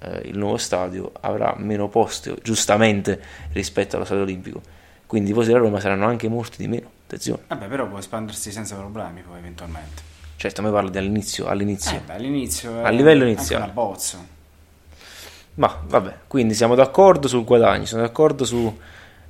eh, 0.00 0.22
il 0.26 0.38
nuovo 0.38 0.56
stadio 0.56 1.12
avrà 1.20 1.54
meno 1.58 1.88
posti, 1.88 2.34
giustamente, 2.42 3.20
rispetto 3.52 3.96
allo 3.96 4.04
stadio 4.04 4.22
olimpico. 4.22 4.60
Quindi 5.06 5.28
i 5.28 5.32
tifosi 5.32 5.52
della 5.52 5.60
Roma 5.60 5.80
saranno 5.80 6.06
anche 6.06 6.28
molti 6.28 6.56
di 6.58 6.68
meno. 6.68 6.90
Attenzione. 7.06 7.42
Vabbè, 7.48 7.66
però 7.66 7.86
può 7.86 7.98
espandersi 7.98 8.50
senza 8.50 8.76
problemi 8.76 9.22
poi 9.22 9.38
eventualmente. 9.38 10.02
Certo, 10.36 10.60
a 10.60 10.64
me 10.64 10.70
parlo 10.70 10.90
di 10.90 10.98
all'inizio. 10.98 11.46
Eh, 11.48 12.00
beh, 12.06 12.12
all'inizio 12.14 12.82
A 12.82 12.88
livello 12.90 13.22
anche 13.24 13.34
iniziale. 13.34 13.64
una 13.64 13.72
bozza. 13.72 14.18
Ma 15.56 15.82
vabbè, 15.86 16.18
quindi 16.26 16.54
siamo 16.54 16.74
d'accordo 16.74 17.28
sul 17.28 17.44
guadagno, 17.44 17.84
siamo 17.84 18.02
d'accordo 18.02 18.44
su, 18.44 18.76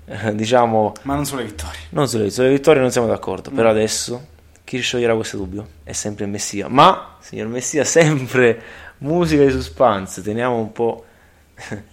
eh, 0.07 0.35
diciamo... 0.35 0.93
Ma 1.03 1.15
non 1.15 1.27
sulle 1.27 1.45
vittorie. 1.45 1.81
Non 1.91 2.09
sulle, 2.09 2.31
sulle 2.31 2.49
vittorie 2.49 2.81
non 2.81 2.91
siamo 2.91 3.07
d'accordo, 3.07 3.51
No. 3.51 3.57
però 3.57 3.69
adesso 3.69 4.29
chi 4.65 4.79
scioglierà 4.81 5.15
questo 5.15 5.37
dubbio? 5.37 5.67
È 5.83 5.93
sempre 5.93 6.25
il 6.25 6.31
Messia. 6.31 6.69
Ma, 6.69 7.17
signor 7.21 7.49
Messia, 7.49 7.85
sempre 7.85 8.61
musica 8.99 9.45
di 9.45 9.51
suspense, 9.51 10.23
teniamo 10.23 10.57
un 10.57 10.73
po' 10.73 11.05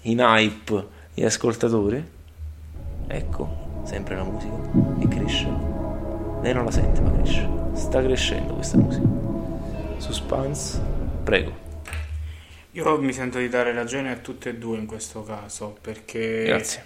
in 0.04 0.20
hype 0.20 0.88
gli 1.14 1.24
ascoltatori. 1.26 2.10
Ecco, 3.08 3.82
sempre 3.84 4.16
la 4.16 4.24
musica 4.24 4.54
e 5.00 5.08
cresce. 5.10 5.48
Lei 6.42 6.54
non 6.54 6.64
la 6.64 6.72
sente, 6.72 7.02
ma 7.02 7.12
cresce. 7.12 7.48
Sta 7.74 8.02
crescendo 8.02 8.54
questa 8.54 8.78
musica. 8.78 9.08
Suspense, 9.98 10.80
prego. 11.24 11.70
Io 12.74 13.02
mi 13.02 13.12
sento 13.12 13.38
di 13.38 13.50
dare 13.50 13.74
ragione 13.74 14.12
a 14.12 14.18
tutte 14.18 14.50
e 14.50 14.56
due 14.56 14.78
in 14.78 14.86
questo 14.86 15.24
caso, 15.24 15.78
perché 15.82 16.44
Grazie. 16.46 16.86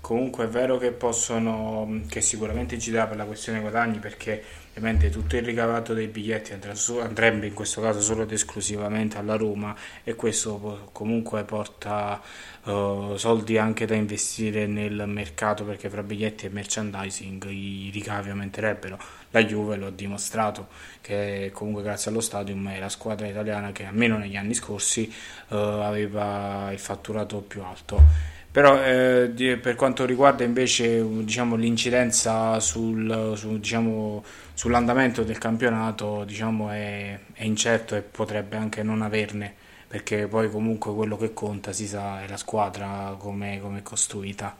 comunque 0.00 0.44
è 0.44 0.48
vero 0.48 0.76
che 0.76 0.90
possono, 0.90 2.02
che 2.08 2.20
sicuramente 2.20 2.74
inciderà 2.74 3.06
per 3.06 3.16
la 3.16 3.24
questione 3.24 3.60
guadagni, 3.60 3.98
perché 3.98 4.42
ovviamente 4.76 5.08
tutto 5.08 5.36
il 5.36 5.42
ricavato 5.42 5.94
dei 5.94 6.08
biglietti 6.08 6.52
andrebbe 6.52 7.46
in 7.46 7.54
questo 7.54 7.80
caso 7.80 8.00
solo 8.00 8.22
ed 8.22 8.32
esclusivamente 8.32 9.18
alla 9.18 9.36
Roma 9.36 9.74
e 10.02 10.16
questo 10.16 10.88
comunque 10.90 11.44
porta 11.44 12.20
eh, 12.64 13.12
soldi 13.16 13.56
anche 13.56 13.86
da 13.86 13.94
investire 13.94 14.66
nel 14.66 15.04
mercato, 15.06 15.64
perché 15.64 15.88
fra 15.88 16.02
biglietti 16.02 16.46
e 16.46 16.48
merchandising 16.48 17.44
i 17.44 17.90
ricavi 17.92 18.30
aumenterebbero. 18.30 18.98
La 19.30 19.44
Juve 19.44 19.76
lo 19.76 19.86
ha 19.86 19.90
dimostrato 19.90 20.68
che 21.00 21.50
comunque 21.52 21.82
grazie 21.82 22.10
allo 22.10 22.20
stadium 22.20 22.68
è 22.70 22.78
la 22.78 22.88
squadra 22.88 23.28
italiana 23.28 23.70
che 23.70 23.84
almeno 23.84 24.18
negli 24.18 24.36
anni 24.36 24.54
scorsi 24.54 25.04
eh, 25.48 25.56
aveva 25.56 26.70
il 26.72 26.78
fatturato 26.78 27.40
più 27.40 27.62
alto. 27.62 28.32
Però 28.54 28.80
eh, 28.80 29.58
per 29.60 29.74
quanto 29.74 30.04
riguarda 30.04 30.44
invece 30.44 31.04
diciamo, 31.04 31.56
l'incidenza 31.56 32.60
sul, 32.60 33.32
su- 33.34 33.58
diciamo, 33.58 34.22
sull'andamento 34.54 35.22
del 35.22 35.38
campionato 35.38 36.24
diciamo, 36.24 36.70
è, 36.70 37.18
è 37.32 37.44
incerto 37.44 37.94
e 37.96 38.02
potrebbe 38.02 38.56
anche 38.56 38.82
non 38.82 39.02
averne, 39.02 39.52
perché 39.86 40.26
poi 40.26 40.50
comunque 40.50 40.94
quello 40.94 41.16
che 41.16 41.34
conta 41.34 41.72
si 41.72 41.86
sa 41.86 42.22
è 42.22 42.28
la 42.28 42.36
squadra 42.36 43.14
come 43.18 43.60
come 43.60 43.78
è 43.78 43.82
costruita. 43.82 44.56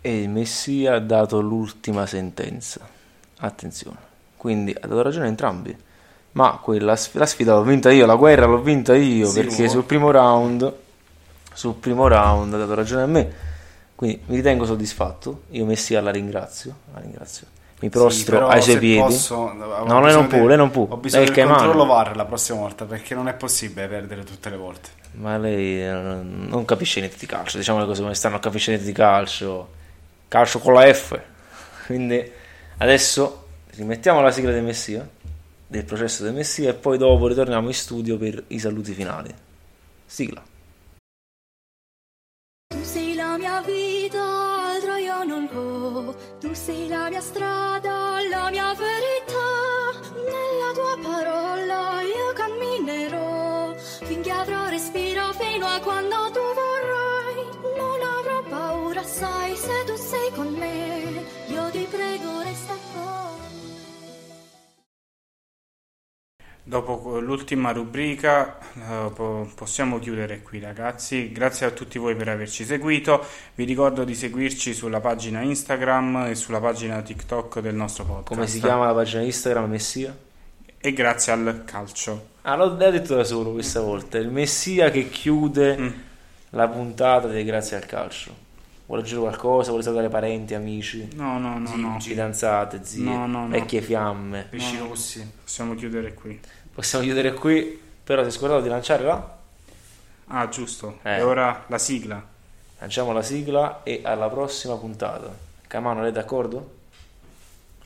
E 0.00 0.20
il 0.22 0.28
Messia 0.28 0.96
ha 0.96 1.00
dato 1.00 1.40
l'ultima 1.40 2.04
sentenza. 2.06 2.86
Attenzione. 3.38 3.96
Quindi 4.36 4.74
ha 4.78 4.86
dato 4.86 5.00
ragione 5.02 5.24
a 5.24 5.28
entrambi. 5.28 5.74
Ma 6.32 6.58
quella 6.62 6.94
sf- 6.94 7.14
la 7.14 7.26
sfida 7.26 7.54
l'ho 7.54 7.62
vinta 7.62 7.90
io, 7.90 8.04
la 8.04 8.16
guerra 8.16 8.44
l'ho 8.44 8.60
vinta 8.60 8.94
io, 8.94 9.28
Sì, 9.28 9.40
perché 9.40 9.68
sul 9.68 9.84
primo 9.84 10.10
round 10.10 10.82
sul 11.54 11.74
primo 11.74 12.08
round 12.08 12.52
ha 12.52 12.58
dato 12.58 12.74
ragione 12.74 13.02
a 13.02 13.06
me. 13.06 13.32
Quindi 13.94 14.20
mi 14.26 14.36
ritengo 14.36 14.66
soddisfatto. 14.66 15.44
Io 15.50 15.64
Messia 15.64 16.00
la 16.00 16.10
ringrazio, 16.10 16.76
la 16.92 17.00
ringrazio. 17.00 17.46
Mi 17.84 17.90
prostro 17.90 18.38
però 18.38 18.48
ai 18.48 18.62
suoi 18.62 18.78
piedi. 18.78 18.98
posso, 18.98 19.52
no, 19.52 20.00
lei 20.00 20.14
non 20.14 20.26
può, 20.26 20.46
lei 20.46 20.56
non 20.56 20.70
può. 20.70 20.84
Ho 20.84 20.88
Lei 20.88 21.00
bisogno 21.00 21.24
il 21.24 21.32
del 21.32 21.46
controllo 21.46 21.84
VAR 21.84 22.16
la 22.16 22.24
prossima 22.24 22.60
volta 22.60 22.86
perché 22.86 23.14
non 23.14 23.28
è 23.28 23.34
possibile 23.34 23.86
perdere 23.88 24.24
tutte 24.24 24.48
le 24.48 24.56
volte. 24.56 24.88
Ma 25.12 25.36
lei 25.36 25.82
eh, 25.82 25.92
non 25.92 26.64
capisce 26.64 27.00
niente 27.00 27.18
di 27.18 27.26
calcio, 27.26 27.58
diciamo 27.58 27.80
le 27.80 27.84
cose 27.84 28.00
come 28.00 28.14
stanno, 28.14 28.34
non 28.34 28.42
capisce 28.42 28.70
niente 28.70 28.88
di 28.88 28.94
calcio. 28.96 29.68
Calcio 30.28 30.60
con 30.60 30.72
la 30.72 30.90
F. 30.90 31.20
Quindi 31.84 32.32
adesso 32.78 33.48
rimettiamo 33.74 34.22
la 34.22 34.30
sigla 34.30 34.50
del 34.50 34.62
Messia, 34.62 35.06
del 35.66 35.84
processo 35.84 36.22
del 36.22 36.32
Messia, 36.32 36.70
e 36.70 36.74
poi 36.74 36.96
dopo 36.96 37.28
ritorniamo 37.28 37.68
in 37.68 37.74
studio 37.74 38.16
per 38.16 38.44
i 38.46 38.58
saluti 38.58 38.94
finali. 38.94 39.32
Sigla. 40.06 40.42
Sei 46.54 46.88
la 46.88 47.10
mia 47.10 47.20
strada, 47.20 48.20
la 48.30 48.48
mia 48.48 48.72
verità. 48.74 49.90
Nella 50.14 50.70
tua 50.72 50.96
parola 51.02 52.00
io 52.00 52.32
camminerò. 52.32 53.74
Finché 54.04 54.30
avrò 54.30 54.68
respiro 54.68 55.32
fino 55.32 55.66
a 55.66 55.80
quando 55.80 56.30
tu 56.32 56.40
vorrai. 56.60 57.36
Non 57.76 58.00
avrò 58.18 58.42
paura, 58.48 59.02
sai, 59.02 59.56
se 59.56 59.84
tu 59.84 59.96
sei 59.96 60.30
con 60.30 60.54
me. 60.54 61.03
Dopo 66.66 67.20
l'ultima 67.20 67.72
rubrica 67.72 68.56
eh, 68.58 69.10
po- 69.14 69.50
possiamo 69.54 69.98
chiudere 69.98 70.40
qui 70.40 70.60
ragazzi, 70.60 71.30
grazie 71.30 71.66
a 71.66 71.70
tutti 71.70 71.98
voi 71.98 72.16
per 72.16 72.30
averci 72.30 72.64
seguito, 72.64 73.22
vi 73.54 73.64
ricordo 73.64 74.02
di 74.02 74.14
seguirci 74.14 74.72
sulla 74.72 74.98
pagina 75.00 75.42
Instagram 75.42 76.28
e 76.30 76.34
sulla 76.34 76.60
pagina 76.60 77.02
TikTok 77.02 77.60
del 77.60 77.74
nostro 77.74 78.04
podcast. 78.04 78.28
Come 78.28 78.46
si 78.46 78.60
chiama 78.60 78.86
la 78.86 78.94
pagina 78.94 79.20
Instagram 79.22 79.68
Messia? 79.68 80.16
E 80.78 80.92
grazie 80.94 81.32
al 81.32 81.62
calcio. 81.66 82.28
Ah, 82.42 82.56
l'ho 82.56 82.66
l'ho 82.76 82.90
detto 82.90 83.14
da 83.14 83.24
solo 83.24 83.52
questa 83.52 83.80
volta. 83.80 84.16
Il 84.16 84.28
Messia 84.30 84.90
che 84.90 85.10
chiude 85.10 85.76
Mm. 85.76 85.88
la 86.50 86.68
puntata 86.68 87.28
di 87.28 87.44
Grazie 87.44 87.76
al 87.76 87.84
calcio. 87.84 88.43
Vuole 88.86 89.02
aggiungere 89.02 89.28
qualcosa? 89.28 89.68
Vuole 89.68 89.82
salutare 89.82 90.08
parenti, 90.08 90.54
amici? 90.54 91.08
No, 91.14 91.38
no, 91.38 91.58
no, 91.58 91.74
no. 91.74 92.00
Fidanzate, 92.00 92.84
zie, 92.84 93.02
No, 93.02 93.26
no, 93.26 93.42
no. 93.42 93.48
vecchie 93.48 93.80
fiamme. 93.80 94.46
Pesci 94.50 94.76
No. 94.78 94.88
rossi. 94.88 95.30
Possiamo 95.42 95.74
chiudere 95.74 96.12
qui. 96.14 96.38
Possiamo 96.74 97.04
chiudere 97.04 97.32
qui, 97.34 97.80
però 98.04 98.22
ti 98.22 98.30
scordato 98.30 98.60
di 98.60 98.68
lanciare 98.68 99.04
là? 99.04 99.36
Ah, 100.26 100.48
giusto. 100.48 100.98
Eh. 101.02 101.16
E 101.18 101.22
ora 101.22 101.64
la 101.68 101.78
sigla. 101.78 102.22
Lanciamo 102.78 103.12
la 103.12 103.22
sigla 103.22 103.82
e 103.84 104.00
alla 104.04 104.28
prossima 104.28 104.74
puntata. 104.76 105.34
Camano, 105.66 106.00
lei 106.00 106.10
è 106.10 106.12
d'accordo? 106.12 106.72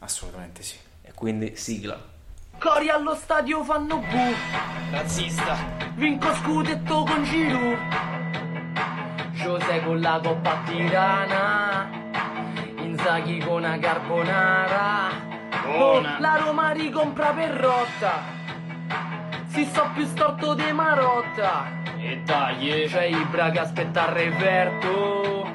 Assolutamente 0.00 0.62
sì. 0.62 0.76
E 1.02 1.12
quindi 1.14 1.54
sigla. 1.56 2.00
Cori 2.58 2.88
allo 2.88 3.14
stadio 3.14 3.62
fanno 3.62 3.98
bu 3.98 4.32
Razzista. 4.90 5.56
Vinco 5.94 6.34
scudetto 6.34 7.04
con 7.04 7.22
Giroud 7.22 7.78
José 9.48 9.80
con 9.80 9.98
la 10.02 10.20
coppa 10.22 10.60
tirana 10.66 11.88
Inzaghi 12.82 13.38
con 13.38 13.62
una 13.62 13.78
carbonara. 13.78 15.08
Oh, 15.66 16.00
La 16.18 16.36
Roma 16.36 16.72
ricompra 16.72 17.30
per 17.30 17.52
rotta 17.52 18.36
si 19.46 19.64
sto 19.64 19.90
più 19.94 20.04
storto 20.04 20.52
di 20.54 20.70
Marotta. 20.70 21.64
E 21.98 22.20
dai, 22.24 22.86
c'è 22.86 23.04
Ibra 23.04 23.50
che 23.50 23.60
aspetta 23.60 24.08
il 24.08 24.12
referto. 24.12 25.50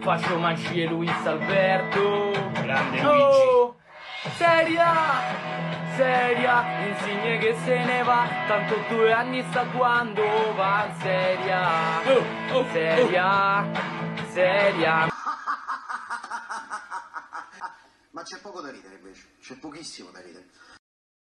Faccio 0.00 0.38
Manci 0.38 0.82
e 0.82 0.86
Luis 0.86 1.26
Alberto. 1.26 2.30
Grande 2.62 3.04
Oh, 3.04 3.76
seria, 4.36 4.92
seria, 5.96 6.86
insigne 6.88 7.38
che 7.38 7.54
se 7.64 7.84
ne 7.84 8.02
va. 8.02 8.28
Tanto 8.46 8.76
due 8.88 9.12
anni 9.12 9.42
sta 9.50 9.64
quando 9.66 10.22
va 10.54 10.86
in 10.86 10.94
seria. 11.00 12.02
Seria, 12.72 13.70
seria. 14.32 15.08
Ma 18.10 18.22
c'è 18.22 18.38
poco 18.40 18.60
da 18.60 18.70
ridere 18.70 18.96
invece, 18.96 19.36
c'è 19.40 19.54
pochissimo 19.56 20.10
da 20.10 20.20
ridere. 20.20 20.48